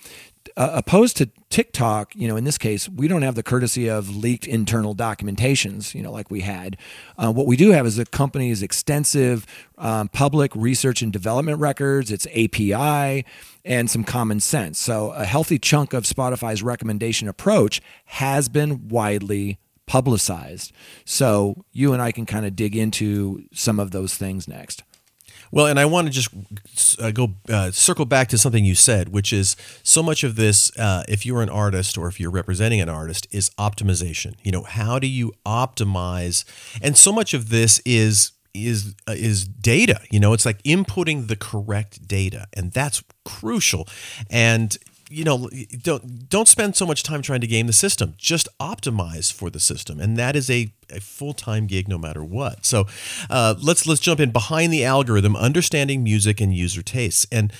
uh, 0.60 0.68
opposed 0.74 1.16
to 1.16 1.24
TikTok, 1.48 2.14
you 2.14 2.28
know, 2.28 2.36
in 2.36 2.44
this 2.44 2.58
case, 2.58 2.86
we 2.86 3.08
don't 3.08 3.22
have 3.22 3.34
the 3.34 3.42
courtesy 3.42 3.88
of 3.88 4.14
leaked 4.14 4.46
internal 4.46 4.94
documentations, 4.94 5.94
you 5.94 6.02
know, 6.02 6.12
like 6.12 6.30
we 6.30 6.42
had. 6.42 6.76
Uh, 7.16 7.32
what 7.32 7.46
we 7.46 7.56
do 7.56 7.70
have 7.70 7.86
is 7.86 7.96
the 7.96 8.04
company's 8.04 8.62
extensive 8.62 9.46
um, 9.78 10.08
public 10.08 10.54
research 10.54 11.00
and 11.00 11.14
development 11.14 11.60
records, 11.60 12.10
its 12.10 12.26
API, 12.36 13.24
and 13.64 13.88
some 13.88 14.04
common 14.04 14.38
sense. 14.38 14.78
So, 14.78 15.12
a 15.12 15.24
healthy 15.24 15.58
chunk 15.58 15.94
of 15.94 16.04
Spotify's 16.04 16.62
recommendation 16.62 17.26
approach 17.26 17.80
has 18.04 18.50
been 18.50 18.88
widely 18.88 19.58
publicized. 19.86 20.72
So, 21.06 21.64
you 21.72 21.94
and 21.94 22.02
I 22.02 22.12
can 22.12 22.26
kind 22.26 22.44
of 22.44 22.54
dig 22.54 22.76
into 22.76 23.44
some 23.54 23.80
of 23.80 23.92
those 23.92 24.14
things 24.14 24.46
next. 24.46 24.82
Well, 25.52 25.66
and 25.66 25.78
I 25.80 25.84
want 25.84 26.06
to 26.06 26.12
just 26.12 27.00
uh, 27.00 27.10
go 27.10 27.34
uh, 27.48 27.70
circle 27.70 28.04
back 28.04 28.28
to 28.28 28.38
something 28.38 28.64
you 28.64 28.74
said, 28.74 29.08
which 29.08 29.32
is 29.32 29.56
so 29.82 30.02
much 30.02 30.22
of 30.22 30.36
this, 30.36 30.76
uh, 30.78 31.02
if 31.08 31.26
you're 31.26 31.42
an 31.42 31.48
artist 31.48 31.98
or 31.98 32.08
if 32.08 32.20
you're 32.20 32.30
representing 32.30 32.80
an 32.80 32.88
artist, 32.88 33.26
is 33.30 33.50
optimization. 33.50 34.34
You 34.42 34.52
know, 34.52 34.62
how 34.62 34.98
do 34.98 35.06
you 35.06 35.32
optimize? 35.44 36.44
And 36.82 36.96
so 36.96 37.12
much 37.12 37.34
of 37.34 37.48
this 37.50 37.80
is 37.84 38.32
is 38.52 38.94
uh, 39.08 39.12
is 39.12 39.46
data. 39.46 40.00
You 40.10 40.20
know, 40.20 40.32
it's 40.32 40.46
like 40.46 40.62
inputting 40.62 41.28
the 41.28 41.36
correct 41.36 42.06
data, 42.06 42.46
and 42.52 42.72
that's 42.72 43.02
crucial. 43.24 43.86
And 44.28 44.76
you 45.10 45.24
know, 45.24 45.50
don't 45.82 46.28
don't 46.28 46.48
spend 46.48 46.76
so 46.76 46.86
much 46.86 47.02
time 47.02 47.20
trying 47.20 47.40
to 47.40 47.46
game 47.46 47.66
the 47.66 47.72
system. 47.72 48.14
Just 48.16 48.48
optimize 48.60 49.32
for 49.32 49.50
the 49.50 49.60
system, 49.60 50.00
and 50.00 50.16
that 50.16 50.36
is 50.36 50.48
a, 50.48 50.72
a 50.88 51.00
full 51.00 51.34
time 51.34 51.66
gig 51.66 51.88
no 51.88 51.98
matter 51.98 52.24
what. 52.24 52.64
So, 52.64 52.86
uh, 53.28 53.56
let's 53.60 53.86
let's 53.86 54.00
jump 54.00 54.20
in 54.20 54.30
behind 54.30 54.72
the 54.72 54.84
algorithm, 54.84 55.34
understanding 55.36 56.04
music 56.04 56.40
and 56.40 56.54
user 56.54 56.82
tastes, 56.82 57.26
and 57.32 57.52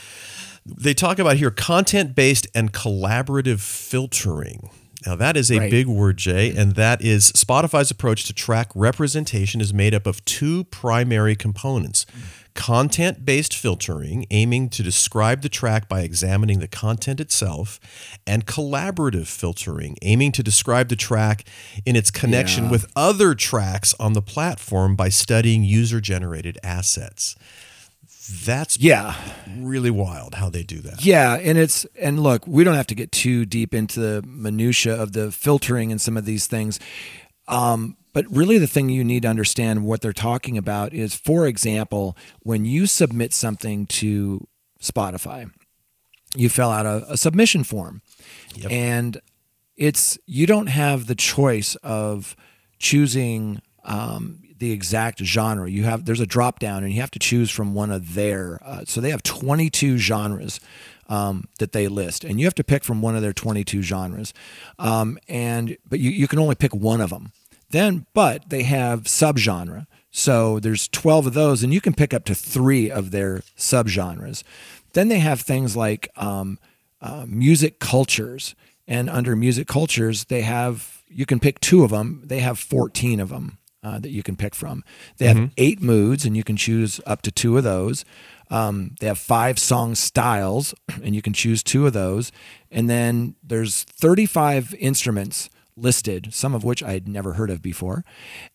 they 0.65 0.95
talk 0.95 1.19
about 1.19 1.37
here 1.39 1.51
content 1.51 2.15
based 2.15 2.47
and 2.55 2.73
collaborative 2.73 3.61
filtering. 3.61 4.70
Now, 5.07 5.16
that 5.16 5.35
is 5.37 5.51
a 5.51 5.59
Right. 5.59 5.70
big 5.70 5.87
word, 5.87 6.18
Jay, 6.18 6.55
and 6.55 6.74
that 6.74 7.01
is 7.03 7.33
Spotify's 7.33 7.91
approach 7.91 8.24
to 8.24 8.35
track 8.35 8.68
representation 8.74 9.62
is 9.62 9.72
made 9.72 9.95
up 9.95 10.07
of 10.07 10.22
two 10.27 10.64
primary 10.64 11.35
components 11.35 12.05
content 12.55 13.24
based 13.24 13.55
filtering, 13.55 14.26
aiming 14.30 14.68
to 14.70 14.82
describe 14.82 15.42
the 15.42 15.48
track 15.48 15.88
by 15.88 16.01
examining 16.03 16.59
the 16.61 16.68
content 16.68 17.20
itself, 17.20 17.78
and 18.26 18.46
collaborative 18.46 19.26
filtering, 19.26 19.96
aiming 20.03 20.32
to 20.32 20.42
describe 20.42 20.88
the 20.88 20.96
track 20.96 21.44
in 21.86 21.96
its 21.96 22.11
connection 22.11 22.64
Yeah. 22.64 22.70
with 22.70 22.86
other 22.96 23.34
tracks 23.34 23.94
on 24.01 24.12
the 24.14 24.22
platform 24.22 24.96
by 24.96 25.09
studying 25.09 25.64
user 25.64 26.01
generated 26.01 26.59
assets 26.62 27.34
That's 28.44 28.78
Yeah. 28.78 29.16
really 29.59 29.90
wild 29.90 30.36
how 30.36 30.51
they 30.51 30.62
do 30.62 30.78
that. 30.82 31.05
Yeah, 31.05 31.34
and 31.34 31.59
it's 31.59 31.84
and 32.01 32.22
look, 32.22 32.46
we 32.46 32.62
don't 32.62 32.76
have 32.76 32.86
to 32.88 32.94
get 32.94 33.11
too 33.11 33.44
deep 33.44 33.74
into 33.74 33.98
the 33.98 34.22
minutia 34.24 34.94
of 34.94 35.12
the 35.12 35.32
filtering 35.32 35.90
and 35.90 36.01
some 36.01 36.16
of 36.16 36.24
these 36.26 36.46
things. 36.46 36.78
Um, 37.48 37.96
but 38.13 38.25
really, 38.31 38.59
the 38.59 38.67
thing 38.67 38.89
you 38.89 39.05
need 39.05 39.23
to 39.23 39.29
understand 39.29 39.85
what 39.85 40.01
they're 40.01 40.13
talking 40.13 40.59
about 40.59 40.93
is, 40.93 41.15
for 41.15 41.47
example, 41.47 42.17
when 42.41 42.65
you 42.65 42.87
submit 42.87 43.33
something 43.33 43.87
to 43.87 44.47
Spotify, 44.83 45.51
you 46.37 46.49
fill 46.49 46.71
out 46.71 46.87
a, 46.87 47.13
a 47.13 47.17
submission 47.17 47.65
form, 47.65 48.03
and 48.71 49.21
it's 49.77 50.19
you 50.27 50.47
don't 50.47 50.69
have 50.69 51.07
the 51.07 51.15
choice 51.15 51.75
of 51.77 52.37
choosing 52.79 53.61
um, 53.85 54.41
the 54.59 54.73
exact 54.73 55.19
genre. 55.25 55.69
You 55.69 55.85
have 55.85 56.05
there's 56.05 56.21
a 56.21 56.27
drop 56.27 56.59
down, 56.59 56.85
and 56.85 56.93
you 56.93 57.01
have 57.01 57.11
to 57.13 57.19
choose 57.19 57.51
from 57.51 57.75
one 57.75 57.91
of 57.91 58.15
their. 58.15 58.61
Uh, 58.65 58.85
so 58.87 59.01
they 59.01 59.11
have 59.11 59.23
22 59.23 59.97
genres 59.97 60.61
um, 61.09 61.45
that 61.59 61.73
they 61.73 61.89
list, 61.89 62.25
and 62.25 62.39
you 62.39 62.47
have 62.47 62.55
to 62.57 62.65
pick 62.65 62.85
from 62.85 63.03
one 63.03 63.17
of 63.17 63.23
their 63.23 63.33
22 63.33 63.83
genres. 63.83 64.33
Um, 64.79 65.19
and 65.29 65.77
but 65.89 65.99
you 65.99 66.11
you 66.11 66.29
can 66.29 66.39
only 66.39 66.55
pick 66.55 66.75
one 66.75 67.01
of 67.01 67.11
them. 67.11 67.33
Then, 67.71 68.07
but 68.14 68.51
they 68.51 68.64
have 68.64 69.05
subgenre. 69.05 69.87
So 70.11 70.59
there's 70.59 70.89
12 70.89 71.29
of 71.29 71.35
those, 71.35 71.62
and 71.62 71.73
you 71.73 71.81
can 71.81 71.95
pick 71.95 72.12
up 72.12 72.25
to 72.25 72.35
three 72.35 72.91
of 72.91 73.11
their 73.11 73.43
subgenres. 73.57 74.43
Then 74.93 75.09
they 75.09 75.21
have 75.21 75.41
things 75.41 75.77
like 75.77 76.09
um, 76.16 76.59
uh, 77.01 77.25
music 77.29 77.79
cultures, 77.79 78.55
and 78.89 79.09
under 79.09 79.37
music 79.37 79.68
cultures, 79.68 80.25
they 80.25 80.43
have 80.43 81.03
you 81.09 81.27
can 81.27 81.41
pick 81.41 81.59
two 81.61 81.83
of 81.83 81.91
them. 81.91 82.23
They 82.25 82.41
have 82.41 82.59
14 82.59 83.18
of 83.21 83.31
them 83.31 83.59
uh, 83.83 83.99
that 83.99 84.11
you 84.11 84.23
can 84.23 84.37
pick 84.37 84.55
from. 84.55 84.85
They 85.18 85.27
have 85.27 85.51
eight 85.57 85.81
moods, 85.81 86.25
and 86.25 86.37
you 86.37 86.45
can 86.45 86.57
choose 86.57 87.01
up 87.07 87.23
to 87.23 87.31
two 87.31 87.57
of 87.57 87.64
those. 87.64 88.05
Um, 88.51 88.97
they 89.01 89.07
have 89.07 89.18
five 89.18 89.59
song 89.59 89.95
styles, 89.95 90.75
and 91.03 91.14
you 91.14 91.23
can 91.23 91.33
choose 91.33 91.62
two 91.62 91.87
of 91.87 91.93
those. 91.93 92.33
And 92.71 92.91
then 92.91 93.37
there's 93.43 93.85
35 93.85 94.75
instruments 94.75 95.51
listed, 95.77 96.33
some 96.33 96.55
of 96.55 96.64
which 96.64 96.83
I 96.83 96.93
had 96.93 97.09
never 97.09 97.35
heard 97.35 97.51
of 97.51 97.62
before, 97.62 98.05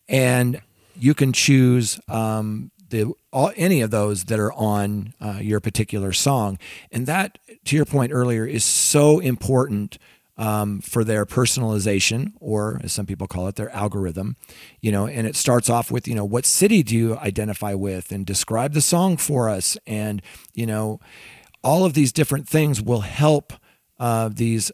and 0.08 0.60
you 0.98 1.14
can 1.14 1.32
choose 1.32 2.00
um, 2.08 2.70
the 2.88 3.12
all, 3.32 3.52
any 3.56 3.80
of 3.80 3.90
those 3.90 4.24
that 4.24 4.38
are 4.38 4.52
on 4.52 5.14
uh, 5.20 5.38
your 5.40 5.60
particular 5.60 6.12
song. 6.12 6.58
And 6.90 7.06
that, 7.06 7.38
to 7.66 7.76
your 7.76 7.84
point 7.84 8.12
earlier, 8.12 8.46
is 8.46 8.64
so 8.64 9.18
important 9.18 9.98
um, 10.38 10.80
for 10.80 11.02
their 11.02 11.24
personalization, 11.24 12.32
or 12.40 12.80
as 12.84 12.92
some 12.92 13.06
people 13.06 13.26
call 13.26 13.48
it, 13.48 13.56
their 13.56 13.70
algorithm. 13.70 14.36
You 14.80 14.92
know, 14.92 15.06
and 15.06 15.26
it 15.26 15.36
starts 15.36 15.70
off 15.70 15.90
with 15.90 16.06
you 16.06 16.14
know 16.14 16.24
what 16.24 16.46
city 16.46 16.82
do 16.82 16.96
you 16.96 17.16
identify 17.18 17.74
with, 17.74 18.12
and 18.12 18.24
describe 18.24 18.72
the 18.72 18.80
song 18.80 19.16
for 19.16 19.48
us, 19.48 19.76
and 19.86 20.22
you 20.54 20.66
know, 20.66 21.00
all 21.62 21.84
of 21.84 21.94
these 21.94 22.12
different 22.12 22.48
things 22.48 22.80
will 22.82 23.00
help 23.00 23.52
uh, 23.98 24.28
these 24.32 24.70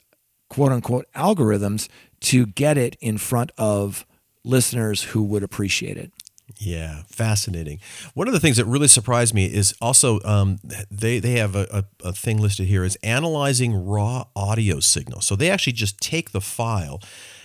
quote 0.50 0.72
unquote 0.72 1.06
algorithms 1.14 1.88
to 2.22 2.46
get 2.46 2.78
it 2.78 2.96
in 3.00 3.18
front 3.18 3.50
of 3.58 4.06
listeners 4.44 5.02
who 5.02 5.22
would 5.22 5.42
appreciate 5.42 5.96
it. 5.96 6.12
Yeah, 6.58 7.02
fascinating. 7.08 7.80
One 8.14 8.28
of 8.28 8.34
the 8.34 8.40
things 8.40 8.56
that 8.56 8.66
really 8.66 8.88
surprised 8.88 9.34
me 9.34 9.46
is 9.46 9.74
also 9.80 10.20
um, 10.24 10.58
they 10.90 11.18
they 11.18 11.32
have 11.38 11.56
a, 11.56 11.66
a, 11.72 12.08
a 12.08 12.12
thing 12.12 12.40
listed 12.40 12.66
here 12.66 12.84
is 12.84 12.96
analyzing 13.02 13.74
raw 13.86 14.24
audio 14.36 14.80
signals. 14.80 15.26
So 15.26 15.34
they 15.34 15.50
actually 15.50 15.72
just 15.72 16.00
take 16.00 16.32
the 16.32 16.40
file. 16.40 17.00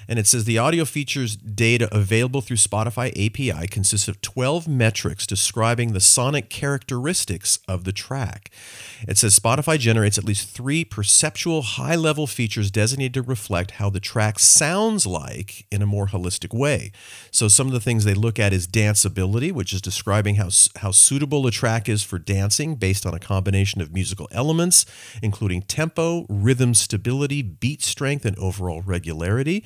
And 0.08 0.18
it 0.18 0.28
says 0.28 0.46
the 0.46 0.58
audio 0.58 0.86
features 0.86 1.36
data 1.36 1.90
available 1.92 2.42
through 2.42 2.58
Spotify 2.58 3.10
API 3.12 3.68
consists 3.68 4.08
of 4.08 4.22
12 4.22 4.68
metrics 4.68 5.28
describing 5.28 5.94
the 5.94 6.00
sonic 6.00 6.50
characteristics 6.50 7.60
of 7.68 7.84
the 7.84 7.92
track. 7.92 8.50
It 9.08 9.18
says 9.18 9.38
Spotify 9.38 9.78
generates 9.78 10.18
at 10.18 10.24
least 10.24 10.50
three 10.50 10.86
perceptual 10.86 11.62
high 11.62 11.96
level 11.96 12.26
features 12.28 12.72
designated 12.72 13.16
to 13.16 13.22
reflect 13.22 13.72
how 13.72 13.90
the 13.90 14.00
track 14.00 14.40
sounds 14.40 15.06
like 15.06 15.66
in 15.72 15.82
a 15.82 15.86
more 15.86 16.08
holistic 16.08 16.58
way. 16.58 16.92
So 17.32 17.48
some 17.48 17.68
of 17.68 17.74
the 17.74 17.80
things 17.80 18.06
they 18.06 18.14
look 18.14 18.40
at 18.40 18.54
is 18.54 18.68
danceability, 18.68 19.52
which 19.52 19.74
is 19.74 19.82
describing 19.82 20.36
how, 20.36 20.50
how 20.78 20.92
suitable 20.92 21.46
a 21.48 21.52
track 21.52 21.90
is 21.90 22.04
for 22.04 22.18
dancing 22.18 22.76
based 22.76 23.06
on 23.06 23.14
a 23.14 23.20
combination 23.20 23.82
of 23.82 23.94
musical 23.94 24.28
elements, 24.32 24.86
including 25.22 25.64
tempo, 25.64 26.26
rhythm 26.30 26.74
stability, 26.74 27.42
beat 27.42 27.84
strength, 27.84 28.26
and 28.26 28.38
overall 28.38 28.82
regularity. 28.82 29.66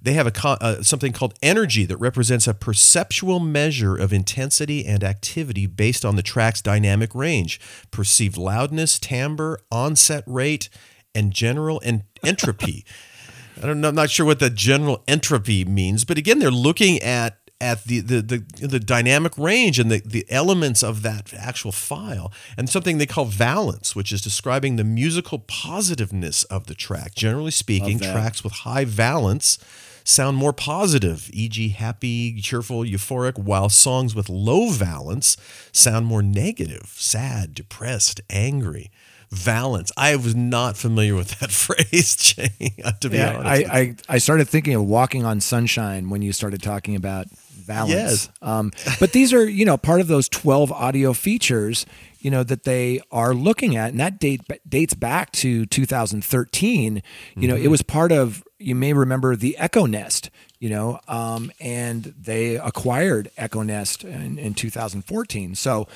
They 0.00 0.12
have 0.12 0.26
a 0.26 0.48
uh, 0.48 0.82
something 0.82 1.12
called 1.12 1.34
energy 1.42 1.84
that 1.84 1.96
represents 1.96 2.46
a 2.46 2.54
perceptual 2.54 3.40
measure 3.40 3.96
of 3.96 4.12
intensity 4.12 4.86
and 4.86 5.02
activity 5.02 5.66
based 5.66 6.04
on 6.04 6.16
the 6.16 6.22
track's 6.22 6.62
dynamic 6.62 7.14
range, 7.14 7.60
perceived 7.90 8.36
loudness, 8.36 8.98
timbre, 8.98 9.60
onset 9.70 10.24
rate, 10.26 10.68
and 11.14 11.32
general 11.32 11.80
en- 11.84 12.04
entropy. 12.24 12.84
I 13.62 13.66
don't 13.66 13.80
know, 13.80 13.88
I'm 13.88 13.94
not 13.94 14.10
sure 14.10 14.24
what 14.24 14.38
the 14.38 14.50
general 14.50 15.02
entropy 15.08 15.64
means, 15.64 16.04
but 16.04 16.16
again, 16.16 16.38
they're 16.38 16.50
looking 16.50 17.00
at 17.00 17.47
at 17.60 17.84
the 17.84 18.00
the 18.00 18.20
the, 18.22 18.66
the 18.66 18.78
dynamic 18.80 19.36
range 19.36 19.78
and 19.78 19.90
the, 19.90 20.00
the 20.04 20.24
elements 20.30 20.82
of 20.82 21.02
that 21.02 21.32
actual 21.34 21.72
file 21.72 22.32
and 22.56 22.68
something 22.68 22.98
they 22.98 23.06
call 23.06 23.24
valence 23.24 23.96
which 23.96 24.12
is 24.12 24.20
describing 24.22 24.76
the 24.76 24.84
musical 24.84 25.38
positiveness 25.40 26.44
of 26.44 26.66
the 26.66 26.74
track. 26.74 27.14
Generally 27.14 27.50
speaking 27.52 27.98
tracks 27.98 28.44
with 28.44 28.52
high 28.52 28.84
valence 28.84 29.58
sound 30.04 30.36
more 30.36 30.52
positive 30.52 31.28
e.g 31.32 31.68
happy 31.70 32.40
cheerful 32.40 32.82
euphoric 32.82 33.36
while 33.38 33.68
songs 33.68 34.14
with 34.14 34.28
low 34.28 34.70
valence 34.70 35.36
sound 35.72 36.06
more 36.06 36.22
negative 36.22 36.92
sad 36.96 37.54
depressed 37.54 38.20
angry. 38.30 38.90
Valence. 39.30 39.92
I 39.94 40.16
was 40.16 40.34
not 40.34 40.78
familiar 40.78 41.14
with 41.14 41.38
that 41.40 41.50
phrase 41.64 42.16
Jay, 42.16 42.48
to 43.00 43.10
be 43.10 43.18
Yeah, 43.18 43.36
honest 43.36 43.68
I, 43.70 43.78
I, 43.78 43.94
I 44.08 44.18
started 44.18 44.48
thinking 44.48 44.74
of 44.74 44.86
walking 44.86 45.26
on 45.26 45.40
sunshine 45.40 46.08
when 46.08 46.22
you 46.22 46.32
started 46.32 46.62
talking 46.62 46.96
about 46.96 47.26
valence. 47.58 47.92
Yes. 47.92 48.28
Um, 48.40 48.72
but 49.00 49.12
these 49.12 49.32
are, 49.32 49.48
you 49.48 49.64
know, 49.64 49.76
part 49.76 50.00
of 50.00 50.06
those 50.06 50.28
12 50.28 50.72
audio 50.72 51.12
features, 51.12 51.86
you 52.20 52.30
know, 52.30 52.42
that 52.42 52.64
they 52.64 53.00
are 53.12 53.34
looking 53.34 53.76
at. 53.76 53.90
And 53.90 54.00
that 54.00 54.18
date 54.18 54.42
dates 54.68 54.94
back 54.94 55.32
to 55.32 55.66
2013. 55.66 57.02
You 57.36 57.48
know, 57.48 57.56
it 57.56 57.68
was 57.68 57.82
part 57.82 58.12
of, 58.12 58.42
you 58.58 58.74
may 58.74 58.92
remember 58.92 59.36
the 59.36 59.56
Echo 59.58 59.86
Nest, 59.86 60.30
you 60.58 60.68
know, 60.68 61.00
um, 61.06 61.52
and 61.60 62.14
they 62.18 62.56
acquired 62.56 63.30
Echo 63.36 63.62
Nest 63.62 64.04
in, 64.04 64.38
in 64.38 64.54
2014. 64.54 65.54
So 65.54 65.86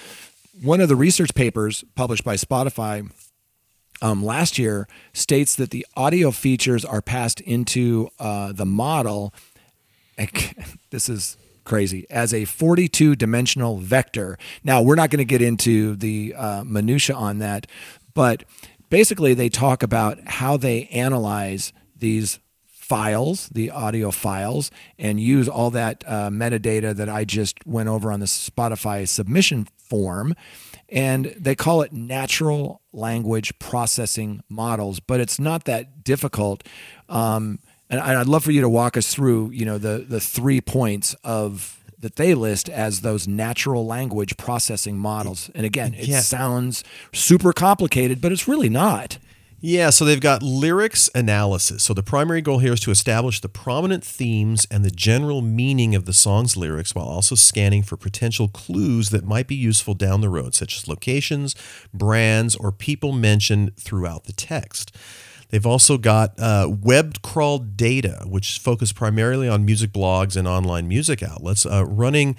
one 0.61 0.81
of 0.81 0.89
the 0.89 0.97
research 0.97 1.35
papers 1.35 1.85
published 1.95 2.25
by 2.25 2.37
Spotify 2.37 3.11
um, 4.03 4.25
last 4.25 4.59
year 4.59 4.89
states 5.13 5.57
that 5.57 5.71
the 5.71 5.87
audio 5.97 6.31
features 6.31 6.85
are 6.85 7.01
passed 7.01 7.41
into 7.41 8.11
uh, 8.19 8.53
the 8.53 8.67
model. 8.67 9.33
This 10.91 11.09
is 11.09 11.39
crazy 11.65 12.07
as 12.11 12.33
a 12.35 12.45
42 12.45 13.17
dimensional 13.17 13.79
vector. 13.79 14.39
Now, 14.65 14.83
we're 14.83 14.95
not 14.95 15.11
going 15.11 15.19
to 15.19 15.25
get 15.25 15.43
into 15.43 15.97
the 15.97 16.35
uh, 16.37 16.65
minutia 16.65 17.17
on 17.17 17.39
that, 17.39 17.67
but 18.15 18.45
basically, 18.91 19.35
they 19.35 19.49
talk 19.49 19.83
about 19.83 20.19
how 20.27 20.57
they 20.57 20.87
analyze 20.87 21.73
these 21.97 22.39
files, 22.67 23.49
the 23.49 23.71
audio 23.71 24.11
files, 24.11 24.71
and 24.99 25.19
use 25.19 25.49
all 25.49 25.71
that 25.71 26.05
uh, 26.07 26.29
metadata 26.29 26.95
that 26.95 27.09
I 27.09 27.25
just 27.25 27.67
went 27.67 27.89
over 27.89 28.13
on 28.13 28.21
the 28.21 28.27
Spotify 28.27 29.09
submission 29.09 29.67
form. 29.79 30.35
And 30.91 31.35
they 31.39 31.55
call 31.55 31.81
it 31.81 31.95
natural 31.95 32.83
language 32.93 33.59
processing 33.59 34.43
models, 34.51 35.01
but 35.01 35.21
it's 35.21 35.39
not 35.39 35.65
that 35.65 36.05
difficult. 36.05 36.69
Um, 37.09 37.61
and 38.01 38.19
I'd 38.19 38.27
love 38.29 38.45
for 38.45 38.53
you 38.53 38.61
to 38.63 38.69
walk 38.69 38.97
us 38.97 39.13
through, 39.15 39.51
you 39.51 39.65
know, 39.65 39.79
the 39.79 40.05
the 40.09 40.21
three 40.21 40.61
points 40.61 41.15
of 41.25 41.79
that 42.01 42.17
they 42.17 42.35
list 42.35 42.69
as 42.69 43.03
those 43.03 43.29
natural 43.29 43.87
language 43.87 44.37
processing 44.37 44.99
models. 44.99 45.51
And 45.55 45.65
again, 45.65 45.95
it 45.95 46.09
Yeah. 46.09 46.21
sounds 46.21 46.83
super 47.13 47.53
complicated, 47.53 48.21
but 48.21 48.33
it's 48.33 48.49
really 48.49 48.69
not. 48.69 49.19
Yeah, 49.65 49.91
so 49.91 50.05
they've 50.05 50.21
got 50.21 50.43
lyrics 50.43 51.09
analysis. 51.15 51.85
So 51.85 51.95
the 51.95 52.03
primary 52.03 52.41
goal 52.41 52.59
here 52.59 52.73
is 52.73 52.81
to 52.81 52.91
establish 52.91 53.41
the 53.41 53.49
prominent 53.49 54.03
themes 54.03 54.67
and 54.73 54.85
the 54.85 54.91
general 54.91 55.41
meaning 55.41 55.95
of 55.95 56.05
the 56.05 56.13
song's 56.13 56.57
lyrics 56.57 56.97
while 56.97 57.07
also 57.07 57.37
scanning 57.37 57.85
for 57.85 57.97
potential 57.97 58.49
clues 58.49 59.11
that 59.11 59.25
might 59.25 59.47
be 59.47 59.55
useful 59.55 59.95
down 59.95 60.21
the 60.21 60.29
road, 60.29 60.57
such 60.57 60.77
as 60.77 60.89
locations, 60.89 61.55
brands, 61.95 62.57
or 62.57 62.73
people 62.73 63.13
mentioned 63.13 63.77
throughout 63.77 64.25
the 64.25 64.33
text. 64.33 64.91
They've 65.53 65.67
also 65.67 65.99
got 65.99 66.41
uh, 66.41 66.75
web 66.81 67.21
crawled 67.21 67.77
data, 67.77 68.25
which 68.27 68.59
focus 68.59 68.91
primarily 68.91 69.49
on 69.49 69.67
music 69.67 69.93
blogs 69.93 70.35
and 70.35 70.49
online 70.49 70.89
music 70.89 71.23
outlets. 71.23 71.67
Uh, 71.67 71.85
running 71.85 72.37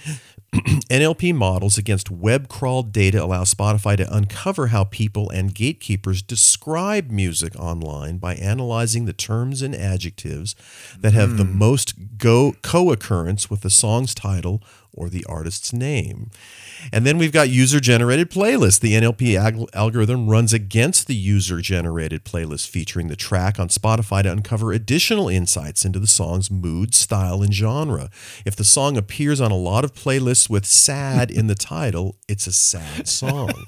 NLP 0.53 1.35
models 1.35 1.77
against 1.77 2.09
web 2.09 2.47
crawled 2.47 2.91
data 2.91 3.23
allow 3.23 3.43
Spotify 3.43 3.95
to 3.97 4.11
uncover 4.11 4.67
how 4.67 4.85
people 4.85 5.29
and 5.29 5.53
gatekeepers 5.53 6.23
describe 6.23 7.11
music 7.11 7.55
online 7.55 8.17
by 8.17 8.33
analyzing 8.33 9.05
the 9.05 9.13
terms 9.13 9.61
and 9.61 9.75
adjectives 9.75 10.55
that 10.99 11.13
have 11.13 11.37
the 11.37 11.45
most 11.45 12.17
go 12.17 12.55
co-occurrence 12.63 13.47
with 13.47 13.61
the 13.61 13.69
song's 13.69 14.15
title 14.15 14.63
or 14.91 15.07
the 15.07 15.23
artist's 15.25 15.71
name. 15.71 16.31
And 16.91 17.05
then 17.05 17.17
we've 17.17 17.31
got 17.31 17.49
user 17.49 17.79
generated 17.79 18.29
playlists. 18.29 18.79
The 18.79 18.93
NLP 18.93 19.35
ag- 19.39 19.65
algorithm 19.73 20.27
runs 20.29 20.53
against 20.53 21.07
the 21.07 21.15
user 21.15 21.61
generated 21.61 22.25
playlist 22.25 22.67
featuring 22.69 23.07
the 23.07 23.15
track 23.15 23.59
on 23.59 23.69
Spotify 23.69 24.23
to 24.23 24.31
uncover 24.31 24.71
additional 24.73 25.29
insights 25.29 25.85
into 25.85 25.99
the 25.99 26.07
song's 26.07 26.51
mood, 26.51 26.93
style, 26.93 27.41
and 27.41 27.53
genre. 27.53 28.09
If 28.45 28.55
the 28.55 28.63
song 28.63 28.97
appears 28.97 29.39
on 29.39 29.51
a 29.51 29.55
lot 29.57 29.83
of 29.83 29.93
playlists 29.93 30.49
with 30.49 30.65
sad 30.65 31.31
in 31.31 31.47
the 31.47 31.55
title, 31.55 32.17
it's 32.27 32.47
a 32.47 32.51
sad 32.51 33.07
song. 33.07 33.51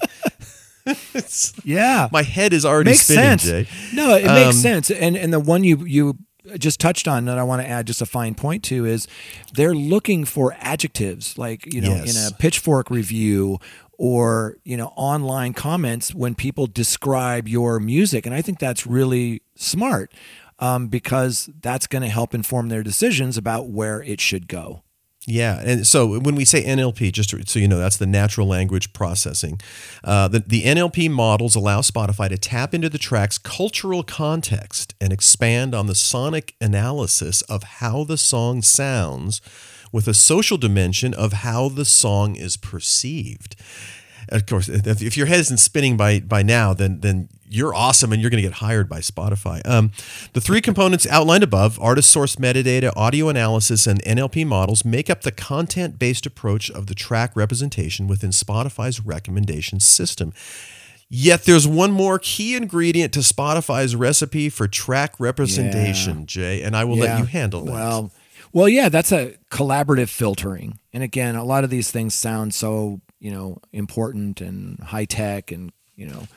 Yeah. 1.64 2.10
my 2.12 2.22
head 2.22 2.54
is 2.54 2.64
already 2.64 2.92
makes 2.92 3.02
spinning, 3.08 3.40
sense. 3.40 3.44
Jay. 3.44 3.68
No, 3.94 4.16
it 4.16 4.26
makes 4.26 4.56
Um, 4.58 4.62
sense. 4.62 4.92
And 4.92 5.18
and 5.18 5.34
the 5.34 5.40
one 5.40 5.64
you 5.64 5.84
you 5.86 6.18
just 6.58 6.80
touched 6.80 7.08
on 7.08 7.26
that 7.26 7.38
I 7.38 7.44
want 7.44 7.62
to 7.62 7.68
add 7.68 7.88
just 7.88 8.02
a 8.02 8.06
fine 8.06 8.36
point 8.36 8.64
to 8.66 8.86
is 8.86 9.08
they're 9.54 9.76
looking 9.76 10.26
for 10.26 10.56
adjectives 10.60 11.38
like 11.38 11.72
you 11.74 11.82
know 11.82 11.96
Yes. 11.96 12.16
in 12.16 12.34
a 12.34 12.38
pitchfork 12.38 12.90
review 12.90 13.60
or 13.98 14.58
you 14.64 14.78
know 14.78 14.94
online 14.96 15.54
comments 15.54 16.14
when 16.14 16.36
people 16.36 16.68
describe 16.68 17.48
your 17.48 17.80
music 17.80 18.26
and 18.26 18.36
I 18.36 18.42
think 18.42 18.60
that's 18.60 18.86
really 18.86 19.42
smart 19.56 20.14
um, 20.60 20.88
because 20.88 21.50
that's 21.62 21.88
going 21.88 22.02
to 22.04 22.08
help 22.10 22.34
inform 22.34 22.70
their 22.70 22.84
decisions 22.84 23.38
about 23.38 23.68
where 23.68 24.02
it 24.02 24.22
should 24.22 24.48
go. 24.48 24.84
Yeah, 25.28 25.60
and 25.64 25.88
so 25.88 26.20
when 26.20 26.36
we 26.36 26.46
say 26.46 26.64
NLP, 26.64 27.12
just 27.12 27.32
so 27.50 27.60
you 27.60 27.68
know, 27.68 27.80
that's 27.80 27.98
the 27.98 28.06
natural 28.06 28.48
language 28.48 28.94
processing. 28.94 29.60
Uh, 30.04 30.28
the, 30.28 30.40
the 30.40 30.62
NLP 30.64 31.10
models 31.10 31.56
allow 31.56 31.82
Spotify 31.82 32.30
to 32.30 32.38
tap 32.38 32.76
into 32.76 32.90
the 32.90 33.00
track's 33.00 33.40
cultural 33.40 34.04
context 34.04 34.94
and 35.02 35.12
expand 35.12 35.74
on 35.74 35.88
the 35.88 35.96
sonic 35.96 36.54
analysis 36.62 37.42
of 37.44 37.64
how 37.64 38.04
the 38.04 38.18
song 38.18 38.62
sounds 38.62 39.42
with 39.92 40.08
a 40.08 40.14
social 40.14 40.58
dimension 40.58 41.14
of 41.14 41.34
how 41.34 41.70
the 41.70 41.86
song 41.86 42.36
is 42.36 42.58
perceived. 42.58 43.56
Of 44.30 44.46
course, 44.46 44.70
if 44.70 45.02
if 45.02 45.18
your 45.18 45.28
head 45.28 45.40
isn't 45.40 45.58
spinning 45.58 45.98
by 45.98 46.20
by 46.20 46.44
now, 46.44 46.74
then 46.74 47.02
then 47.02 47.30
you're 47.48 47.74
awesome 47.74 48.12
and 48.12 48.22
you're 48.22 48.32
going 48.32 48.42
to 48.42 48.48
get 48.48 48.58
hired 48.58 48.90
by 48.90 49.00
Spotify. 49.00 49.66
Um, 49.68 49.92
the 50.34 50.42
three 50.42 50.62
components 50.62 51.08
outlined 51.08 51.44
above 51.44 51.80
artist 51.80 52.10
source 52.10 52.36
metadata, 52.38 52.92
audio 52.96 53.30
analysis, 53.30 53.88
and 53.88 54.04
NLP 54.04 54.46
models 54.46 54.84
make 54.84 55.10
up 55.10 55.22
the 55.22 55.32
content 55.32 56.00
based 56.00 56.26
approach 56.26 56.70
of 56.70 56.88
the 56.88 56.96
track 56.96 57.32
representation 57.36 58.08
within 58.08 58.32
Spotify's 58.32 59.00
recommendation 59.00 59.80
system. 59.80 60.34
Yet 61.08 61.44
there's 61.44 61.68
one 61.68 61.92
more 61.92 62.18
key 62.18 62.56
ingredient 62.56 63.14
to 63.14 63.20
Spotify's 63.20 63.96
recipe 63.96 64.50
for 64.50 64.68
track 64.68 65.14
representation, 65.20 66.26
Jay, 66.26 66.64
and 66.64 66.76
I 66.76 66.84
will 66.84 66.98
let 66.98 67.20
you 67.20 67.26
handle 67.26 67.64
that. 67.66 67.74
Well, 67.74 68.12
well, 68.52 68.68
yeah, 68.68 68.90
that's 68.90 69.12
a 69.12 69.36
collaborative 69.52 70.10
filtering. 70.10 70.80
And 70.94 71.04
again, 71.04 71.36
a 71.36 71.44
lot 71.44 71.64
of 71.64 71.70
these 71.70 71.92
things 71.92 72.16
sound 72.16 72.54
so 72.54 73.02
you 73.26 73.32
know 73.32 73.58
important 73.74 74.40
and 74.40 74.80
high 74.80 75.06
tech 75.06 75.52
and 75.52 75.72
you 75.96 76.06
know 76.06 76.28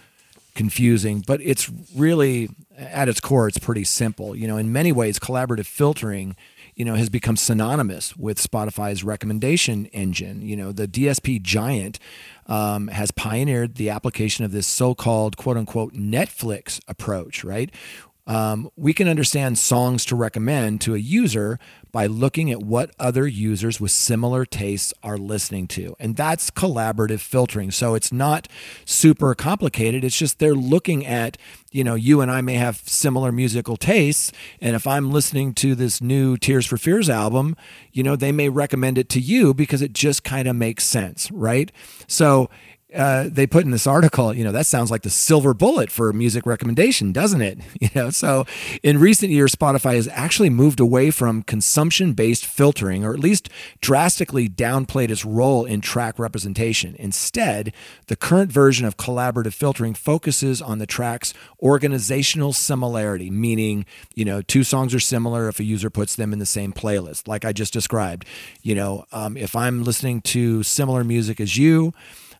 confusing, 0.55 1.23
but 1.27 1.39
it's 1.43 1.71
really 1.95 2.49
at 2.79 3.11
its 3.11 3.21
core, 3.21 3.47
it's 3.47 3.59
pretty 3.59 3.85
simple. 3.85 4.35
You 4.35 4.49
know, 4.49 4.57
in 4.57 4.73
many 4.73 4.91
ways, 4.91 5.19
collaborative 5.19 5.67
filtering. 5.67 6.35
You 6.75 6.85
know, 6.85 6.95
has 6.95 7.11
become 7.11 7.37
synonymous 7.37 8.17
with 8.17 8.39
Spotify's 8.39 9.03
recommendation 9.03 9.87
engine. 9.87 10.43
You 10.43 10.55
know, 10.55 10.71
the 10.71 10.87
DSP 10.87 11.43
giant 11.43 11.99
um, 12.47 12.87
has 12.87 13.11
pioneered 13.11 13.75
the 13.75 13.91
application 13.91 14.45
of 14.45 14.53
this 14.53 14.69
so-called 14.69 15.37
"quote 15.37 15.57
unquote" 15.57 15.95
Netflix 15.95 16.81
approach. 16.87 17.43
Right, 17.43 17.75
um, 18.29 18.71
we 18.77 18.93
can 18.93 19.09
understand 19.09 19.59
songs 19.59 20.05
to 20.05 20.15
recommend 20.15 20.83
to 20.83 20.95
a 20.95 20.99
user 20.99 21.59
by 21.91 22.07
looking 22.07 22.51
at 22.51 22.63
what 22.63 22.91
other 22.99 23.27
users 23.27 23.81
with 23.81 23.91
similar 23.91 24.45
tastes 24.45 24.93
are 25.03 25.17
listening 25.17 25.67
to. 25.67 25.97
And 25.99 26.15
that's 26.15 26.51
collaborative 26.51 27.21
filtering. 27.21 27.71
So 27.71 27.95
it's 27.95 28.13
not 28.13 28.47
super 28.85 29.35
complicated. 29.35 30.05
It's 30.05 30.17
just 30.17 30.39
they're 30.39 30.55
looking 30.55 31.07
at, 31.07 31.39
you 31.73 31.83
know, 31.83 31.95
you 31.95 32.21
and 32.21 32.31
I 32.31 32.43
may 32.43 32.55
have 32.55 32.77
similar 32.77 33.33
musical 33.33 33.79
tastes. 33.79 34.31
And 34.61 34.77
if 34.77 34.87
I'm 34.87 35.11
listening 35.11 35.55
to 35.55 35.75
this 35.75 36.03
new 36.03 36.37
Tears 36.37 36.67
for 36.67 36.77
Fears 36.77 37.09
album, 37.09 37.57
you 37.93 38.03
know, 38.03 38.15
they 38.15 38.33
may 38.33 38.51
recommend 38.51 38.99
it 38.99 39.09
to 39.11 39.21
you 39.21 39.55
because 39.55 39.81
it 39.81 39.95
just 39.95 40.23
kind 40.23 40.47
of 40.47 40.55
makes 40.55 40.85
sense, 40.85 41.31
right? 41.31 41.73
So 42.07 42.51
uh, 42.95 43.29
they 43.31 43.47
put 43.47 43.65
in 43.65 43.71
this 43.71 43.87
article, 43.87 44.33
you 44.33 44.43
know, 44.43 44.53
that 44.53 44.65
sounds 44.65 44.91
like 44.91 45.03
the 45.03 45.11
silver 45.11 45.53
bullet 45.53 45.91
for 45.91 46.11
music 46.13 46.47
recommendation, 46.47 47.13
doesn't 47.13 47.43
it? 47.43 47.59
You 47.81 47.91
know, 47.95 48.11
so 48.11 48.45
in 48.83 48.99
recent 48.99 49.31
years, 49.31 49.55
Spotify 49.55 49.95
has 49.95 50.09
actually 50.09 50.51
moved 50.51 50.81
away 50.81 51.11
from 51.11 51.43
consumption 51.43 52.13
based 52.13 52.45
filtering, 52.45 53.05
or 53.05 53.15
at 53.15 53.21
least 53.21 53.49
drastically 53.81 54.49
downplayed 54.49 55.11
its 55.11 55.25
role 55.25 55.65
in 55.65 55.81
track 55.81 56.19
representation. 56.19 56.97
Instead, 56.99 57.73
the 58.09 58.17
current 58.17 58.51
version 58.51 58.85
of 58.85 58.97
collaborative 58.97 59.55
filtering 59.55 59.95
focuses 59.95 60.61
on 60.61 60.79
the 60.79 60.87
track's 60.87 61.33
organizational 61.63 62.53
similarity, 62.53 63.31
meaning, 63.31 63.87
you 64.15 64.25
know, 64.25 64.43
two 64.43 64.65
songs 64.65 64.93
are 64.93 65.01
similar 65.01 65.49
if 65.49 65.61
a 65.61 65.65
user 65.65 65.89
puts 65.89 66.17
them 66.17 66.33
in 66.33 66.41
the 66.41 66.47
same 66.47 66.73
playlist, 66.73 67.29
like 67.29 67.45
I 67.45 67.53
just 67.53 67.73
described. 67.73 68.27
You 68.63 68.75
know, 68.75 69.07
um, 69.13 69.37
if 69.37 69.55
I'm 69.55 69.85
listening 69.85 70.21
to 70.23 70.63
similar 70.63 71.05
music 71.05 71.41
as 71.41 71.57
you, 71.57 71.95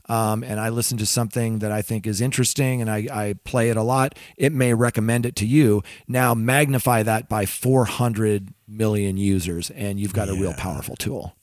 um, 0.09 0.43
and 0.43 0.59
I 0.59 0.71
listen 0.71 0.99
to 0.99 1.07
something 1.07 1.59
that 1.59 1.71
I 1.71 1.83
think 1.83 2.07
is 2.07 2.21
interesting 2.21 2.81
and 2.81 2.91
I, 2.91 3.07
I 3.13 3.35
play 3.45 3.71
it 3.71 3.77
a 3.77 3.83
lot, 3.83 4.17
it 4.37 4.53
may 4.53 4.75
recommend 4.75 5.27
it 5.27 5.37
to 5.37 5.47
you. 5.47 5.83
Now 6.07 6.35
magnify 6.35 7.03
that 7.03 7.29
by 7.29 7.47
400 7.47 8.55
million 8.67 9.17
users, 9.17 9.71
and 9.71 9.99
you've 9.99 10.15
got 10.15 10.29
a 10.29 10.35
real 10.35 10.55
powerful 10.55 10.97
tool. 10.97 11.35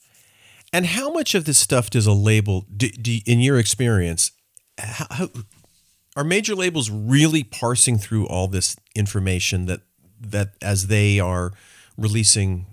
And 0.73 0.85
how 0.85 1.11
much 1.11 1.35
of 1.35 1.45
this 1.45 1.57
stuff 1.57 1.89
does 1.89 2.05
a 2.05 2.11
label, 2.11 2.65
do, 2.75 2.89
do, 2.89 3.19
in 3.25 3.39
your 3.39 3.57
experience, 3.57 4.31
how, 4.77 5.05
how, 5.09 5.29
are 6.17 6.23
major 6.23 6.55
labels 6.55 6.89
really 6.89 7.43
parsing 7.43 7.97
through 7.97 8.25
all 8.27 8.47
this 8.47 8.75
information 8.95 9.65
that 9.65 9.81
that 10.19 10.53
as 10.61 10.87
they 10.87 11.19
are 11.19 11.51
releasing 11.97 12.67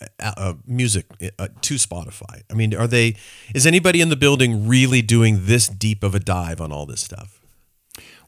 uh, 0.00 0.32
uh, 0.36 0.54
music 0.66 1.06
uh, 1.38 1.48
to 1.62 1.74
Spotify? 1.74 2.42
I 2.50 2.54
mean, 2.54 2.74
are 2.74 2.86
they? 2.86 3.16
Is 3.54 3.66
anybody 3.66 4.00
in 4.00 4.08
the 4.08 4.16
building 4.16 4.66
really 4.68 5.02
doing 5.02 5.46
this 5.46 5.68
deep 5.68 6.02
of 6.02 6.14
a 6.14 6.20
dive 6.20 6.60
on 6.60 6.72
all 6.72 6.86
this 6.86 7.00
stuff? 7.00 7.40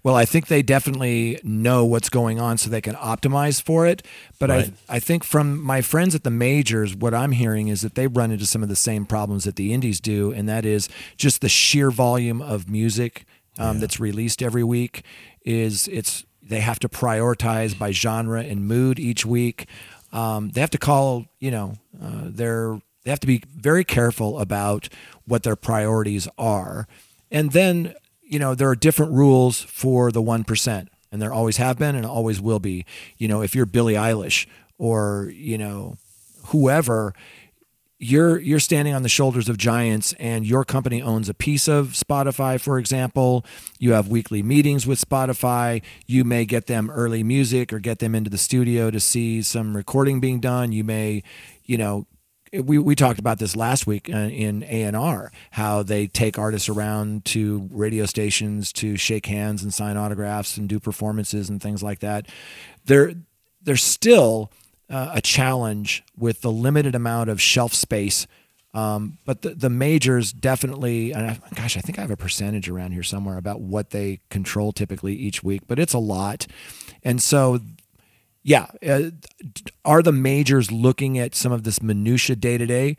Well, 0.05 0.15
I 0.15 0.25
think 0.25 0.47
they 0.47 0.63
definitely 0.63 1.41
know 1.43 1.85
what's 1.85 2.09
going 2.09 2.41
on 2.41 2.57
so 2.57 2.71
they 2.71 2.81
can 2.81 2.95
optimize 2.95 3.61
for 3.61 3.87
it. 3.87 4.07
But 4.39 4.49
Right. 4.49 4.73
I, 4.89 4.97
I 4.97 4.99
think 5.01 5.25
from 5.25 5.61
my 5.61 5.83
friends 5.83 6.15
at 6.15 6.23
the 6.23 6.31
majors, 6.31 6.95
what 6.95 7.13
I'm 7.13 7.33
hearing 7.33 7.69
is 7.69 7.81
that 7.83 7.95
they 7.95 8.07
run 8.07 8.31
into 8.31 8.47
some 8.47 8.63
of 8.63 8.69
the 8.69 8.77
same 8.77 9.05
problems 9.05 9.45
that 9.45 9.57
the 9.57 9.73
indies 9.73 10.01
do, 10.01 10.33
and 10.33 10.49
that 10.49 10.65
is 10.65 10.89
just 11.17 11.41
the 11.41 11.49
sheer 11.49 11.91
volume 11.91 12.41
of 12.41 12.71
music 12.71 13.25
um, 13.59 13.81
that's 13.81 13.99
released 13.99 14.41
every 14.41 14.63
week. 14.63 15.03
Is 15.45 15.89
it's 15.89 16.25
they 16.43 16.61
have 16.61 16.79
to 16.79 16.89
prioritize 16.89 17.79
by 17.79 17.91
genre 17.91 18.43
and 18.43 18.67
mood 18.67 18.99
each 18.99 19.27
week. 19.27 19.67
Um, 20.13 20.51
they 20.51 20.61
have 20.61 20.71
to 20.71 20.79
call, 20.79 21.27
you 21.39 21.51
know, 21.51 21.75
uh, 22.03 22.23
their 22.25 22.81
they 23.05 23.11
have 23.11 23.21
to 23.21 23.27
be 23.27 23.43
very 23.57 23.85
careful 23.85 24.39
about 24.39 24.89
what 25.27 25.43
their 25.43 25.57
priorities 25.57 26.29
are, 26.37 26.87
and 27.31 27.53
then 27.53 27.95
you 28.29 28.39
know, 28.39 28.55
there 28.55 28.69
are 28.69 28.77
different 28.77 29.13
rules 29.13 29.61
for 29.63 30.13
the 30.13 30.23
1%, 30.23 30.89
and 31.11 31.23
there 31.23 31.33
always 31.33 31.57
have 31.57 31.79
been 31.79 31.97
and 31.97 32.05
always 32.05 32.41
will 32.41 32.61
be. 32.61 32.85
You 33.17 33.27
know, 33.27 33.41
if 33.41 33.55
you're 33.55 33.67
Billie 33.67 33.95
Eilish 33.95 34.47
or, 34.77 35.33
you 35.35 35.57
know, 35.57 35.97
whoever, 36.47 37.15
you're 37.99 38.39
you're 38.39 38.61
standing 38.61 38.95
on 38.95 39.03
the 39.03 39.09
shoulders 39.09 39.49
of 39.49 39.59
giants 39.59 40.13
and 40.15 40.47
your 40.47 40.65
company 40.65 41.03
owns 41.03 41.29
a 41.29 41.35
piece 41.35 41.67
of 41.67 41.89
Spotify 41.89 42.61
for 42.61 42.79
example. 42.79 43.45
You 43.79 43.93
have 43.93 44.09
weekly 44.09 44.43
meetings 44.43 44.87
with 44.87 45.01
Spotify. 45.01 45.83
You 46.07 46.25
may 46.25 46.45
get 46.45 46.67
them 46.67 46.91
early 46.91 47.25
music 47.25 47.73
or 47.73 47.81
get 47.81 47.99
them 47.99 48.15
into 48.15 48.31
the 48.31 48.39
studio 48.39 48.91
to 48.91 49.01
see 49.01 49.43
some 49.43 49.77
recording 49.77 50.21
being 50.21 50.39
done. 50.39 50.71
You 50.71 50.85
may 50.85 51.25
you 51.65 51.77
know 51.77 52.07
we, 52.53 52.79
we 52.79 52.95
talked 52.95 53.19
about 53.19 53.39
this 53.39 53.57
last 53.57 53.87
week 53.87 54.09
uh, 54.13 54.17
in 54.17 54.63
A&R 54.65 55.31
how 55.51 55.83
they 55.83 56.07
take 56.07 56.39
artists 56.39 56.69
around 56.69 57.25
to 57.27 57.69
radio 57.71 58.07
stations 58.07 58.73
to 58.75 58.97
shake 58.97 59.27
hands 59.27 59.63
and 59.63 59.73
sign 59.73 59.97
autographs 59.97 60.57
and 60.57 60.69
do 60.69 60.81
performances 60.81 61.51
and 61.51 61.61
things 61.61 61.83
like 61.83 62.01
that. 62.01 62.27
They're, 62.87 63.15
they're 63.63 63.77
still 63.77 64.51
uh, 64.91 65.13
a 65.15 65.21
challenge 65.21 66.05
with 66.17 66.41
the 66.41 66.53
limited 66.53 66.95
amount 66.95 67.31
of 67.31 67.41
shelf 67.41 67.75
space 67.75 68.27
um, 68.75 69.19
but 69.25 69.43
the, 69.43 69.55
the 69.55 69.71
majors 69.71 70.33
definitely, 70.33 71.15
I, 71.15 71.39
gosh, 71.55 71.77
I 71.77 71.81
think 71.81 71.99
I 71.99 72.03
have 72.03 72.11
a 72.11 72.17
percentage 72.17 72.69
around 72.69 72.93
here 72.93 73.03
somewhere 73.03 73.39
about 73.39 73.61
what 73.61 73.91
they 73.91 74.21
control 74.29 74.73
typically 74.73 75.15
each 75.15 75.43
week, 75.43 75.63
but 75.67 75.79
it's 75.79 75.95
a 75.95 75.99
lot. 75.99 76.47
And 77.03 77.23
so, 77.23 77.61
yeah, 78.43 78.67
uh, 78.87 79.11
are 79.85 80.03
the 80.03 80.13
majors 80.13 80.71
looking 80.71 81.19
at 81.19 81.35
some 81.35 81.51
of 81.51 81.65
this 81.65 81.83
minutia 81.83 82.37
day 82.37 82.59
to 82.59 82.67
day? 82.67 82.97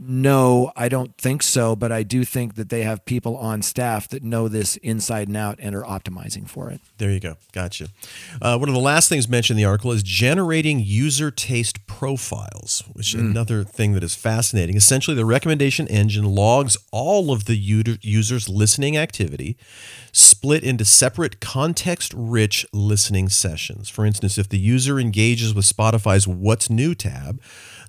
No, 0.00 0.70
I 0.76 0.88
don't 0.88 1.16
think 1.18 1.42
so, 1.42 1.74
but 1.74 1.90
I 1.90 2.04
do 2.04 2.24
think 2.24 2.54
that 2.54 2.68
they 2.68 2.82
have 2.82 3.04
people 3.04 3.36
on 3.36 3.62
staff 3.62 4.06
that 4.08 4.22
know 4.22 4.46
this 4.46 4.76
inside 4.76 5.26
and 5.26 5.36
out 5.36 5.58
and 5.60 5.74
are 5.74 5.82
optimizing 5.82 6.48
for 6.48 6.70
it. 6.70 6.80
There 6.98 7.10
you 7.10 7.18
go. 7.18 7.36
Gotcha. 7.52 7.88
Uh, 8.40 8.56
one 8.56 8.68
of 8.68 8.76
the 8.76 8.80
last 8.80 9.08
things 9.08 9.28
mentioned 9.28 9.58
in 9.58 9.64
the 9.64 9.68
article 9.68 9.90
is 9.90 10.04
generating 10.04 10.78
user 10.78 11.32
taste 11.32 11.84
profiles, 11.88 12.84
which 12.92 13.12
is 13.12 13.20
another 13.20 13.64
thing 13.64 13.94
that 13.94 14.04
is 14.04 14.14
fascinating. 14.14 14.76
Essentially, 14.76 15.16
the 15.16 15.24
recommendation 15.24 15.88
engine 15.88 16.24
logs 16.24 16.76
all 16.92 17.32
of 17.32 17.46
the 17.46 17.56
user's 17.56 18.48
listening 18.48 18.96
activity, 18.96 19.56
split 20.12 20.62
into 20.62 20.84
separate 20.84 21.40
context 21.40 22.14
rich 22.16 22.64
listening 22.72 23.28
sessions. 23.28 23.88
For 23.88 24.06
instance, 24.06 24.38
if 24.38 24.48
the 24.48 24.58
user 24.58 25.00
engages 25.00 25.54
with 25.54 25.64
Spotify's 25.64 26.28
What's 26.28 26.70
New 26.70 26.94
tab, 26.94 27.40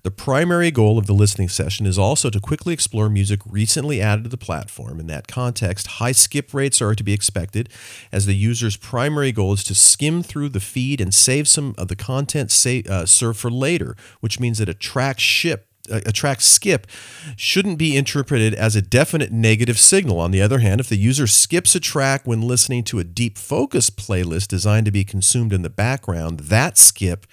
the 0.03 0.11
primary 0.11 0.71
goal 0.71 0.97
of 0.97 1.07
the 1.07 1.13
listening 1.13 1.49
session 1.49 1.85
is 1.85 1.99
also 1.99 2.29
to 2.29 2.39
quickly 2.39 2.73
explore 2.73 3.09
music 3.09 3.41
recently 3.45 4.01
added 4.01 4.23
to 4.23 4.29
the 4.29 4.37
platform. 4.37 4.99
In 4.99 5.07
that 5.07 5.27
context, 5.27 5.87
high 5.87 6.11
skip 6.11 6.53
rates 6.53 6.81
are 6.81 6.95
to 6.95 7.03
be 7.03 7.13
expected, 7.13 7.69
as 8.11 8.25
the 8.25 8.35
user's 8.35 8.77
primary 8.77 9.31
goal 9.31 9.53
is 9.53 9.63
to 9.65 9.75
skim 9.75 10.23
through 10.23 10.49
the 10.49 10.59
feed 10.59 11.01
and 11.01 11.13
save 11.13 11.47
some 11.47 11.75
of 11.77 11.87
the 11.87 11.95
content 11.95 12.51
sa- 12.51 12.81
uh, 12.89 13.05
served 13.05 13.39
for 13.39 13.51
later, 13.51 13.95
which 14.21 14.39
means 14.39 14.57
that 14.59 14.69
a 14.69 14.73
track 14.73 15.19
ship 15.19 15.65
a 15.91 16.11
track 16.11 16.39
skip 16.39 16.87
shouldn't 17.35 17.79
be 17.79 17.97
interpreted 17.97 18.53
as 18.53 18.75
a 18.75 18.81
definite 18.81 19.31
negative 19.31 19.79
signal. 19.79 20.19
On 20.19 20.29
the 20.29 20.41
other 20.41 20.59
hand, 20.59 20.79
if 20.79 20.89
the 20.89 20.97
user 20.97 21.27
skips 21.27 21.73
a 21.73 21.79
track 21.79 22.27
when 22.27 22.41
listening 22.41 22.83
to 22.85 22.99
a 22.99 23.03
deep 23.03 23.37
focus 23.37 23.89
playlist 23.89 24.49
designed 24.49 24.85
to 24.85 24.91
be 24.91 25.03
consumed 25.03 25.51
in 25.51 25.61
the 25.61 25.69
background, 25.69 26.41
that 26.41 26.77
skip 26.77 27.25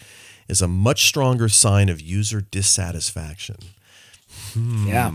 is 0.49 0.63
a 0.63 0.69
much 0.69 1.07
stronger 1.07 1.49
sign 1.49 1.89
of 1.89 2.01
user 2.01 2.41
dissatisfaction. 2.41 3.57
Yeah. 4.55 5.11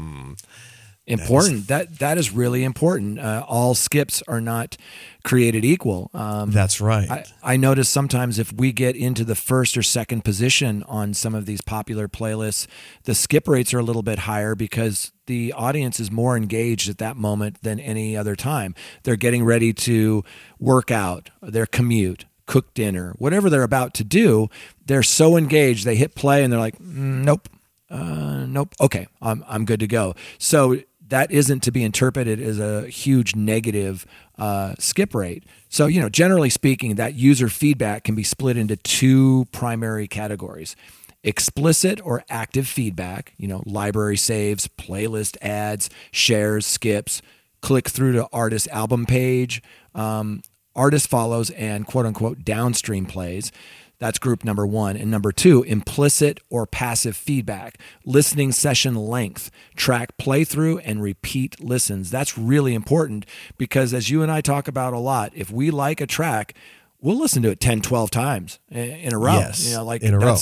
Important. 1.07 1.67
That 1.67 1.99
that 1.99 2.17
is 2.17 2.31
really 2.31 2.63
important. 2.63 3.19
Uh, 3.19 3.43
all 3.47 3.73
skips 3.73 4.21
are 4.27 4.39
not 4.39 4.77
created 5.23 5.65
equal. 5.65 6.11
Um, 6.13 6.51
That's 6.51 6.79
right. 6.79 7.09
I, 7.09 7.25
I 7.43 7.57
notice 7.57 7.89
sometimes 7.89 8.37
if 8.37 8.53
we 8.53 8.71
get 8.71 8.95
into 8.95 9.25
the 9.25 9.35
first 9.35 9.75
or 9.75 9.83
second 9.83 10.23
position 10.23 10.83
on 10.83 11.13
some 11.13 11.33
of 11.33 11.45
these 11.47 11.61
popular 11.61 12.07
playlists, 12.07 12.67
the 13.03 13.15
skip 13.15 13.47
rates 13.47 13.73
are 13.73 13.79
a 13.79 13.83
little 13.83 14.03
bit 14.03 14.19
higher 14.19 14.53
because 14.53 15.11
the 15.25 15.51
audience 15.53 15.99
is 15.99 16.11
more 16.11 16.37
engaged 16.37 16.87
at 16.87 16.99
that 16.99 17.17
moment 17.17 17.61
than 17.61 17.79
any 17.79 18.15
other 18.15 18.35
time. 18.35 18.75
They're 19.03 19.15
getting 19.15 19.43
ready 19.43 19.73
to 19.73 20.23
work 20.59 20.91
out, 20.91 21.29
their 21.41 21.65
commute, 21.65 22.25
cook 22.45 22.73
dinner, 22.73 23.13
whatever 23.17 23.49
they're 23.49 23.63
about 23.63 23.93
to 23.95 24.03
do. 24.03 24.49
They're 24.85 25.03
so 25.03 25.37
engaged, 25.37 25.85
they 25.85 25.95
hit 25.95 26.15
play 26.15 26.43
and 26.43 26.51
they're 26.51 26.59
like, 26.59 26.77
"Mm, 26.79 27.23
nope, 27.23 27.49
uh, 27.89 28.45
nope, 28.47 28.73
okay, 28.79 29.07
I'm, 29.21 29.43
I'm 29.47 29.65
good 29.65 29.81
to 29.81 29.87
go. 29.87 30.15
So 30.37 30.77
that 31.09 31.29
isn't 31.29 31.61
to 31.63 31.71
be 31.71 31.83
interpreted 31.83 32.41
as 32.41 32.57
a 32.57 32.87
huge 32.87 33.35
negative 33.35 34.05
uh, 34.39 34.75
skip 34.79 35.13
rate. 35.13 35.43
So, 35.69 35.85
you 35.85 35.99
know, 35.99 36.09
generally 36.09 36.49
speaking, 36.49 36.95
that 36.95 37.15
user 37.15 37.49
feedback 37.49 38.05
can 38.05 38.15
be 38.15 38.23
split 38.23 38.57
into 38.57 38.77
two 38.77 39.45
primary 39.51 40.07
categories 40.07 40.75
explicit 41.23 42.01
or 42.03 42.23
active 42.29 42.67
feedback, 42.67 43.33
you 43.37 43.47
know, 43.47 43.61
library 43.67 44.17
saves, 44.17 44.67
playlist 44.67 45.37
adds, 45.39 45.87
shares, 46.11 46.65
skips, 46.65 47.21
click 47.61 47.87
through 47.89 48.13
to 48.13 48.27
artist 48.33 48.67
album 48.69 49.05
page, 49.05 49.61
um, 49.93 50.41
artist 50.75 51.07
follows, 51.09 51.49
and 51.51 51.85
quote 51.85 52.05
unquote 52.05 52.43
downstream 52.43 53.05
plays. 53.05 53.51
That's 53.99 54.17
group 54.17 54.43
number 54.43 54.65
one. 54.65 54.97
And 54.97 55.11
number 55.11 55.31
two, 55.31 55.61
implicit 55.61 56.39
or 56.49 56.65
passive 56.65 57.15
feedback, 57.15 57.77
listening 58.03 58.51
session 58.51 58.95
length, 58.95 59.51
track 59.75 60.17
playthrough, 60.17 60.81
and 60.83 61.03
repeat 61.03 61.63
listens. 61.63 62.09
That's 62.09 62.35
really 62.35 62.73
important 62.73 63.27
because, 63.59 63.93
as 63.93 64.09
you 64.09 64.23
and 64.23 64.31
I 64.31 64.41
talk 64.41 64.67
about 64.67 64.93
a 64.93 64.97
lot, 64.97 65.31
if 65.35 65.51
we 65.51 65.69
like 65.69 66.01
a 66.01 66.07
track, 66.07 66.55
we'll 66.99 67.17
listen 67.17 67.43
to 67.43 67.51
it 67.51 67.59
10, 67.59 67.81
12 67.81 68.09
times 68.09 68.59
in 68.71 69.13
a 69.13 69.19
row. 69.19 69.33
Yes, 69.33 69.67
you 69.67 69.75
know, 69.75 69.85
like 69.85 70.01
in 70.01 70.15
a 70.15 70.19
row. 70.19 70.35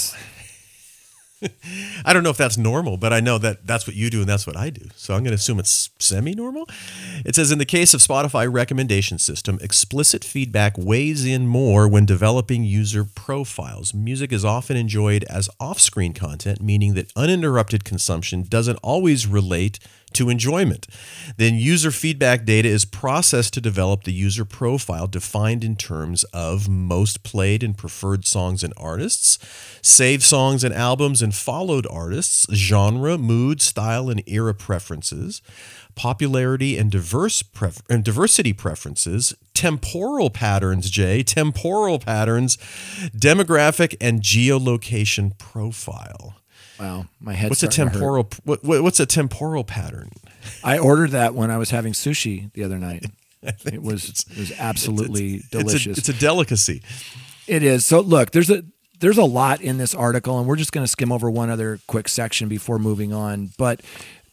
I 2.06 2.14
don't 2.14 2.24
know 2.24 2.30
if 2.30 2.38
that's 2.38 2.58
normal, 2.58 2.98
but 2.98 3.14
I 3.14 3.20
know 3.20 3.38
that 3.38 3.66
that's 3.66 3.88
what 3.88 3.96
you 3.96 4.10
do 4.10 4.20
and 4.22 4.30
that's 4.30 4.46
what 4.46 4.58
I 4.58 4.70
do. 4.70 4.90
So 4.96 5.14
I'm 5.14 5.22
going 5.22 5.32
to 5.32 5.36
assume 5.36 5.60
it's 5.60 5.90
semi 6.00 6.34
normal. 6.34 6.68
It 7.26 7.36
says 7.36 7.52
in 7.52 7.60
the 7.60 7.66
case 7.66 7.94
of 7.94 8.02
Spotify 8.02 8.52
recommendation 8.52 9.20
system, 9.20 9.58
explicit 9.62 10.24
feedback 10.24 10.78
weighs 10.78 11.26
in 11.26 11.48
more 11.48 11.88
when 11.88 12.06
developing 12.06 12.64
user 12.64 13.06
profiles. 13.06 13.94
Music 13.94 14.32
is 14.32 14.44
often 14.44 14.76
enjoyed 14.76 15.24
as 15.26 15.50
off 15.60 15.80
screen 15.80 16.14
content, 16.14 16.62
meaning 16.62 16.94
that 16.96 17.12
uninterrupted 17.16 17.84
consumption 17.86 18.44
doesn't 18.44 18.78
always 18.78 19.26
relate 19.28 19.80
to 20.14 20.30
enjoyment. 20.30 20.88
Then 21.38 21.56
user 21.56 21.92
feedback 21.92 22.46
data 22.46 22.68
is 22.68 22.86
processed 22.86 23.54
to 23.54 23.62
develop 23.62 24.04
the 24.04 24.14
user 24.14 24.46
profile 24.46 25.08
defined 25.08 25.64
in 25.64 25.76
terms 25.76 26.24
of 26.26 26.70
most 26.70 27.24
played 27.24 27.64
and 27.64 27.78
preferred 27.78 28.26
songs 28.26 28.64
and 28.64 28.74
artists, 28.78 29.38
saved 29.82 30.24
songs 30.24 30.64
and 30.64 30.74
albums 30.74 31.22
and 31.22 31.34
followed 31.34 31.88
artists, 31.90 32.46
genre, 32.54 33.18
mood, 33.18 33.62
style, 33.62 34.10
and 34.10 34.24
era 34.28 34.54
preferences, 34.54 35.42
popularity 35.96 36.78
and 36.78 36.92
diverse 36.92 37.42
pref- 37.42 37.82
and 37.90 38.04
diversity 38.04 38.54
preferences, 38.54 39.34
temporal 39.54 40.30
patterns, 40.30 40.90
Jay, 40.90 41.24
temporal 41.24 42.00
patterns, 42.00 42.58
demographic 43.16 43.96
and 44.00 44.22
geolocation 44.22 45.38
profile. 45.38 46.39
Wow, 46.80 47.06
my 47.20 47.34
head. 47.34 47.50
What's 47.50 47.64
a 47.64 47.68
temporal? 47.68 48.30
What, 48.44 48.64
what, 48.64 48.84
what's 48.84 49.00
a 49.00 49.06
temporal 49.06 49.64
pattern? 49.64 50.12
I 50.64 50.78
ordered 50.78 51.12
that 51.12 51.36
when 51.36 51.52
I 51.52 51.58
was 51.58 51.70
having 51.70 51.94
sushi 51.94 52.52
the 52.54 52.64
other 52.64 52.78
night. 52.78 53.06
It 53.66 53.82
was 53.82 54.26
it 54.30 54.38
was 54.38 54.52
absolutely 54.60 55.44
delicious. 55.50 55.98
It's 55.98 56.10
a, 56.10 56.12
it's 56.12 56.20
a 56.20 56.22
delicacy. 56.22 56.82
It 57.48 57.64
is. 57.64 57.86
So 57.86 58.02
look, 58.02 58.32
there's 58.32 58.50
a 58.50 58.64
there's 59.00 59.18
a 59.18 59.24
lot 59.24 59.62
in 59.62 59.78
this 59.78 59.96
article, 59.96 60.40
and 60.40 60.48
we're 60.48 60.58
just 60.58 60.74
going 60.74 60.84
to 60.84 60.92
skim 60.92 61.10
over 61.12 61.32
one 61.32 61.50
other 61.50 61.80
quick 61.88 62.10
section 62.10 62.50
before 62.50 62.80
moving 62.80 63.14
on. 63.14 63.52
But 63.58 63.82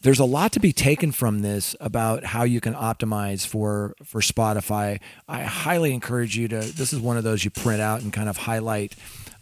there's 0.01 0.19
a 0.19 0.25
lot 0.25 0.51
to 0.53 0.59
be 0.59 0.73
taken 0.73 1.11
from 1.11 1.39
this 1.39 1.75
about 1.79 2.23
how 2.23 2.43
you 2.43 2.61
can 2.61 2.73
optimize 2.73 3.47
for 3.47 3.95
for 4.03 4.21
Spotify. 4.21 4.99
I 5.27 5.43
highly 5.43 5.93
encourage 5.93 6.37
you 6.37 6.47
to. 6.49 6.57
This 6.57 6.93
is 6.93 6.99
one 6.99 7.17
of 7.17 7.23
those 7.23 7.43
you 7.43 7.49
print 7.51 7.81
out 7.81 8.01
and 8.01 8.11
kind 8.11 8.29
of 8.29 8.37
highlight. 8.37 8.95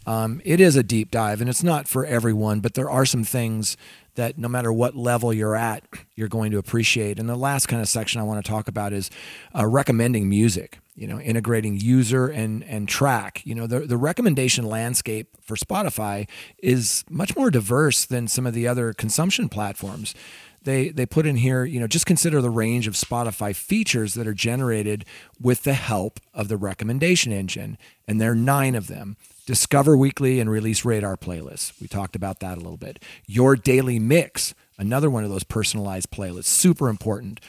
Um, 0.06 0.40
it 0.44 0.60
is 0.60 0.76
a 0.76 0.82
deep 0.82 1.10
dive, 1.10 1.40
and 1.40 1.50
it's 1.50 1.64
not 1.64 1.88
for 1.88 2.06
everyone, 2.06 2.60
but 2.60 2.74
there 2.74 2.88
are 2.88 3.04
some 3.04 3.24
things 3.24 3.76
that 4.14 4.38
no 4.38 4.48
matter 4.48 4.72
what 4.72 4.96
level 4.96 5.32
you're 5.32 5.56
at, 5.56 5.84
you're 6.14 6.28
going 6.28 6.50
to 6.52 6.58
appreciate. 6.58 7.18
And 7.18 7.28
the 7.28 7.36
last 7.36 7.66
kind 7.66 7.82
of 7.82 7.88
section 7.88 8.20
I 8.20 8.24
want 8.24 8.44
to 8.44 8.50
talk 8.50 8.68
about 8.68 8.92
is 8.92 9.10
uh, 9.54 9.66
recommending 9.66 10.28
music. 10.28 10.78
You 10.94 11.06
know, 11.06 11.20
integrating 11.20 11.78
user 11.78 12.26
and 12.26 12.64
and 12.64 12.88
track. 12.88 13.42
You 13.44 13.54
know, 13.54 13.66
the 13.66 13.80
the 13.80 13.98
recommendation 13.98 14.64
landscape 14.64 15.28
for 15.42 15.54
Spotify 15.54 16.26
is 16.56 17.04
much 17.10 17.36
more 17.36 17.50
diverse 17.50 18.06
than 18.06 18.28
some 18.28 18.46
of 18.46 18.54
the 18.54 18.66
other 18.66 18.94
consumption 18.94 19.50
platforms. 19.50 20.14
They 20.62 20.88
they 20.88 21.04
put 21.04 21.26
in 21.26 21.36
here, 21.36 21.66
you 21.66 21.80
know, 21.80 21.86
just 21.86 22.06
consider 22.06 22.40
the 22.40 22.48
range 22.48 22.86
of 22.86 22.94
Spotify 22.94 23.54
features 23.54 24.14
that 24.14 24.26
are 24.26 24.32
generated 24.32 25.04
with 25.38 25.64
the 25.64 25.74
help 25.74 26.18
of 26.32 26.48
the 26.48 26.56
recommendation 26.56 27.30
engine, 27.30 27.76
and 28.08 28.18
there 28.18 28.32
are 28.32 28.34
nine 28.34 28.74
of 28.74 28.86
them. 28.86 29.18
Discover 29.46 29.96
Weekly 29.96 30.40
and 30.40 30.50
Release 30.50 30.84
Radar 30.84 31.16
playlists. 31.16 31.80
We 31.80 31.86
talked 31.86 32.16
about 32.16 32.40
that 32.40 32.58
a 32.58 32.60
little 32.60 32.76
bit. 32.76 33.00
Your 33.26 33.54
Daily 33.54 34.00
Mix, 34.00 34.54
another 34.76 35.08
one 35.08 35.22
of 35.22 35.30
those 35.30 35.44
personalized 35.44 36.10
playlists, 36.10 36.46
super 36.46 36.88
important. 36.88 37.40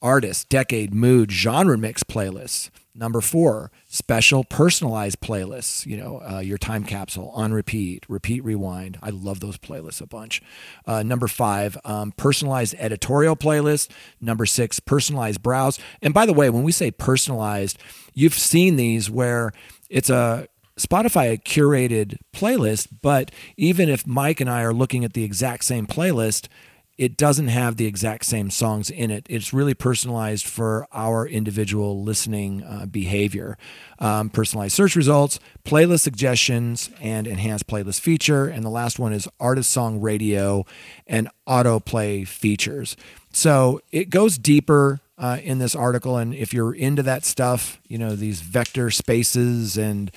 Artist, 0.00 0.48
decade, 0.48 0.94
mood, 0.94 1.30
genre 1.30 1.76
mix 1.76 2.02
playlists. 2.02 2.70
Number 2.94 3.20
four, 3.20 3.70
special 3.86 4.44
personalized 4.44 5.20
playlists. 5.20 5.84
You 5.84 5.96
know, 5.98 6.22
uh, 6.22 6.38
your 6.38 6.58
time 6.58 6.84
capsule 6.84 7.30
on 7.30 7.52
repeat, 7.52 8.04
repeat, 8.08 8.42
rewind. 8.44 8.98
I 9.02 9.10
love 9.10 9.40
those 9.40 9.58
playlists 9.58 10.00
a 10.00 10.06
bunch. 10.06 10.40
Uh, 10.86 11.02
number 11.02 11.26
five, 11.26 11.76
um, 11.84 12.12
personalized 12.12 12.74
editorial 12.78 13.36
playlist. 13.36 13.90
Number 14.20 14.46
six, 14.46 14.80
personalized 14.80 15.42
browse. 15.42 15.78
And 16.00 16.14
by 16.14 16.24
the 16.24 16.34
way, 16.34 16.48
when 16.48 16.62
we 16.62 16.72
say 16.72 16.90
personalized, 16.90 17.78
you've 18.14 18.38
seen 18.38 18.76
these 18.76 19.10
where 19.10 19.52
it's 19.90 20.08
a 20.08 20.48
Spotify 20.78 21.32
a 21.32 21.36
curated 21.36 22.18
playlist, 22.32 22.88
but 23.00 23.30
even 23.56 23.88
if 23.88 24.06
Mike 24.06 24.40
and 24.40 24.50
I 24.50 24.62
are 24.62 24.74
looking 24.74 25.04
at 25.04 25.12
the 25.12 25.24
exact 25.24 25.64
same 25.64 25.86
playlist, 25.86 26.48
it 26.96 27.16
doesn't 27.16 27.48
have 27.48 27.76
the 27.76 27.86
exact 27.86 28.24
same 28.24 28.50
songs 28.50 28.88
in 28.88 29.10
it. 29.10 29.26
It's 29.28 29.52
really 29.52 29.74
personalized 29.74 30.46
for 30.46 30.86
our 30.92 31.26
individual 31.26 32.02
listening 32.02 32.62
uh, 32.62 32.86
behavior. 32.86 33.58
Um, 33.98 34.30
personalized 34.30 34.74
search 34.76 34.94
results, 34.94 35.40
playlist 35.64 36.00
suggestions, 36.00 36.90
and 37.00 37.26
enhanced 37.26 37.66
playlist 37.66 38.00
feature. 38.00 38.46
And 38.46 38.64
the 38.64 38.70
last 38.70 38.98
one 38.98 39.12
is 39.12 39.28
artist 39.40 39.70
song 39.70 40.00
radio 40.00 40.64
and 41.06 41.28
autoplay 41.48 42.26
features. 42.26 42.96
So 43.32 43.80
it 43.90 44.10
goes 44.10 44.38
deeper 44.38 45.00
uh, 45.18 45.38
in 45.42 45.58
this 45.58 45.74
article. 45.74 46.16
And 46.16 46.34
if 46.34 46.52
you're 46.52 46.74
into 46.74 47.02
that 47.04 47.24
stuff, 47.24 47.80
you 47.88 47.98
know, 47.98 48.14
these 48.14 48.40
vector 48.40 48.90
spaces 48.90 49.76
and 49.76 50.10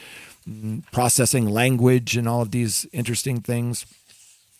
processing 0.91 1.47
language 1.47 2.15
and 2.15 2.27
all 2.27 2.41
of 2.41 2.51
these 2.51 2.85
interesting 2.93 3.41
things, 3.41 3.85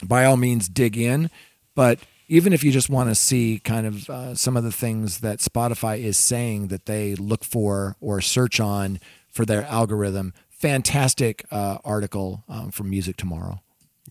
by 0.03 0.25
all 0.25 0.38
means 0.38 0.67
dig 0.67 0.97
in 0.97 1.29
but 1.77 1.99
even 2.27 2.53
if 2.53 2.63
you 2.63 2.71
just 2.71 2.89
want 2.89 3.07
to 3.07 3.13
see 3.13 3.61
kind 3.63 3.85
of 3.85 4.09
uh, 4.09 4.33
some 4.33 4.57
of 4.57 4.63
the 4.63 4.71
things 4.71 5.19
that 5.19 5.38
Spotify 5.38 5.99
is 5.99 6.17
saying 6.17 6.69
that 6.69 6.88
they 6.88 7.13
look 7.13 7.43
for 7.43 7.95
or 8.01 8.19
search 8.19 8.59
on 8.59 8.99
for 9.29 9.45
their 9.45 9.63
algorithm, 9.65 10.33
fantastic 10.49 11.45
uh, 11.51 11.77
article 11.85 12.43
um, 12.49 12.71
from 12.71 12.89
Music 12.89 13.15
Tomorrow. 13.15 13.61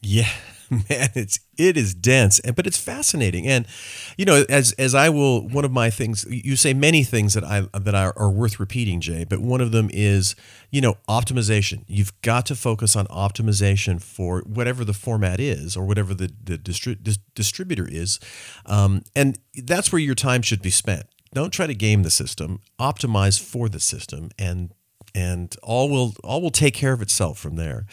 Yeah, 0.06 0.28
man, 0.70 1.10
it's 1.14 1.40
it 1.58 1.76
is 1.76 1.92
dense, 1.94 2.40
but 2.54 2.66
it's 2.66 2.78
fascinating. 2.78 3.46
And 3.46 3.66
you 4.16 4.24
know, 4.24 4.44
as 4.48 4.72
as 4.72 4.94
I 4.94 5.08
will, 5.08 5.48
one 5.48 5.64
of 5.64 5.72
my 5.72 5.90
things 5.90 6.24
you 6.28 6.54
say 6.54 6.74
many 6.74 7.02
things 7.02 7.34
that 7.34 7.42
I 7.42 7.62
that 7.76 7.94
are, 7.94 8.12
are 8.16 8.30
worth 8.30 8.60
repeating, 8.60 9.00
Jay. 9.00 9.24
But 9.24 9.40
one 9.40 9.60
of 9.60 9.72
them 9.72 9.90
is 9.92 10.36
you 10.70 10.80
know 10.80 10.96
optimization. 11.08 11.84
You've 11.88 12.18
got 12.22 12.46
to 12.46 12.54
focus 12.54 12.94
on 12.94 13.06
optimization 13.06 14.00
for 14.00 14.42
whatever 14.46 14.84
the 14.84 14.94
format 14.94 15.40
is 15.40 15.76
or 15.76 15.84
whatever 15.84 16.14
the 16.14 16.32
the 16.42 16.56
distri- 16.56 17.02
dis- 17.02 17.18
distributor 17.34 17.88
is, 17.88 18.20
um, 18.66 19.02
and 19.16 19.38
that's 19.64 19.90
where 19.90 20.00
your 20.00 20.14
time 20.14 20.42
should 20.42 20.62
be 20.62 20.70
spent. 20.70 21.06
Don't 21.34 21.50
try 21.50 21.66
to 21.66 21.74
game 21.74 22.04
the 22.04 22.10
system. 22.10 22.60
Optimize 22.78 23.40
for 23.40 23.68
the 23.68 23.80
system, 23.80 24.30
and 24.38 24.72
and 25.16 25.56
all 25.62 25.88
will 25.88 26.14
all 26.22 26.42
will 26.42 26.50
take 26.50 26.74
care 26.74 26.92
of 26.92 27.00
itself 27.00 27.38
from 27.38 27.56
there. 27.56 27.86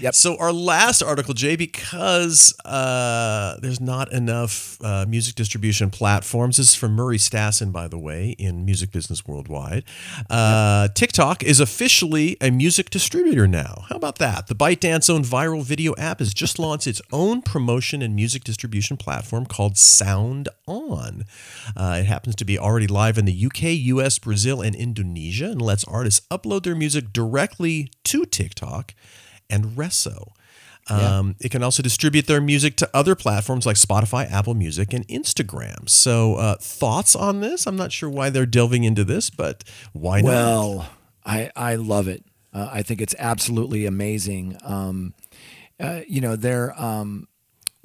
Yep. 0.00 0.14
So 0.14 0.36
our 0.36 0.52
last 0.52 1.02
article, 1.02 1.34
Jay, 1.34 1.56
because 1.56 2.54
uh, 2.64 3.56
there's 3.60 3.80
not 3.80 4.12
enough 4.12 4.78
uh, 4.82 5.06
music 5.08 5.34
distribution 5.34 5.90
platforms. 5.90 6.58
This 6.58 6.70
is 6.70 6.74
from 6.74 6.92
Murray 6.92 7.16
Stassen, 7.16 7.72
by 7.72 7.88
the 7.88 7.98
way, 7.98 8.36
in 8.38 8.64
Music 8.64 8.92
Business 8.92 9.26
Worldwide. 9.26 9.84
Uh, 10.30 10.88
TikTok 10.88 11.42
is 11.42 11.58
officially 11.58 12.36
a 12.40 12.50
music 12.50 12.90
distributor 12.90 13.48
now. 13.48 13.84
How 13.88 13.96
about 13.96 14.18
that? 14.18 14.46
The 14.46 14.54
ByteDance 14.54 15.10
owned 15.10 15.24
viral 15.24 15.64
video 15.64 15.94
app 15.96 16.20
has 16.20 16.32
just 16.32 16.58
launched 16.58 16.86
its 16.86 17.02
own 17.12 17.42
promotion 17.42 18.02
and 18.02 18.14
music 18.14 18.44
distribution 18.44 18.96
platform 18.96 19.46
called 19.46 19.76
Sound 19.76 20.48
On. 20.66 21.24
Uh, 21.76 21.98
it 22.00 22.06
happens 22.06 22.36
to 22.36 22.44
be 22.44 22.58
already 22.58 22.86
live 22.86 23.18
in 23.18 23.24
the 23.24 23.46
UK, 23.46 23.62
US, 23.62 24.18
Brazil, 24.18 24.60
and 24.60 24.76
Indonesia, 24.76 25.50
and 25.50 25.62
lets 25.62 25.84
artists 25.84 26.24
upload 26.30 26.47
their 26.64 26.74
music 26.74 27.12
directly 27.12 27.90
to 28.04 28.24
TikTok 28.24 28.94
and 29.50 29.76
Resso. 29.76 30.32
Um, 30.90 31.36
It 31.38 31.50
can 31.50 31.62
also 31.62 31.82
distribute 31.82 32.26
their 32.26 32.40
music 32.40 32.76
to 32.76 32.88
other 32.94 33.14
platforms 33.14 33.66
like 33.66 33.76
Spotify, 33.76 34.30
Apple 34.30 34.54
Music, 34.54 34.94
and 34.94 35.06
Instagram. 35.08 35.88
So, 35.88 36.36
uh, 36.36 36.56
thoughts 36.60 37.14
on 37.14 37.40
this? 37.40 37.66
I'm 37.66 37.76
not 37.76 37.92
sure 37.92 38.08
why 38.08 38.30
they're 38.30 38.46
delving 38.46 38.84
into 38.84 39.04
this, 39.04 39.28
but 39.28 39.64
why 39.92 40.22
not? 40.22 40.28
Well, 40.28 40.88
I 41.26 41.50
I 41.54 41.74
love 41.74 42.08
it. 42.08 42.24
Uh, 42.54 42.70
I 42.72 42.82
think 42.82 43.02
it's 43.02 43.14
absolutely 43.18 43.84
amazing. 43.84 44.56
Um, 44.64 45.12
uh, 45.78 46.00
you 46.08 46.22
know, 46.22 46.36
their 46.36 46.78
um, 46.80 47.28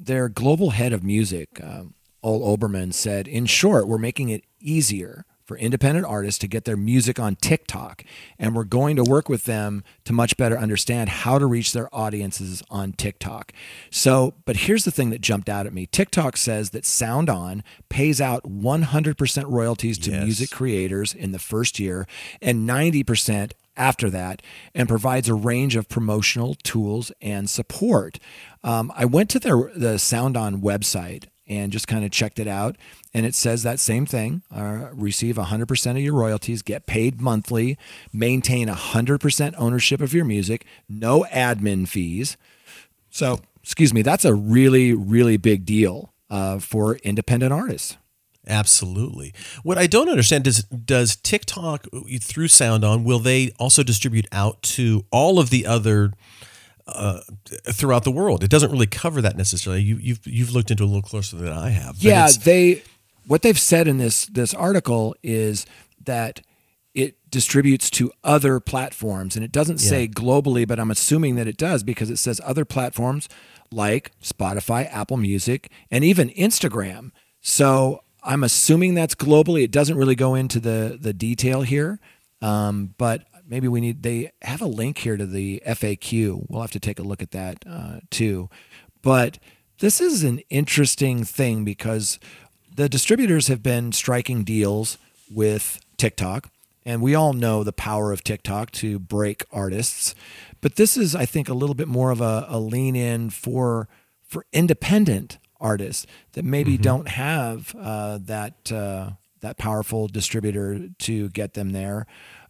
their 0.00 0.30
global 0.30 0.70
head 0.70 0.94
of 0.94 1.04
music, 1.04 1.60
um, 1.62 1.94
Ole 2.22 2.56
Obermann, 2.56 2.94
said, 2.94 3.28
"In 3.28 3.44
short, 3.44 3.86
we're 3.86 3.98
making 3.98 4.30
it 4.30 4.44
easier." 4.60 5.26
For 5.46 5.58
independent 5.58 6.06
artists 6.06 6.38
to 6.38 6.48
get 6.48 6.64
their 6.64 6.76
music 6.76 7.20
on 7.20 7.36
TikTok. 7.36 8.02
And 8.38 8.54
we're 8.56 8.64
going 8.64 8.96
to 8.96 9.04
work 9.04 9.28
with 9.28 9.44
them 9.44 9.84
to 10.06 10.12
much 10.14 10.38
better 10.38 10.56
understand 10.58 11.10
how 11.10 11.38
to 11.38 11.44
reach 11.44 11.72
their 11.74 11.94
audiences 11.94 12.62
on 12.70 12.92
TikTok. 12.92 13.52
So, 13.90 14.32
but 14.46 14.56
here's 14.56 14.84
the 14.86 14.90
thing 14.90 15.10
that 15.10 15.20
jumped 15.20 15.50
out 15.50 15.66
at 15.66 15.74
me 15.74 15.84
TikTok 15.86 16.38
says 16.38 16.70
that 16.70 16.86
Sound 16.86 17.28
On 17.28 17.62
pays 17.90 18.22
out 18.22 18.44
100% 18.44 19.44
royalties 19.50 19.98
to 19.98 20.10
Yes. 20.10 20.24
music 20.24 20.50
creators 20.50 21.12
in 21.12 21.32
the 21.32 21.38
first 21.38 21.78
year 21.78 22.06
and 22.40 22.66
90% 22.68 23.52
after 23.76 24.08
that 24.08 24.40
and 24.74 24.88
provides 24.88 25.28
a 25.28 25.34
range 25.34 25.76
of 25.76 25.88
promotional 25.88 26.54
tools 26.62 27.12
and 27.20 27.50
support. 27.50 28.18
Um, 28.62 28.90
I 28.96 29.04
went 29.04 29.28
to 29.30 29.38
their 29.38 29.70
the 29.76 29.98
Sound 29.98 30.36
On 30.36 30.62
website 30.62 31.24
and 31.46 31.72
just 31.72 31.88
kind 31.88 32.04
of 32.04 32.10
checked 32.10 32.38
it 32.38 32.46
out. 32.46 32.76
And 33.12 33.26
it 33.26 33.34
says 33.34 33.62
that 33.62 33.80
same 33.80 34.06
thing 34.06 34.42
uh, 34.54 34.88
receive 34.92 35.36
100% 35.36 35.90
of 35.90 35.98
your 35.98 36.14
royalties 36.14 36.62
get 36.62 36.86
paid 36.86 37.20
monthly 37.20 37.78
maintain 38.12 38.68
100% 38.68 39.54
ownership 39.56 40.00
of 40.00 40.14
your 40.14 40.24
music 40.24 40.64
no 40.88 41.26
admin 41.30 41.86
fees. 41.88 42.36
So 43.10 43.40
excuse 43.62 43.94
me 43.94 44.02
that's 44.02 44.24
a 44.24 44.34
really 44.34 44.92
really 44.92 45.36
big 45.36 45.64
deal 45.64 46.12
uh, 46.30 46.58
for 46.58 46.96
independent 46.96 47.52
artists. 47.52 47.96
Absolutely. 48.46 49.32
What 49.62 49.78
I 49.78 49.86
don't 49.86 50.08
understand 50.08 50.46
is 50.46 50.64
does 50.64 51.16
TikTok 51.16 51.86
through 52.20 52.48
Sound 52.48 52.84
On 52.84 53.04
will 53.04 53.18
they 53.18 53.52
also 53.58 53.82
distribute 53.82 54.26
out 54.32 54.60
to 54.62 55.06
all 55.10 55.38
of 55.38 55.50
the 55.50 55.66
other 55.66 56.12
uh, 56.86 57.20
throughout 57.70 58.04
the 58.04 58.10
world? 58.10 58.44
It 58.44 58.50
doesn't 58.50 58.70
really 58.70 58.86
cover 58.86 59.22
that 59.22 59.36
necessarily. 59.36 59.82
You, 59.82 59.96
you've 59.96 60.26
you've 60.26 60.52
looked 60.52 60.70
into 60.70 60.82
it 60.82 60.86
a 60.86 60.88
little 60.88 61.02
closer 61.02 61.36
than 61.36 61.52
I 61.52 61.70
have. 61.70 61.94
but 61.94 62.02
yeah 62.02 62.26
they 62.44 62.82
what 63.26 63.42
they've 63.42 63.58
said 63.58 63.88
in 63.88 63.98
this 63.98 64.26
this 64.26 64.52
article 64.54 65.14
is 65.22 65.64
that 66.04 66.40
it 66.94 67.16
distributes 67.30 67.90
to 67.90 68.12
other 68.22 68.60
platforms 68.60 69.34
and 69.34 69.44
it 69.44 69.50
doesn't 69.50 69.78
say 69.78 70.06
globally 70.06 70.68
but 70.68 70.78
i'm 70.78 70.90
assuming 70.90 71.34
that 71.34 71.48
it 71.48 71.56
does 71.56 71.82
because 71.82 72.08
it 72.10 72.18
says 72.18 72.40
other 72.44 72.64
platforms 72.64 73.28
like 73.72 74.12
spotify 74.22 74.86
apple 74.92 75.16
music 75.16 75.70
and 75.90 76.04
even 76.04 76.28
instagram 76.30 77.10
so 77.40 78.02
i'm 78.22 78.44
assuming 78.44 78.94
that's 78.94 79.14
globally 79.16 79.64
it 79.64 79.72
doesn't 79.72 79.96
really 79.96 80.14
go 80.14 80.34
into 80.36 80.60
the 80.60 80.96
the 81.00 81.12
detail 81.12 81.62
here 81.62 81.98
um, 82.42 82.94
but 82.98 83.24
maybe 83.46 83.68
we 83.68 83.80
need 83.80 84.02
they 84.02 84.30
have 84.42 84.60
a 84.60 84.66
link 84.66 84.98
here 84.98 85.16
to 85.16 85.26
the 85.26 85.62
faq 85.66 86.46
we'll 86.48 86.60
have 86.60 86.70
to 86.72 86.80
take 86.80 86.98
a 86.98 87.02
look 87.02 87.22
at 87.22 87.30
that 87.32 87.64
uh, 87.68 88.00
too. 88.10 88.48
But 89.02 89.38
this 89.80 90.00
is 90.00 90.24
an 90.24 90.40
interesting 90.50 91.24
thing 91.24 91.64
because 91.64 92.18
the 92.74 92.88
distributors 92.88 93.48
have 93.48 93.62
been 93.62 93.92
striking 93.92 94.44
deals 94.44 94.98
with 95.30 95.80
TikTok, 95.96 96.50
and 96.84 97.02
we 97.02 97.14
all 97.14 97.32
know 97.32 97.62
the 97.62 97.72
power 97.72 98.12
of 98.12 98.24
TikTok 98.24 98.70
to 98.72 98.98
break 98.98 99.44
artists. 99.52 100.14
But 100.60 100.76
this 100.76 100.96
is, 100.96 101.14
I 101.14 101.26
think, 101.26 101.48
a 101.48 101.54
little 101.54 101.74
bit 101.74 101.88
more 101.88 102.10
of 102.10 102.20
a, 102.20 102.46
a 102.48 102.58
lean 102.58 102.96
in 102.96 103.30
for 103.30 103.88
for 104.26 104.46
independent 104.52 105.38
artists 105.60 106.06
that 106.32 106.44
maybe 106.44 106.76
don't 106.76 107.08
have 107.08 107.74
uh, 107.78 108.18
that 108.22 108.72
uh, 108.72 109.10
that 109.40 109.58
powerful 109.58 110.08
distributor 110.08 110.88
to 110.98 111.28
get 111.30 111.54
them 111.54 111.70
there, 111.70 112.06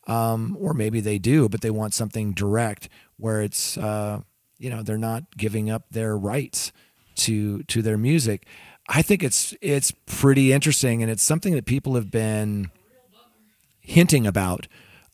um, 0.07 0.57
or 0.61 0.75
maybe 0.75 1.01
they 1.01 1.19
do, 1.19 1.49
but 1.49 1.61
they 1.61 1.71
want 1.71 1.95
something 1.95 2.33
direct 2.33 2.89
where 3.17 3.43
it's 3.43 3.77
uh, 3.79 4.21
you 4.59 4.71
know 4.71 4.83
they're 4.83 4.99
not 4.99 5.37
giving 5.37 5.71
up 5.71 5.85
their 5.91 6.17
rights 6.17 6.73
to 7.17 7.63
to 7.65 7.83
their 7.83 7.97
music. 7.99 8.47
I 8.89 9.03
think 9.03 9.23
it's 9.23 9.55
it's 9.63 9.93
pretty 10.07 10.53
interesting, 10.53 11.03
and 11.03 11.11
it's 11.11 11.23
something 11.23 11.55
that 11.55 11.65
people 11.67 11.95
have 11.95 12.11
been 12.11 12.71
hinting 13.81 14.27
about 14.27 14.67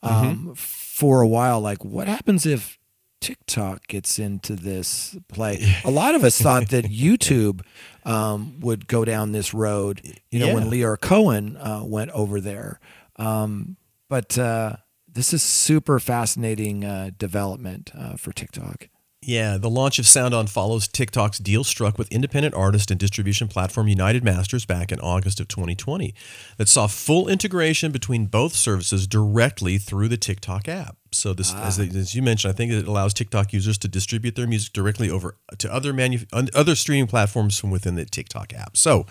um, 0.02 0.54
for 0.56 1.20
a 1.20 1.28
while. 1.28 1.60
Like, 1.60 1.84
what 1.84 2.08
happens 2.08 2.46
if 2.46 2.78
TikTok 3.20 3.86
gets 3.86 4.18
into 4.18 4.54
this 4.56 5.16
play? 5.28 5.76
A 5.84 5.90
lot 5.90 6.14
of 6.14 6.24
us 6.24 6.40
thought 6.40 6.68
that 6.70 6.86
YouTube 6.86 7.62
um, 8.04 8.58
would 8.60 8.86
go 8.88 9.04
down 9.04 9.32
this 9.32 9.52
road. 9.54 10.00
You 10.30 10.40
know, 10.40 10.46
Yeah. 10.48 10.54
when 10.54 10.70
Lyor 10.70 10.98
Cohen 11.00 11.56
uh, 11.56 11.82
went 11.84 12.10
over 12.12 12.40
there, 12.40 12.80
um, 13.16 13.76
but 14.10 14.36
uh, 14.36 14.76
this 15.08 15.32
is 15.32 15.42
super 15.42 15.98
fascinating 15.98 16.84
uh, 16.84 17.10
development 17.16 17.90
uh, 17.96 18.16
for 18.16 18.32
TikTok. 18.32 18.88
Yeah, 19.22 19.58
the 19.58 19.68
launch 19.68 19.98
of 19.98 20.06
Sound 20.06 20.32
On 20.32 20.46
follows 20.46 20.88
TikTok's 20.88 21.38
deal 21.38 21.62
struck 21.62 21.98
with 21.98 22.10
independent 22.10 22.54
artist 22.54 22.90
and 22.90 22.98
distribution 22.98 23.48
platform 23.48 23.86
United 23.86 24.24
Masters 24.24 24.64
back 24.64 24.90
in 24.90 24.98
August 24.98 25.40
of 25.40 25.48
2020 25.48 26.14
that 26.56 26.68
saw 26.70 26.86
full 26.86 27.28
integration 27.28 27.92
between 27.92 28.26
both 28.26 28.54
services 28.54 29.06
directly 29.06 29.76
through 29.76 30.08
the 30.08 30.16
TikTok 30.16 30.68
app. 30.68 30.96
So 31.12 31.34
this, 31.34 31.52
as, 31.52 31.78
as 31.78 32.14
you 32.14 32.22
mentioned, 32.22 32.54
I 32.54 32.56
think 32.56 32.72
it 32.72 32.86
allows 32.86 33.12
TikTok 33.12 33.52
users 33.52 33.76
to 33.78 33.88
distribute 33.88 34.36
their 34.36 34.46
music 34.46 34.72
directly 34.72 35.10
over 35.10 35.36
to 35.58 35.70
other 35.70 35.92
manu- 35.92 36.24
other 36.32 36.74
streaming 36.74 37.08
platforms 37.08 37.58
from 37.58 37.70
within 37.70 37.96
the 37.96 38.06
TikTok 38.06 38.54
app. 38.54 38.76
So 38.76 39.04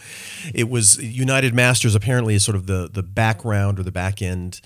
it 0.55 0.69
was 0.69 0.97
United 0.97 1.53
Masters 1.53 1.93
apparently 1.93 2.33
is 2.33 2.43
sort 2.43 2.55
of 2.55 2.65
the 2.65 2.89
the 2.91 3.03
background 3.03 3.79
or 3.79 3.83
the 3.83 3.91
back 3.91 4.21
end 4.21 4.61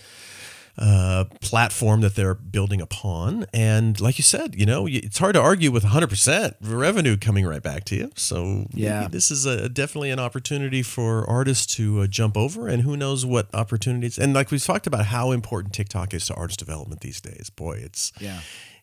uh, 0.77 1.25
platform 1.39 2.01
that 2.01 2.15
they're 2.15 2.33
building 2.33 2.81
upon. 2.81 3.45
And 3.53 3.99
like 4.01 4.17
you 4.17 4.23
said, 4.23 4.55
you 4.55 4.65
know, 4.65 4.87
it's 4.87 5.19
hard 5.19 5.35
to 5.35 5.41
argue 5.41 5.69
with 5.71 5.83
100% 5.83 6.55
revenue 6.61 7.15
coming 7.15 7.45
right 7.45 7.61
back 7.61 7.83
to 7.85 7.95
you. 7.95 8.11
So 8.15 8.65
Yeah. 8.73 9.07
this 9.07 9.29
is 9.29 9.45
a, 9.45 9.69
definitely 9.69 10.09
an 10.09 10.19
opportunity 10.19 10.81
for 10.81 11.29
artists 11.29 11.75
to 11.75 12.01
uh, 12.01 12.07
jump 12.07 12.35
over 12.35 12.67
and 12.67 12.81
who 12.81 12.97
knows 12.97 13.23
what 13.23 13.53
opportunities. 13.53 14.17
And 14.17 14.33
like 14.33 14.49
we've 14.49 14.63
talked 14.63 14.87
about 14.87 15.05
how 15.05 15.31
important 15.31 15.73
TikTok 15.75 16.13
is 16.13 16.25
to 16.27 16.33
artist 16.33 16.57
development 16.59 17.01
these 17.01 17.21
days. 17.21 17.51
Boy, 17.51 17.73
it's, 17.83 18.11
Yeah. 18.19 18.39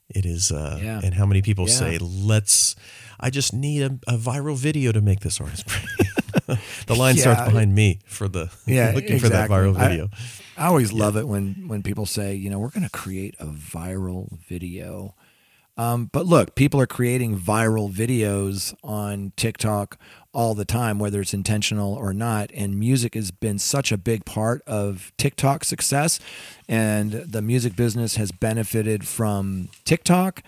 it 0.08 0.24
is, 0.24 0.52
uh, 0.52 0.78
Yeah. 0.80 1.00
and 1.02 1.14
how 1.14 1.26
many 1.26 1.42
people 1.42 1.68
Yeah. 1.68 1.74
say, 1.74 1.98
let's, 1.98 2.76
I 3.18 3.30
just 3.30 3.52
need 3.52 3.82
a, 3.82 3.98
a 4.06 4.16
viral 4.16 4.56
video 4.56 4.92
to 4.92 5.00
make 5.00 5.20
this 5.20 5.40
artist. 5.40 5.66
the 6.86 6.94
line 6.94 7.16
Yeah. 7.16 7.22
starts 7.22 7.42
behind 7.50 7.74
me 7.74 7.98
for 8.06 8.28
the, 8.28 8.50
Yeah, 8.66 8.92
looking 8.94 9.18
for 9.18 9.28
that 9.28 9.50
viral 9.50 9.76
video. 9.76 10.08
I 10.12 10.16
always 10.66 10.92
love 10.92 11.16
it 11.16 11.26
when 11.26 11.68
when 11.68 11.82
people 11.82 12.06
say, 12.06 12.34
you 12.34 12.50
know, 12.50 12.58
we're 12.58 12.70
going 12.70 12.84
to 12.84 12.90
create 12.90 13.34
a 13.38 13.46
viral 13.46 14.38
video. 14.40 15.14
Um, 15.76 16.10
but 16.12 16.26
look, 16.26 16.54
people 16.56 16.78
are 16.80 16.86
creating 16.86 17.38
viral 17.38 17.90
videos 17.90 18.74
on 18.84 19.32
TikTok 19.36 19.98
all 20.34 20.54
the 20.54 20.66
time, 20.66 20.98
whether 20.98 21.22
it's 21.22 21.32
intentional 21.32 21.94
or 21.94 22.12
not. 22.12 22.50
And 22.52 22.78
music 22.78 23.14
has 23.14 23.30
been 23.30 23.58
such 23.58 23.90
a 23.90 23.96
big 23.96 24.26
part 24.26 24.60
of 24.66 25.10
TikTok 25.16 25.64
success. 25.64 26.20
And 26.68 27.12
the 27.12 27.40
music 27.40 27.76
business 27.76 28.16
has 28.16 28.30
benefited 28.30 29.08
from 29.08 29.70
TikTok. 29.86 30.42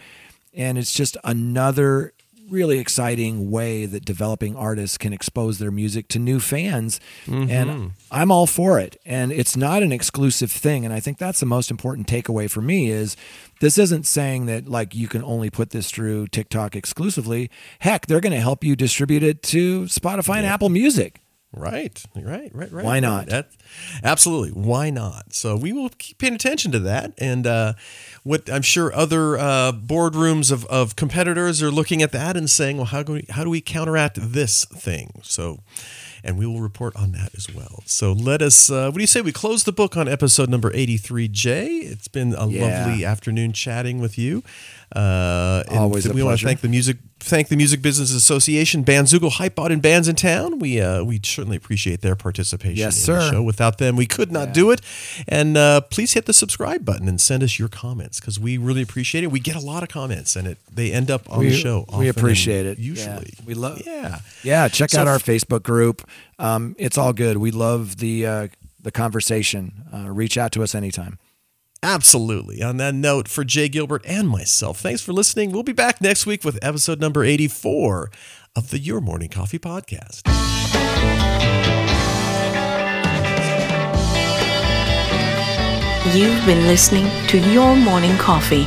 And 0.53 0.77
it's 0.77 0.93
just 0.93 1.17
another 1.25 2.13
really 2.53 2.79
exciting 2.79 3.51
way 3.51 3.87
that 3.87 4.05
developing 4.05 4.55
artists 4.55 4.99
can 4.99 5.13
expose 5.13 5.59
their 5.59 5.71
music 5.71 6.07
to 6.09 6.19
new 6.19 6.39
fans. 6.39 7.01
And 7.27 7.71
mm-hmm. 7.71 7.87
I'm 8.11 8.31
all 8.31 8.47
for 8.47 8.79
it. 8.79 9.01
And 9.05 9.33
it's 9.33 9.57
not 9.57 9.83
an 9.83 9.91
exclusive 9.91 10.53
thing. 10.53 10.85
And 10.85 10.93
I 10.93 11.01
think 11.01 11.19
that's 11.19 11.41
the 11.41 11.47
most 11.47 11.71
important 11.71 12.07
takeaway 12.07 12.49
for 12.49 12.61
me 12.61 12.91
is 12.91 13.17
this 13.61 13.79
isn't 13.79 14.07
saying 14.07 14.47
that 14.47 14.69
like 14.69 14.95
you 14.95 15.09
can 15.09 15.25
only 15.25 15.51
put 15.51 15.71
this 15.71 15.91
through 15.91 16.29
TikTok 16.29 16.77
exclusively. 16.77 17.51
Heck, 17.81 18.07
they're 18.07 18.21
going 18.21 18.33
to 18.35 18.41
help 18.41 18.63
you 18.63 18.77
distribute 18.77 19.23
it 19.23 19.43
to 19.45 19.85
Spotify 19.85 20.37
and 20.37 20.47
Apple 20.47 20.69
Music. 20.69 21.21
Right, 21.55 22.03
right, 22.17 22.51
right, 22.55 22.73
right. 22.73 22.85
Why 22.85 22.99
not? 22.99 23.27
That, 23.27 23.51
absolutely. 24.03 24.51
Why 24.51 24.89
not? 24.89 25.35
So 25.35 25.55
we 25.55 25.73
will 25.73 25.91
keep 25.91 26.17
paying 26.17 26.35
attention 26.35 26.73
to 26.73 26.79
that. 26.81 27.13
And 27.19 27.47
uh, 27.47 27.75
what 28.23 28.49
I'm 28.51 28.63
sure 28.63 28.91
other 28.95 29.37
uh, 29.37 29.73
boardrooms 29.73 30.51
of, 30.51 30.65
of 30.67 30.97
competitors 30.97 31.63
are 31.63 31.71
looking 31.71 32.01
at 32.03 32.11
that 32.13 32.39
and 32.39 32.49
saying, 32.49 32.79
well, 32.79 32.87
how 32.87 33.03
do 33.03 33.13
we, 33.13 33.27
how 33.29 33.45
do 33.45 33.51
we 33.51 33.61
counteract 33.61 34.19
this 34.19 34.65
thing? 34.65 35.21
So, 35.23 35.61
and 36.25 36.39
we 36.39 36.47
will 36.47 36.61
report 36.63 36.97
on 36.97 37.13
that 37.13 37.35
as 37.37 37.53
well. 37.53 37.83
So 37.85 38.13
let 38.13 38.41
us, 38.41 38.71
uh, 38.71 38.87
what 38.87 38.95
do 38.95 39.01
you 39.03 39.07
say? 39.07 39.21
We 39.21 39.33
close 39.33 39.65
the 39.65 39.73
book 39.73 39.95
on 39.97 40.09
episode 40.09 40.49
number 40.49 40.71
83J. 40.71 41.83
It's 41.91 42.09
been 42.09 42.33
a 42.35 42.47
Yeah. 42.49 42.87
lovely 42.87 43.05
afternoon 43.05 43.53
chatting 43.53 44.01
with 44.01 44.17
you. 44.17 44.43
Uh, 44.95 45.63
Always 45.71 46.07
we 46.13 46.23
want 46.23 46.39
to 46.39 46.45
thank 46.45 46.61
the 46.61 46.69
music 46.69 46.99
thank 47.19 47.49
the 47.49 47.57
Music 47.57 47.81
Business 47.81 48.13
Association, 48.13 48.85
Bandzoogle, 48.85 49.31
Hypebot, 49.33 49.71
and 49.73 49.81
Bandsintown. 49.83 50.59
We 50.61 50.81
uh, 50.81 51.03
we 51.05 51.21
certainly 51.23 51.57
appreciate 51.57 52.01
their 52.03 52.15
participation 52.17 52.77
Yes, 52.77 53.07
in 53.09 53.15
the 53.15 53.21
sir. 53.23 53.31
show. 53.33 53.43
Without 53.43 53.79
them, 53.79 53.97
we 53.97 54.07
could 54.07 54.31
not 54.33 54.53
do 54.53 54.71
it. 54.71 54.81
And 55.29 55.57
uh, 55.57 55.81
please 55.83 56.13
hit 56.13 56.27
the 56.27 56.33
subscribe 56.33 56.85
button 56.85 57.09
and 57.09 57.21
send 57.21 57.43
us 57.43 57.59
your 57.59 57.69
comments 57.69 58.21
because 58.21 58.39
we 58.39 58.59
really 58.59 58.83
appreciate 58.83 59.25
it. 59.25 59.31
We 59.31 59.41
get 59.41 59.57
a 59.57 59.61
lot 59.61 59.83
of 59.83 59.89
comments, 59.89 60.37
and 60.37 60.47
it 60.47 60.59
they 60.71 60.93
end 60.93 61.11
up 61.11 61.31
on 61.33 61.39
We- 61.39 61.49
the 61.51 61.57
show. 61.57 61.87
we 61.97 62.09
appreciate 62.09 62.67
it. 62.67 62.79
Usually, 62.79 63.33
Yeah. 63.39 63.45
We 63.47 63.55
love- 63.55 63.81
Yeah, 63.87 64.19
Yeah, 64.43 64.69
check 64.69 64.91
So 64.91 65.01
out 65.01 65.09
our 65.09 65.19
Facebook 65.19 65.63
group. 65.63 66.03
Um, 66.39 66.75
it's 66.79 66.99
all 66.99 67.13
good. 67.13 67.39
We 67.39 67.51
love 67.51 67.97
the 67.99 68.27
uh, 68.27 68.49
the 68.83 68.91
conversation. 68.91 69.73
Uh, 69.95 70.11
reach 70.11 70.37
out 70.37 70.53
to 70.53 70.63
us 70.63 70.75
anytime. 70.75 71.19
Absolutely. 71.83 72.63
On 72.63 72.77
that 72.77 72.95
note, 72.95 73.27
for 73.27 73.43
Jay 73.45 73.69
Gilbert 73.69 74.05
and 74.07 74.29
myself, 74.29 74.79
thanks 74.79 75.01
for 75.03 75.13
listening. 75.13 75.51
We'll 75.51 75.65
be 75.65 75.73
back 75.73 76.01
next 76.01 76.27
week 76.27 76.45
with 76.45 76.59
episode 76.63 77.01
number 77.01 77.25
84 77.25 78.11
of 78.55 78.71
the 78.71 78.79
Your 78.79 79.01
Morning 79.01 79.29
Coffee 79.29 79.59
Podcast. 79.59 80.23
You've 86.15 86.45
been 86.45 86.67
listening 86.67 87.07
to 87.29 87.39
Your 87.53 87.75
Morning 87.75 88.17
Coffee, 88.19 88.67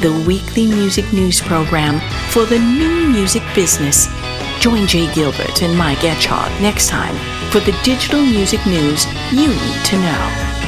the 0.00 0.24
weekly 0.26 0.66
music 0.66 1.10
news 1.12 1.40
program 1.40 2.00
for 2.30 2.44
the 2.44 2.58
new 2.58 3.08
music 3.08 3.42
business. 3.54 4.08
Join 4.60 4.86
Jay 4.86 5.12
Gilbert 5.14 5.62
and 5.62 5.76
Mike 5.78 5.98
Etchart 5.98 6.48
next 6.60 6.88
time 6.88 7.14
for 7.50 7.60
the 7.60 7.78
digital 7.84 8.20
music 8.22 8.64
news 8.66 9.06
you 9.32 9.48
need 9.48 9.84
to 9.84 9.96
know. 9.98 10.59